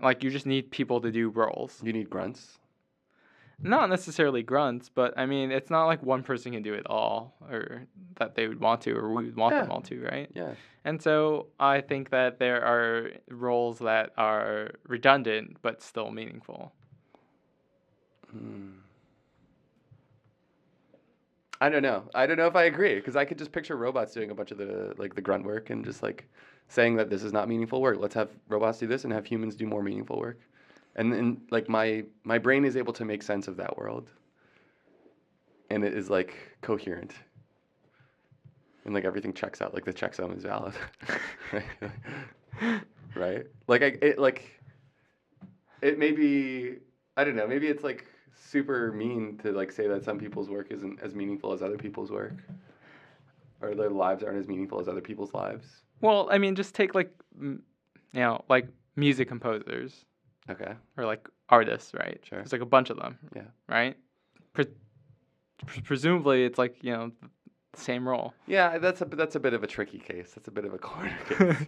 Like 0.00 0.22
you 0.24 0.30
just 0.30 0.46
need 0.46 0.70
people 0.70 1.00
to 1.00 1.10
do 1.10 1.28
roles. 1.28 1.80
You 1.82 1.92
need 1.92 2.08
grunts. 2.08 2.58
Not 3.62 3.88
necessarily 3.90 4.42
grunts, 4.42 4.88
but 4.88 5.14
I 5.16 5.26
mean, 5.26 5.52
it's 5.52 5.70
not 5.70 5.86
like 5.86 6.02
one 6.02 6.22
person 6.22 6.52
can 6.52 6.62
do 6.62 6.74
it 6.74 6.86
all, 6.86 7.34
or 7.48 7.86
that 8.16 8.34
they 8.34 8.48
would 8.48 8.60
want 8.60 8.80
to, 8.82 8.92
or 8.92 9.12
we 9.12 9.26
would 9.26 9.36
want 9.36 9.54
them 9.54 9.70
all 9.70 9.82
to, 9.82 10.02
right? 10.02 10.30
Yeah. 10.34 10.54
And 10.84 11.00
so 11.00 11.46
I 11.60 11.80
think 11.80 12.10
that 12.10 12.38
there 12.38 12.64
are 12.64 13.10
roles 13.30 13.78
that 13.78 14.12
are 14.18 14.72
redundant 14.88 15.58
but 15.62 15.80
still 15.80 16.10
meaningful. 16.10 16.72
Hmm. 18.30 18.70
I 21.60 21.68
don't 21.68 21.82
know. 21.82 22.02
I 22.12 22.26
don't 22.26 22.36
know 22.36 22.48
if 22.48 22.56
I 22.56 22.64
agree 22.64 22.96
because 22.96 23.14
I 23.14 23.24
could 23.24 23.38
just 23.38 23.52
picture 23.52 23.76
robots 23.76 24.12
doing 24.12 24.32
a 24.32 24.34
bunch 24.34 24.50
of 24.50 24.58
the 24.58 24.94
like 24.98 25.14
the 25.14 25.20
grunt 25.20 25.44
work 25.44 25.70
and 25.70 25.84
just 25.84 26.02
like 26.02 26.28
saying 26.66 26.96
that 26.96 27.08
this 27.08 27.22
is 27.22 27.32
not 27.32 27.48
meaningful 27.48 27.80
work. 27.80 27.98
Let's 28.00 28.14
have 28.14 28.30
robots 28.48 28.78
do 28.78 28.88
this 28.88 29.04
and 29.04 29.12
have 29.12 29.24
humans 29.24 29.54
do 29.54 29.66
more 29.66 29.82
meaningful 29.82 30.18
work. 30.18 30.40
And 30.96 31.12
then 31.12 31.42
like 31.50 31.68
my 31.68 32.04
my 32.24 32.38
brain 32.38 32.64
is 32.64 32.76
able 32.76 32.92
to 32.94 33.04
make 33.04 33.22
sense 33.22 33.48
of 33.48 33.56
that 33.56 33.76
world. 33.78 34.10
And 35.70 35.84
it 35.84 35.94
is 35.94 36.10
like 36.10 36.36
coherent. 36.60 37.12
And 38.84 38.94
like 38.94 39.04
everything 39.04 39.32
checks 39.32 39.62
out. 39.62 39.72
Like 39.74 39.84
the 39.84 39.92
checksum 39.92 40.36
is 40.36 40.42
valid. 40.42 40.74
right? 41.52 42.82
right? 43.14 43.46
Like 43.68 43.82
I 43.82 43.98
it 44.02 44.18
like 44.18 44.60
it 45.80 45.98
may 45.98 46.12
be 46.12 46.76
I 47.16 47.24
don't 47.24 47.36
know, 47.36 47.46
maybe 47.46 47.68
it's 47.68 47.84
like 47.84 48.06
super 48.34 48.92
mean 48.92 49.38
to 49.42 49.52
like 49.52 49.72
say 49.72 49.86
that 49.86 50.04
some 50.04 50.18
people's 50.18 50.50
work 50.50 50.70
isn't 50.70 51.00
as 51.00 51.14
meaningful 51.14 51.52
as 51.52 51.62
other 51.62 51.78
people's 51.78 52.10
work. 52.10 52.36
Or 53.62 53.74
their 53.74 53.90
lives 53.90 54.24
aren't 54.24 54.38
as 54.38 54.48
meaningful 54.48 54.80
as 54.80 54.88
other 54.88 55.00
people's 55.00 55.32
lives. 55.32 55.82
Well, 56.00 56.28
I 56.32 56.38
mean, 56.38 56.56
just 56.56 56.74
take 56.74 56.96
like, 56.96 57.12
you 57.40 57.60
know, 58.12 58.44
like 58.48 58.66
music 58.96 59.28
composers 59.28 60.04
Okay. 60.50 60.72
or 60.96 61.04
like 61.06 61.28
artists, 61.48 61.92
right? 61.94 62.20
Sure. 62.24 62.38
There's 62.38 62.52
like 62.52 62.60
a 62.62 62.66
bunch 62.66 62.90
of 62.90 62.96
them. 62.98 63.18
Yeah. 63.34 63.42
Right. 63.68 63.96
Pre- 64.54 64.66
pre- 65.66 65.82
presumably, 65.82 66.44
it's 66.44 66.58
like 66.58 66.82
you 66.82 66.92
know, 66.92 67.12
the 67.72 67.80
same 67.80 68.08
role. 68.08 68.34
Yeah, 68.46 68.78
that's 68.78 69.00
a 69.00 69.04
that's 69.04 69.34
a 69.36 69.40
bit 69.40 69.54
of 69.54 69.62
a 69.62 69.66
tricky 69.66 69.98
case. 69.98 70.32
That's 70.34 70.48
a 70.48 70.50
bit 70.50 70.64
of 70.64 70.74
a 70.74 70.78
corner 70.78 71.16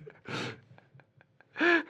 case. 1.58 1.82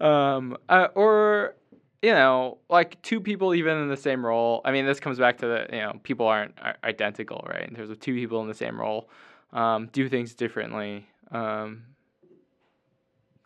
um, 0.00 0.56
uh, 0.68 0.88
or 0.94 1.54
you 2.02 2.12
know, 2.12 2.58
like 2.68 3.00
two 3.02 3.20
people 3.20 3.54
even 3.54 3.76
in 3.78 3.88
the 3.88 3.96
same 3.96 4.24
role. 4.24 4.60
I 4.64 4.72
mean, 4.72 4.86
this 4.86 5.00
comes 5.00 5.18
back 5.18 5.38
to 5.38 5.46
the 5.46 5.66
you 5.72 5.80
know, 5.80 6.00
people 6.02 6.26
aren't 6.26 6.54
identical, 6.84 7.44
right? 7.48 7.68
In 7.68 7.74
terms 7.74 7.90
of 7.90 8.00
two 8.00 8.14
people 8.14 8.40
in 8.42 8.48
the 8.48 8.54
same 8.54 8.78
role, 8.80 9.08
um, 9.52 9.88
do 9.92 10.08
things 10.08 10.34
differently, 10.34 11.06
um, 11.30 11.82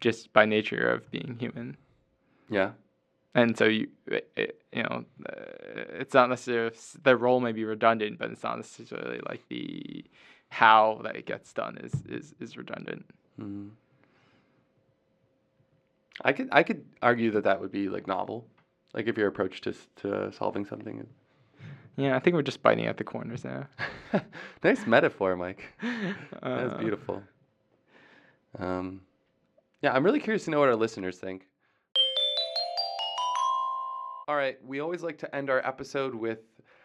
just 0.01 0.33
by 0.33 0.45
nature 0.45 0.91
of 0.91 1.11
being 1.11 1.37
human. 1.39 1.77
Yeah. 2.51 2.73
And 3.35 3.57
so 3.57 3.65
you, 3.67 3.89
it, 4.07 4.31
it- 4.37 4.57
you 4.73 4.85
know, 4.85 5.05
uh, 5.29 5.33
it's 5.99 6.15
not 6.15 6.29
necessarily 6.31 6.73
the 7.03 7.17
role 7.17 7.41
may 7.41 7.51
be 7.51 7.65
redundant, 7.65 8.19
but 8.21 8.31
it's 8.31 8.45
not 8.45 8.57
necessarily 8.57 9.21
like 9.29 9.43
the 9.49 10.05
how 10.49 11.01
that 11.03 11.17
it 11.17 11.27
gets 11.27 11.53
done 11.53 11.77
is 11.79 11.93
is 12.09 12.35
is 12.39 12.57
redundant. 12.57 13.05
Hmm. 13.37 13.69
I 16.25 16.33
could 16.33 16.49
I 16.53 16.63
could 16.63 16.85
argue 17.03 17.31
that 17.33 17.45
that 17.45 17.61
would 17.61 17.73
be 17.73 17.89
like 17.89 18.07
novel, 18.07 18.47
like 18.95 19.09
if 19.09 19.17
your 19.19 19.27
approach 19.29 19.61
to 19.63 19.75
to 20.03 20.31
solving 20.33 20.65
something. 20.65 21.05
Yeah, 21.97 22.15
I 22.15 22.21
think 22.21 22.35
we're 22.37 22.43
just 22.43 22.63
biting 22.63 22.87
at 22.87 22.97
the 22.97 23.05
corners 23.05 23.45
now. 23.45 23.67
nice 24.63 24.87
metaphor, 24.87 25.35
Mike. 25.37 25.65
That's 25.83 26.75
Uh, 26.75 26.79
beautiful. 26.79 27.23
Um, 28.59 29.01
yeah, 29.83 29.93
I'm 29.93 30.05
really 30.05 30.21
curious 30.21 30.45
to 30.45 30.51
know 30.51 30.61
what 30.61 30.69
our 30.69 30.77
listeners 30.77 31.19
think. 31.19 31.49
All 34.31 34.37
right, 34.37 34.65
we 34.65 34.79
always 34.79 35.03
like 35.03 35.19
to 35.19 35.35
end 35.35 35.51
our 35.51 35.59
episode 35.67 36.15
with. 36.15 36.39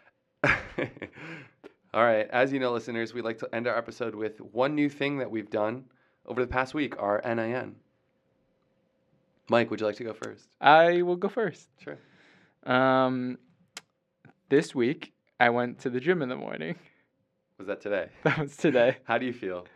All 0.44 2.04
right, 2.04 2.28
as 2.32 2.52
you 2.52 2.58
know, 2.60 2.72
listeners, 2.72 3.14
we 3.14 3.22
like 3.22 3.38
to 3.38 3.50
end 3.54 3.68
our 3.68 3.78
episode 3.78 4.16
with 4.16 4.42
one 4.42 4.74
new 4.74 4.90
thing 4.90 5.20
that 5.20 5.30
we've 5.30 5.52
done 5.52 5.86
over 6.26 6.42
the 6.42 6.48
past 6.48 6.74
week, 6.74 7.00
our 7.00 7.22
NIN. 7.24 7.76
Mike, 9.48 9.70
would 9.70 9.80
you 9.80 9.86
like 9.86 9.98
to 9.98 10.04
go 10.04 10.14
first? 10.14 10.48
I 10.60 11.04
will 11.04 11.18
go 11.18 11.30
first. 11.30 11.70
Sure. 11.84 12.00
Um, 12.64 13.38
this 14.50 14.74
week 14.74 15.14
I 15.40 15.52
went 15.52 15.78
to 15.82 15.92
the 15.92 16.00
gym 16.00 16.24
in 16.24 16.30
the 16.30 16.36
morning. 16.36 16.74
Was 17.60 17.68
that 17.68 17.80
today? 17.80 18.10
That 18.24 18.40
was 18.40 18.58
today. 18.58 18.98
How 19.04 19.20
do 19.20 19.28
you 19.28 19.34
feel? 19.34 19.68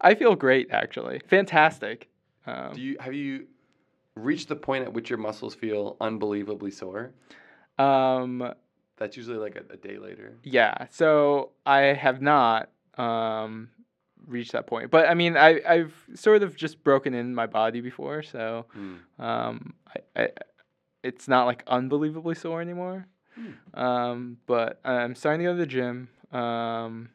I 0.00 0.14
feel 0.14 0.36
great 0.36 0.68
actually. 0.70 1.20
Fantastic. 1.26 2.10
Um, 2.46 2.74
Do 2.74 2.80
you 2.80 2.96
have 3.00 3.12
you 3.12 3.48
reached 4.18 4.48
the 4.48 4.56
point 4.56 4.84
at 4.84 4.92
which 4.92 5.10
your 5.10 5.18
muscles 5.18 5.54
feel 5.54 5.96
unbelievably 6.00 6.70
sore? 6.72 7.12
um, 7.78 8.52
That's 8.96 9.16
usually 9.16 9.38
like 9.38 9.56
a, 9.56 9.72
a 9.72 9.76
day 9.76 9.98
later. 9.98 10.36
yeah. 10.42 10.86
So 10.90 11.50
I 11.66 11.80
have 11.94 12.20
not 12.20 12.70
um 12.96 13.70
reached 14.26 14.52
that 14.52 14.66
point, 14.66 14.90
but 14.90 15.08
I 15.08 15.14
mean, 15.14 15.36
I 15.36 15.60
I've 15.66 15.94
sort 16.14 16.42
of 16.42 16.56
just 16.56 16.82
broken 16.84 17.14
in 17.14 17.34
my 17.34 17.46
body 17.46 17.80
before, 17.80 18.22
so 18.22 18.66
Hmm. 18.72 18.96
um, 19.18 19.74
I, 20.16 20.22
I 20.22 20.28
it's 21.04 21.28
not 21.28 21.46
like 21.46 21.62
unbelievably 21.68 22.34
sore 22.34 22.60
anymore. 22.60 23.06
Hmm. 23.36 23.80
Um, 23.80 24.38
but 24.46 24.80
I'm 24.84 25.14
starting 25.14 25.46
to 25.46 25.52
go 25.52 25.54
to 25.54 25.58
the 25.60 25.66
gym. 25.66 26.08
Um, 26.32 27.10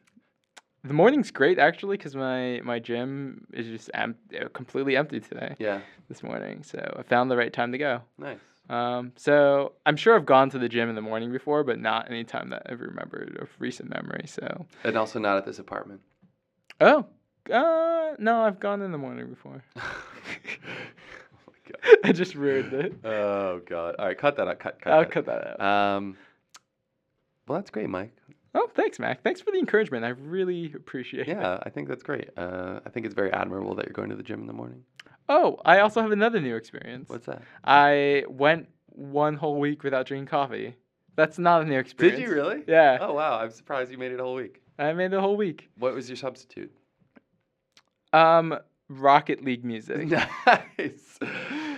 the 0.84 0.92
morning's 0.94 1.30
great 1.30 1.58
actually 1.58 1.96
because 1.96 2.14
my 2.14 2.60
my 2.62 2.78
gym 2.78 3.46
is 3.52 3.66
just 3.66 3.90
em- 3.94 4.16
uh, 4.38 4.48
completely 4.52 4.96
empty 4.96 5.20
today 5.20 5.54
Yeah, 5.58 5.80
this 6.08 6.22
morning. 6.22 6.62
So 6.62 6.78
I 6.98 7.02
found 7.02 7.30
the 7.30 7.36
right 7.36 7.52
time 7.52 7.72
to 7.72 7.78
go. 7.78 8.02
nice. 8.18 8.38
Um, 8.70 9.12
so 9.16 9.72
I'm 9.84 9.96
sure 9.96 10.14
I've 10.14 10.24
gone 10.24 10.48
to 10.50 10.58
the 10.58 10.68
gym 10.70 10.88
in 10.88 10.94
the 10.94 11.02
morning 11.02 11.30
before, 11.32 11.64
but 11.64 11.78
not 11.78 12.08
any 12.10 12.24
time 12.24 12.48
that 12.50 12.62
I've 12.70 12.80
remembered 12.80 13.36
of 13.40 13.50
recent 13.58 13.90
memory. 13.90 14.24
So 14.26 14.66
And 14.84 14.96
also 14.96 15.18
not 15.18 15.36
at 15.36 15.44
this 15.44 15.58
apartment. 15.58 16.00
oh, 16.80 17.04
uh, 17.52 18.14
no, 18.18 18.40
I've 18.42 18.58
gone 18.60 18.80
in 18.80 18.90
the 18.90 18.96
morning 18.98 19.28
before. 19.28 19.62
oh 19.76 19.82
my 21.46 21.72
god. 21.72 21.98
I 22.04 22.12
just 22.12 22.34
ruined 22.34 22.72
it. 22.72 22.94
Oh 23.04 23.60
god. 23.68 23.96
All 23.98 24.06
right, 24.06 24.16
cut 24.16 24.36
that 24.36 24.48
out. 24.48 24.58
Cut. 24.60 24.80
cut 24.80 24.92
I'll 24.92 25.00
that. 25.02 25.10
cut 25.10 25.26
that 25.26 25.60
out. 25.60 25.60
Um. 25.96 26.16
Well, 27.46 27.58
that's 27.58 27.70
great, 27.70 27.90
Mike. 27.90 28.16
Oh, 28.54 28.68
thanks, 28.74 28.98
Mac. 28.98 29.22
Thanks 29.22 29.40
for 29.40 29.50
the 29.50 29.58
encouragement. 29.58 30.04
I 30.04 30.10
really 30.10 30.72
appreciate 30.74 31.28
it. 31.28 31.36
Yeah, 31.36 31.58
I 31.62 31.70
think 31.70 31.88
that's 31.88 32.02
great. 32.04 32.30
Uh, 32.36 32.80
I 32.86 32.90
think 32.90 33.04
it's 33.04 33.14
very 33.14 33.32
admirable 33.32 33.74
that 33.74 33.86
you're 33.86 33.92
going 33.92 34.10
to 34.10 34.16
the 34.16 34.22
gym 34.22 34.40
in 34.40 34.46
the 34.46 34.52
morning. 34.52 34.84
Oh, 35.28 35.58
I 35.64 35.80
also 35.80 36.00
have 36.02 36.12
another 36.12 36.40
new 36.40 36.54
experience. 36.54 37.08
What's 37.08 37.26
that? 37.26 37.42
I 37.64 38.24
went 38.28 38.68
one 38.86 39.34
whole 39.34 39.58
week 39.58 39.82
without 39.82 40.06
drinking 40.06 40.26
coffee. 40.28 40.76
That's 41.16 41.38
not 41.38 41.62
a 41.62 41.64
new 41.64 41.78
experience. 41.78 42.20
Did 42.20 42.28
you 42.28 42.34
really? 42.34 42.62
Yeah, 42.66 42.98
Oh 43.00 43.14
wow, 43.14 43.38
I'm 43.40 43.50
surprised 43.50 43.90
you 43.90 43.98
made 43.98 44.12
it 44.12 44.20
a 44.20 44.22
whole 44.22 44.34
week. 44.34 44.62
I 44.78 44.92
made 44.92 45.10
the 45.12 45.20
whole 45.20 45.36
week. 45.36 45.70
What 45.78 45.94
was 45.94 46.08
your 46.08 46.16
substitute? 46.16 46.72
Um, 48.12 48.58
Rocket 48.88 49.44
League 49.44 49.64
music. 49.64 50.08
nice. 50.46 51.18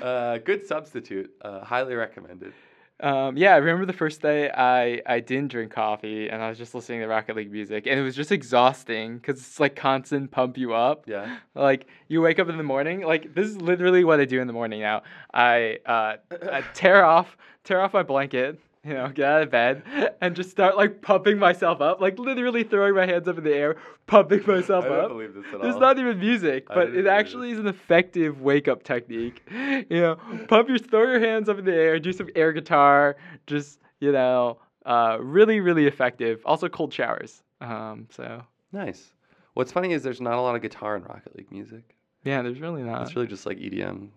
Uh, 0.03 0.39
good 0.39 0.67
substitute. 0.67 1.31
Uh, 1.41 1.65
highly 1.65 1.95
recommended. 1.95 2.53
Um, 2.99 3.37
yeah, 3.37 3.53
I 3.53 3.59
remember 3.59 3.85
the 3.85 3.93
first 3.93 4.23
day 4.23 4.51
I 4.51 5.03
I 5.07 5.21
didn't 5.21 5.49
drink 5.49 5.71
coffee 5.71 6.31
and 6.31 6.43
I 6.43 6.49
was 6.49 6.57
just 6.57 6.75
listening 6.75 7.01
to 7.01 7.07
Rocket 7.07 7.37
League 7.37 7.53
music 7.53 7.87
and 7.87 8.01
it 8.01 8.03
was 8.03 8.17
just 8.17 8.33
exhausting 8.33 9.19
because 9.19 9.39
it's 9.39 9.61
like 9.61 9.77
constant 9.77 10.31
pump 10.31 10.57
you 10.57 10.73
up. 10.73 11.05
Yeah. 11.07 11.37
Like 11.55 11.87
you 12.09 12.23
wake 12.23 12.39
up 12.39 12.49
in 12.49 12.57
the 12.57 12.63
morning, 12.63 13.03
like 13.03 13.35
this 13.35 13.49
is 13.49 13.61
literally 13.61 14.03
what 14.03 14.19
I 14.19 14.25
do 14.25 14.41
in 14.41 14.47
the 14.47 14.55
morning 14.55 14.81
now. 14.81 15.03
I 15.35 15.79
uh, 15.85 16.17
I 16.51 16.63
tear 16.73 17.05
off 17.05 17.37
tear 17.65 17.83
off 17.83 17.93
my 17.93 18.03
blanket, 18.03 18.59
you 18.87 18.95
know, 18.95 19.09
get 19.09 19.25
out 19.29 19.43
of 19.43 19.51
bed 19.51 19.83
and 20.21 20.37
just 20.37 20.51
start 20.51 20.77
like 20.77 21.03
pumping 21.03 21.39
myself 21.39 21.81
up, 21.81 22.01
like 22.01 22.19
literally 22.19 22.63
throwing 22.63 22.95
my 22.95 23.05
hands 23.05 23.27
up 23.27 23.37
in 23.37 23.45
the 23.45 23.53
air, 23.55 23.77
pumping 24.07 24.45
myself 24.47 24.85
I 24.85 24.89
don't 24.89 25.05
up. 25.05 25.09
believe 25.09 25.35
this 25.35 25.45
at 25.53 25.61
There's 25.61 25.75
all. 25.75 25.81
not 25.81 25.99
even 25.99 26.19
music, 26.21 26.69
but 26.69 26.95
it 26.95 27.07
actually 27.07 27.51
is 27.51 27.59
an 27.59 27.67
effective 27.67 28.41
wake 28.41 28.69
up 28.69 28.83
technique. 28.85 29.43
You 29.91 30.01
know, 30.01 30.17
pump 30.49 30.69
your 30.69 30.79
throw 30.79 31.03
your 31.03 31.21
hands 31.21 31.49
up 31.49 31.59
in 31.59 31.65
the 31.65 31.75
air, 31.75 31.99
do 31.99 32.13
some 32.13 32.29
air 32.37 32.53
guitar, 32.53 33.17
just 33.47 33.81
you 34.01 34.13
know, 34.13 34.59
uh, 34.85 35.19
really 35.21 35.61
really 35.61 35.87
effective. 35.87 36.41
Also 36.45 36.69
cold 36.69 36.93
showers. 36.93 37.43
Um, 37.61 38.07
so 38.11 38.43
Nice. 38.73 39.13
What's 39.55 39.73
funny 39.73 39.93
is 39.93 40.03
there's 40.03 40.21
not 40.21 40.35
a 40.35 40.41
lot 40.41 40.55
of 40.55 40.63
guitar 40.63 40.97
in 40.97 41.03
Rocket 41.03 41.35
League 41.37 41.51
music. 41.51 41.97
yeah, 42.25 42.43
there's 42.43 42.61
really 42.61 42.83
not. 42.83 43.03
It's 43.03 43.17
really 43.17 43.29
just 43.29 43.47
like 43.47 43.59
EDM. 43.59 44.09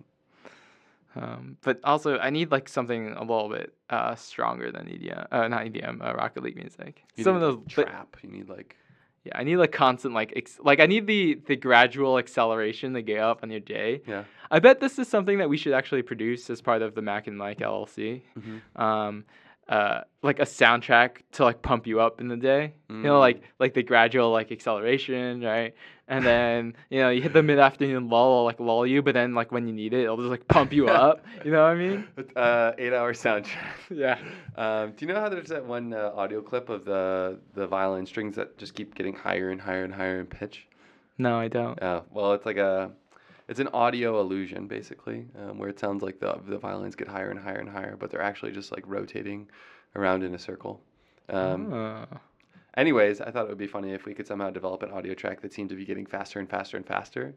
Um, 1.15 1.57
but 1.61 1.79
also, 1.83 2.17
I 2.19 2.29
need 2.29 2.51
like 2.51 2.69
something 2.69 3.13
a 3.13 3.21
little 3.21 3.49
bit 3.49 3.73
uh, 3.89 4.15
stronger 4.15 4.71
than 4.71 4.85
EDM, 4.85 5.27
uh, 5.31 5.47
not 5.47 5.65
EDM, 5.65 6.01
uh, 6.01 6.13
Rocket 6.13 6.43
League 6.43 6.55
music. 6.55 7.03
You 7.15 7.23
Some 7.23 7.35
of 7.35 7.41
those, 7.41 7.57
like, 7.57 7.75
but- 7.75 7.87
trap. 7.87 8.17
You 8.21 8.29
need 8.29 8.49
like 8.49 8.75
yeah, 9.25 9.33
I 9.37 9.43
need 9.43 9.57
like 9.57 9.71
constant 9.73 10.13
like, 10.13 10.31
ex- 10.35 10.59
like 10.63 10.79
I 10.79 10.85
need 10.85 11.05
the 11.07 11.35
the 11.45 11.55
gradual 11.55 12.17
acceleration 12.17 12.93
to 12.93 13.01
get 13.01 13.19
up 13.19 13.39
on 13.43 13.51
your 13.51 13.59
day. 13.59 14.01
yeah. 14.07 14.23
I 14.51 14.59
bet 14.59 14.79
this 14.79 14.97
is 14.97 15.07
something 15.07 15.37
that 15.39 15.49
we 15.49 15.57
should 15.57 15.73
actually 15.73 16.01
produce 16.01 16.49
as 16.49 16.59
part 16.61 16.81
of 16.81 16.95
the 16.95 17.01
Mac 17.03 17.27
and 17.27 17.37
Mike 17.37 17.59
LLC. 17.59 18.21
Mm-hmm. 18.37 18.81
Um, 18.81 19.25
uh, 19.69 20.01
like 20.23 20.39
a 20.39 20.45
soundtrack 20.45 21.17
to 21.31 21.43
like 21.43 21.61
pump 21.61 21.85
you 21.85 22.01
up 22.01 22.19
in 22.19 22.27
the 22.27 22.35
day. 22.35 22.73
You 22.89 22.95
know, 22.95 23.19
like 23.19 23.43
like 23.59 23.75
the 23.75 23.83
gradual 23.83 24.31
like 24.31 24.51
acceleration, 24.51 25.41
right? 25.41 25.75
And 26.07 26.25
then 26.25 26.75
you 26.89 26.99
know 26.99 27.09
you 27.09 27.21
hit 27.21 27.33
the 27.33 27.43
mid 27.43 27.59
afternoon 27.59 28.09
lull, 28.09 28.45
like 28.45 28.59
lull 28.59 28.85
you, 28.87 29.03
but 29.03 29.13
then 29.13 29.35
like 29.35 29.51
when 29.51 29.67
you 29.67 29.73
need 29.73 29.93
it, 29.93 30.05
it'll 30.05 30.17
just 30.17 30.29
like 30.29 30.47
pump 30.47 30.73
you 30.73 30.87
up. 30.87 31.23
You 31.45 31.51
know 31.51 31.61
what 31.61 31.69
I 31.69 31.75
mean? 31.75 32.07
Uh, 32.35 32.71
eight 32.79 32.93
hour 32.93 33.13
soundtrack. 33.13 33.47
Yeah. 33.91 34.17
Um, 34.57 34.91
do 34.97 35.05
you 35.05 35.13
know 35.13 35.21
how 35.21 35.29
there's 35.29 35.49
that 35.49 35.65
one 35.65 35.93
uh, 35.93 36.11
audio 36.15 36.41
clip 36.41 36.69
of 36.69 36.83
the 36.83 37.39
the 37.53 37.67
violin 37.67 38.05
strings 38.07 38.35
that 38.35 38.57
just 38.57 38.73
keep 38.73 38.95
getting 38.95 39.13
higher 39.15 39.51
and 39.51 39.61
higher 39.61 39.83
and 39.83 39.93
higher 39.93 40.19
in 40.19 40.25
pitch? 40.25 40.65
No, 41.19 41.37
I 41.37 41.47
don't. 41.47 41.77
Yeah. 41.79 42.01
Well, 42.11 42.33
it's 42.33 42.45
like 42.45 42.57
a, 42.57 42.91
it's 43.49 43.59
an 43.59 43.67
audio 43.69 44.19
illusion 44.21 44.67
basically, 44.67 45.25
um, 45.41 45.57
where 45.57 45.69
it 45.69 45.79
sounds 45.79 46.01
like 46.03 46.19
the 46.19 46.39
the 46.47 46.57
violins 46.57 46.95
get 46.95 47.07
higher 47.07 47.29
and 47.31 47.39
higher 47.39 47.57
and 47.59 47.69
higher, 47.69 47.95
but 47.97 48.09
they're 48.11 48.21
actually 48.31 48.51
just 48.51 48.71
like 48.71 48.83
rotating 48.87 49.49
around 49.95 50.23
in 50.23 50.33
a 50.35 50.39
circle. 50.39 50.81
Um, 51.29 51.73
Ah. 51.73 52.05
Anyways, 52.77 53.19
I 53.19 53.31
thought 53.31 53.45
it 53.45 53.49
would 53.49 53.57
be 53.57 53.67
funny 53.67 53.91
if 53.93 54.05
we 54.05 54.13
could 54.13 54.27
somehow 54.27 54.51
develop 54.51 54.83
an 54.83 54.91
audio 54.91 55.13
track 55.13 55.41
that 55.41 55.51
seemed 55.51 55.69
to 55.69 55.75
be 55.75 55.85
getting 55.85 56.05
faster 56.05 56.39
and 56.39 56.47
faster 56.49 56.77
and 56.77 56.85
faster, 56.85 57.35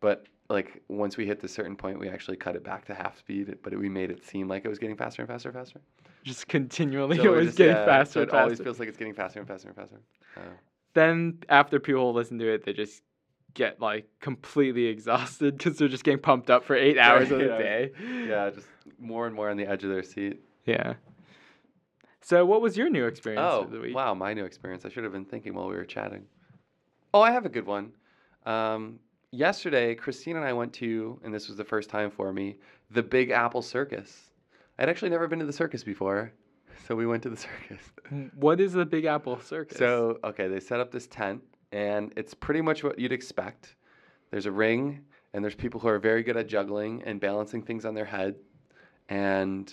but 0.00 0.26
like 0.48 0.82
once 0.88 1.16
we 1.16 1.26
hit 1.26 1.38
this 1.40 1.52
certain 1.52 1.76
point, 1.76 1.98
we 2.00 2.08
actually 2.08 2.36
cut 2.38 2.56
it 2.56 2.64
back 2.64 2.86
to 2.86 2.94
half 2.94 3.18
speed, 3.18 3.56
but 3.62 3.78
we 3.78 3.88
made 3.88 4.10
it 4.10 4.24
seem 4.24 4.48
like 4.48 4.64
it 4.64 4.68
was 4.68 4.78
getting 4.78 4.96
faster 4.96 5.22
and 5.22 5.28
faster 5.28 5.50
and 5.50 5.58
faster. 5.58 5.80
just 6.24 6.48
continually 6.48 7.16
So 7.16 7.22
we're 7.24 7.28
always 7.30 7.46
just- 7.48 7.58
getting 7.58 7.76
yeah, 7.76 7.84
faster 7.84 8.12
so 8.14 8.22
it 8.22 8.30
always 8.32 8.58
feels 8.60 8.78
like 8.80 8.88
it's 8.88 8.98
getting 8.98 9.14
faster 9.14 9.38
and 9.38 9.46
faster 9.46 9.68
and 9.68 9.76
faster. 9.76 10.00
Uh, 10.36 10.40
Then 10.94 11.38
after 11.48 11.78
people 11.78 12.12
listen 12.12 12.38
to 12.40 12.48
it, 12.52 12.64
they 12.64 12.72
just 12.72 13.02
get 13.54 13.80
like 13.80 14.06
completely 14.20 14.86
exhausted 14.86 15.56
because 15.58 15.76
they're 15.78 15.88
just 15.88 16.04
getting 16.04 16.20
pumped 16.20 16.50
up 16.50 16.64
for 16.64 16.74
eight 16.76 16.98
hours 17.06 17.30
of 17.30 17.38
the 17.38 17.46
day. 17.46 17.90
yeah, 18.26 18.50
just 18.50 18.66
more 18.98 19.26
and 19.26 19.34
more 19.34 19.50
on 19.50 19.56
the 19.56 19.66
edge 19.66 19.84
of 19.84 19.90
their 19.90 20.02
seat. 20.02 20.40
Yeah. 20.66 20.94
So 22.22 22.44
what 22.44 22.60
was 22.60 22.76
your 22.76 22.90
new 22.90 23.06
experience 23.06 23.44
Oh, 23.50 23.62
of 23.62 23.70
the 23.70 23.80
week? 23.80 23.94
wow, 23.94 24.14
my 24.14 24.34
new 24.34 24.44
experience. 24.44 24.84
I 24.84 24.88
should 24.90 25.04
have 25.04 25.12
been 25.12 25.24
thinking 25.24 25.54
while 25.54 25.68
we 25.68 25.74
were 25.74 25.84
chatting. 25.84 26.26
Oh, 27.14 27.22
I 27.22 27.30
have 27.32 27.46
a 27.46 27.48
good 27.48 27.66
one. 27.66 27.92
Um, 28.46 29.00
yesterday, 29.32 29.94
Christine 29.94 30.36
and 30.36 30.44
I 30.44 30.52
went 30.52 30.72
to, 30.74 31.18
and 31.24 31.34
this 31.34 31.48
was 31.48 31.56
the 31.56 31.64
first 31.64 31.88
time 31.90 32.10
for 32.10 32.32
me, 32.32 32.56
the 32.90 33.02
Big 33.02 33.30
Apple 33.30 33.62
Circus. 33.62 34.30
I'd 34.78 34.88
actually 34.88 35.10
never 35.10 35.26
been 35.28 35.38
to 35.40 35.44
the 35.46 35.52
circus 35.52 35.82
before, 35.82 36.32
so 36.86 36.94
we 36.94 37.06
went 37.06 37.22
to 37.24 37.30
the 37.30 37.36
circus. 37.48 37.80
What 38.34 38.60
is 38.60 38.74
the 38.74 38.84
Big 38.84 39.06
Apple 39.06 39.40
Circus? 39.40 39.78
So, 39.78 40.18
okay, 40.22 40.46
they 40.46 40.60
set 40.60 40.78
up 40.78 40.92
this 40.92 41.06
tent, 41.06 41.42
and 41.72 42.12
it's 42.16 42.34
pretty 42.34 42.60
much 42.60 42.82
what 42.84 42.98
you'd 42.98 43.12
expect. 43.12 43.74
There's 44.30 44.46
a 44.46 44.52
ring, 44.52 45.00
and 45.34 45.44
there's 45.44 45.54
people 45.54 45.80
who 45.80 45.88
are 45.88 45.98
very 45.98 46.22
good 46.22 46.36
at 46.36 46.46
juggling 46.48 47.02
and 47.04 47.20
balancing 47.20 47.62
things 47.62 47.84
on 47.84 47.94
their 47.94 48.04
head, 48.04 48.36
and 49.08 49.72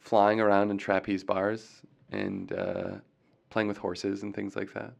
flying 0.00 0.40
around 0.40 0.70
in 0.70 0.78
trapeze 0.78 1.24
bars 1.24 1.82
and 2.10 2.52
uh, 2.52 2.90
playing 3.50 3.68
with 3.68 3.76
horses 3.78 4.22
and 4.22 4.34
things 4.34 4.56
like 4.56 4.72
that. 4.74 4.92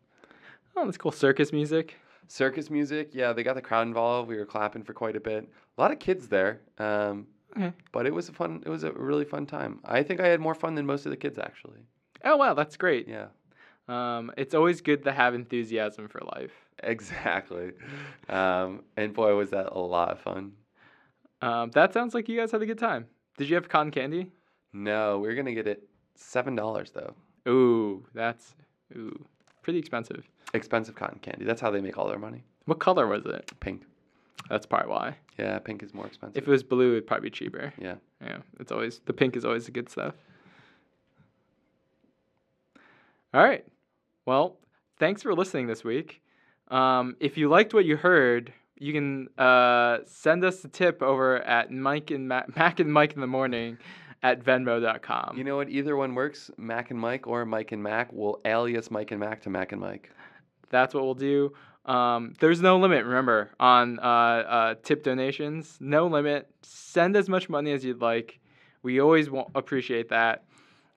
oh, 0.76 0.84
that's 0.84 0.96
cool. 0.96 1.12
Circus 1.12 1.52
music. 1.52 1.96
Circus 2.28 2.70
music, 2.70 3.10
yeah, 3.12 3.32
they 3.32 3.42
got 3.42 3.54
the 3.56 3.60
crowd 3.62 3.86
involved. 3.86 4.28
We 4.28 4.36
were 4.36 4.46
clapping 4.46 4.84
for 4.84 4.94
quite 4.94 5.16
a 5.16 5.20
bit. 5.20 5.46
A 5.76 5.80
lot 5.80 5.90
of 5.90 5.98
kids 5.98 6.28
there, 6.28 6.60
um, 6.78 7.26
Okay. 7.54 7.72
but 7.90 8.06
it 8.06 8.14
was 8.14 8.30
a 8.30 8.32
fun. 8.32 8.62
It 8.64 8.70
was 8.70 8.84
a 8.84 8.92
really 8.92 9.26
fun 9.26 9.44
time. 9.44 9.80
I 9.84 10.02
think 10.02 10.20
I 10.20 10.28
had 10.28 10.40
more 10.40 10.54
fun 10.54 10.74
than 10.74 10.86
most 10.86 11.04
of 11.04 11.10
the 11.10 11.16
kids 11.18 11.38
actually. 11.38 11.80
Oh 12.24 12.36
wow, 12.38 12.54
that's 12.54 12.76
great. 12.78 13.06
Yeah. 13.08 13.26
Um, 13.88 14.32
it's 14.36 14.54
always 14.54 14.80
good 14.80 15.04
to 15.04 15.12
have 15.12 15.34
enthusiasm 15.34 16.08
for 16.08 16.20
life. 16.36 16.52
Exactly. 16.82 17.72
Um, 18.28 18.82
and 18.96 19.12
boy, 19.12 19.34
was 19.34 19.50
that 19.50 19.72
a 19.72 19.78
lot 19.78 20.10
of 20.10 20.20
fun. 20.20 20.52
Um, 21.40 21.70
that 21.72 21.92
sounds 21.92 22.14
like 22.14 22.28
you 22.28 22.38
guys 22.38 22.52
had 22.52 22.62
a 22.62 22.66
good 22.66 22.78
time. 22.78 23.06
Did 23.36 23.48
you 23.48 23.56
have 23.56 23.68
cotton 23.68 23.90
candy? 23.90 24.30
No, 24.72 25.18
we 25.18 25.28
are 25.28 25.34
going 25.34 25.46
to 25.46 25.54
get 25.54 25.66
it 25.66 25.88
$7 26.18 26.92
though. 26.92 27.14
Ooh, 27.50 28.06
that's 28.14 28.54
ooh 28.96 29.26
pretty 29.62 29.78
expensive. 29.78 30.28
Expensive 30.54 30.94
cotton 30.94 31.18
candy. 31.20 31.44
That's 31.44 31.60
how 31.60 31.70
they 31.70 31.80
make 31.80 31.96
all 31.96 32.08
their 32.08 32.18
money. 32.18 32.44
What 32.66 32.78
color 32.78 33.06
was 33.06 33.24
it? 33.26 33.50
Pink. 33.60 33.82
That's 34.48 34.66
probably 34.66 34.90
why. 34.90 35.16
Yeah, 35.38 35.58
pink 35.60 35.82
is 35.82 35.94
more 35.94 36.06
expensive. 36.06 36.36
If 36.36 36.46
it 36.46 36.50
was 36.50 36.62
blue, 36.62 36.92
it'd 36.92 37.06
probably 37.06 37.30
be 37.30 37.34
cheaper. 37.34 37.72
yeah. 37.78 37.94
Yeah, 38.24 38.38
it's 38.60 38.70
always 38.70 39.00
the 39.06 39.12
pink 39.12 39.34
is 39.36 39.44
always 39.44 39.66
the 39.66 39.72
good 39.72 39.88
stuff. 39.88 40.14
All 43.34 43.42
right. 43.42 43.64
Well, 44.26 44.58
thanks 44.98 45.22
for 45.22 45.34
listening 45.34 45.66
this 45.66 45.82
week. 45.84 46.20
Um, 46.68 47.16
if 47.20 47.36
you 47.36 47.48
liked 47.48 47.74
what 47.74 47.84
you 47.84 47.96
heard, 47.96 48.52
you 48.78 48.92
can 48.92 49.28
uh, 49.38 49.98
send 50.06 50.44
us 50.44 50.64
a 50.64 50.68
tip 50.68 51.02
over 51.02 51.40
at 51.42 51.70
Mike 51.70 52.10
and 52.10 52.28
Ma- 52.28 52.42
Mac 52.56 52.80
and 52.80 52.92
Mike 52.92 53.14
in 53.14 53.20
the 53.20 53.26
morning 53.26 53.78
at 54.22 54.44
Venmo.com. 54.44 55.36
You 55.36 55.44
know 55.44 55.56
what? 55.56 55.68
Either 55.70 55.96
one 55.96 56.14
works. 56.14 56.50
Mac 56.56 56.90
and 56.90 56.98
Mike 57.00 57.26
or 57.26 57.44
Mike 57.44 57.72
and 57.72 57.82
Mac 57.82 58.12
will 58.12 58.40
alias 58.44 58.90
Mike 58.90 59.10
and 59.10 59.20
Mac 59.20 59.42
to 59.42 59.50
Mac 59.50 59.72
and 59.72 59.80
Mike. 59.80 60.10
That's 60.70 60.94
what 60.94 61.04
we'll 61.04 61.14
do. 61.14 61.52
Um, 61.84 62.34
there's 62.38 62.60
no 62.60 62.78
limit, 62.78 63.04
remember, 63.04 63.50
on 63.58 63.98
uh, 63.98 64.02
uh, 64.02 64.74
tip 64.82 65.02
donations. 65.02 65.76
No 65.80 66.06
limit. 66.06 66.48
Send 66.62 67.16
as 67.16 67.28
much 67.28 67.48
money 67.48 67.72
as 67.72 67.84
you'd 67.84 68.00
like. 68.00 68.38
We 68.82 69.00
always 69.00 69.28
wa- 69.30 69.48
appreciate 69.54 70.10
that. 70.10 70.44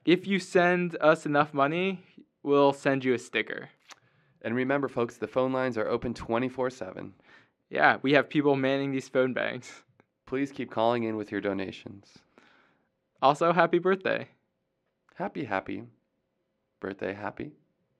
If 0.05 0.27
you 0.27 0.37
send 0.39 0.95
us 1.01 1.25
enough 1.25 1.53
money, 1.53 2.03
we'll 2.45 2.73
send 2.73 3.03
you 3.03 3.13
a 3.13 3.19
sticker. 3.19 3.69
And 4.41 4.55
remember, 4.55 4.87
folks, 4.87 5.17
the 5.17 5.27
phone 5.27 5.51
lines 5.51 5.77
are 5.77 5.87
open 5.87 6.13
24 6.13 6.69
7. 6.69 7.13
Yeah, 7.69 7.97
we 8.03 8.13
have 8.13 8.29
people 8.29 8.55
manning 8.55 8.91
these 8.91 9.09
phone 9.09 9.33
banks. 9.33 9.83
Please 10.25 10.51
keep 10.51 10.71
calling 10.71 11.03
in 11.03 11.17
with 11.17 11.31
your 11.31 11.41
donations. 11.41 12.19
Also, 13.21 13.51
happy 13.51 13.79
birthday. 13.79 14.27
Happy, 15.15 15.45
happy 15.45 15.83
birthday, 16.79 17.13
happy. 17.13 17.53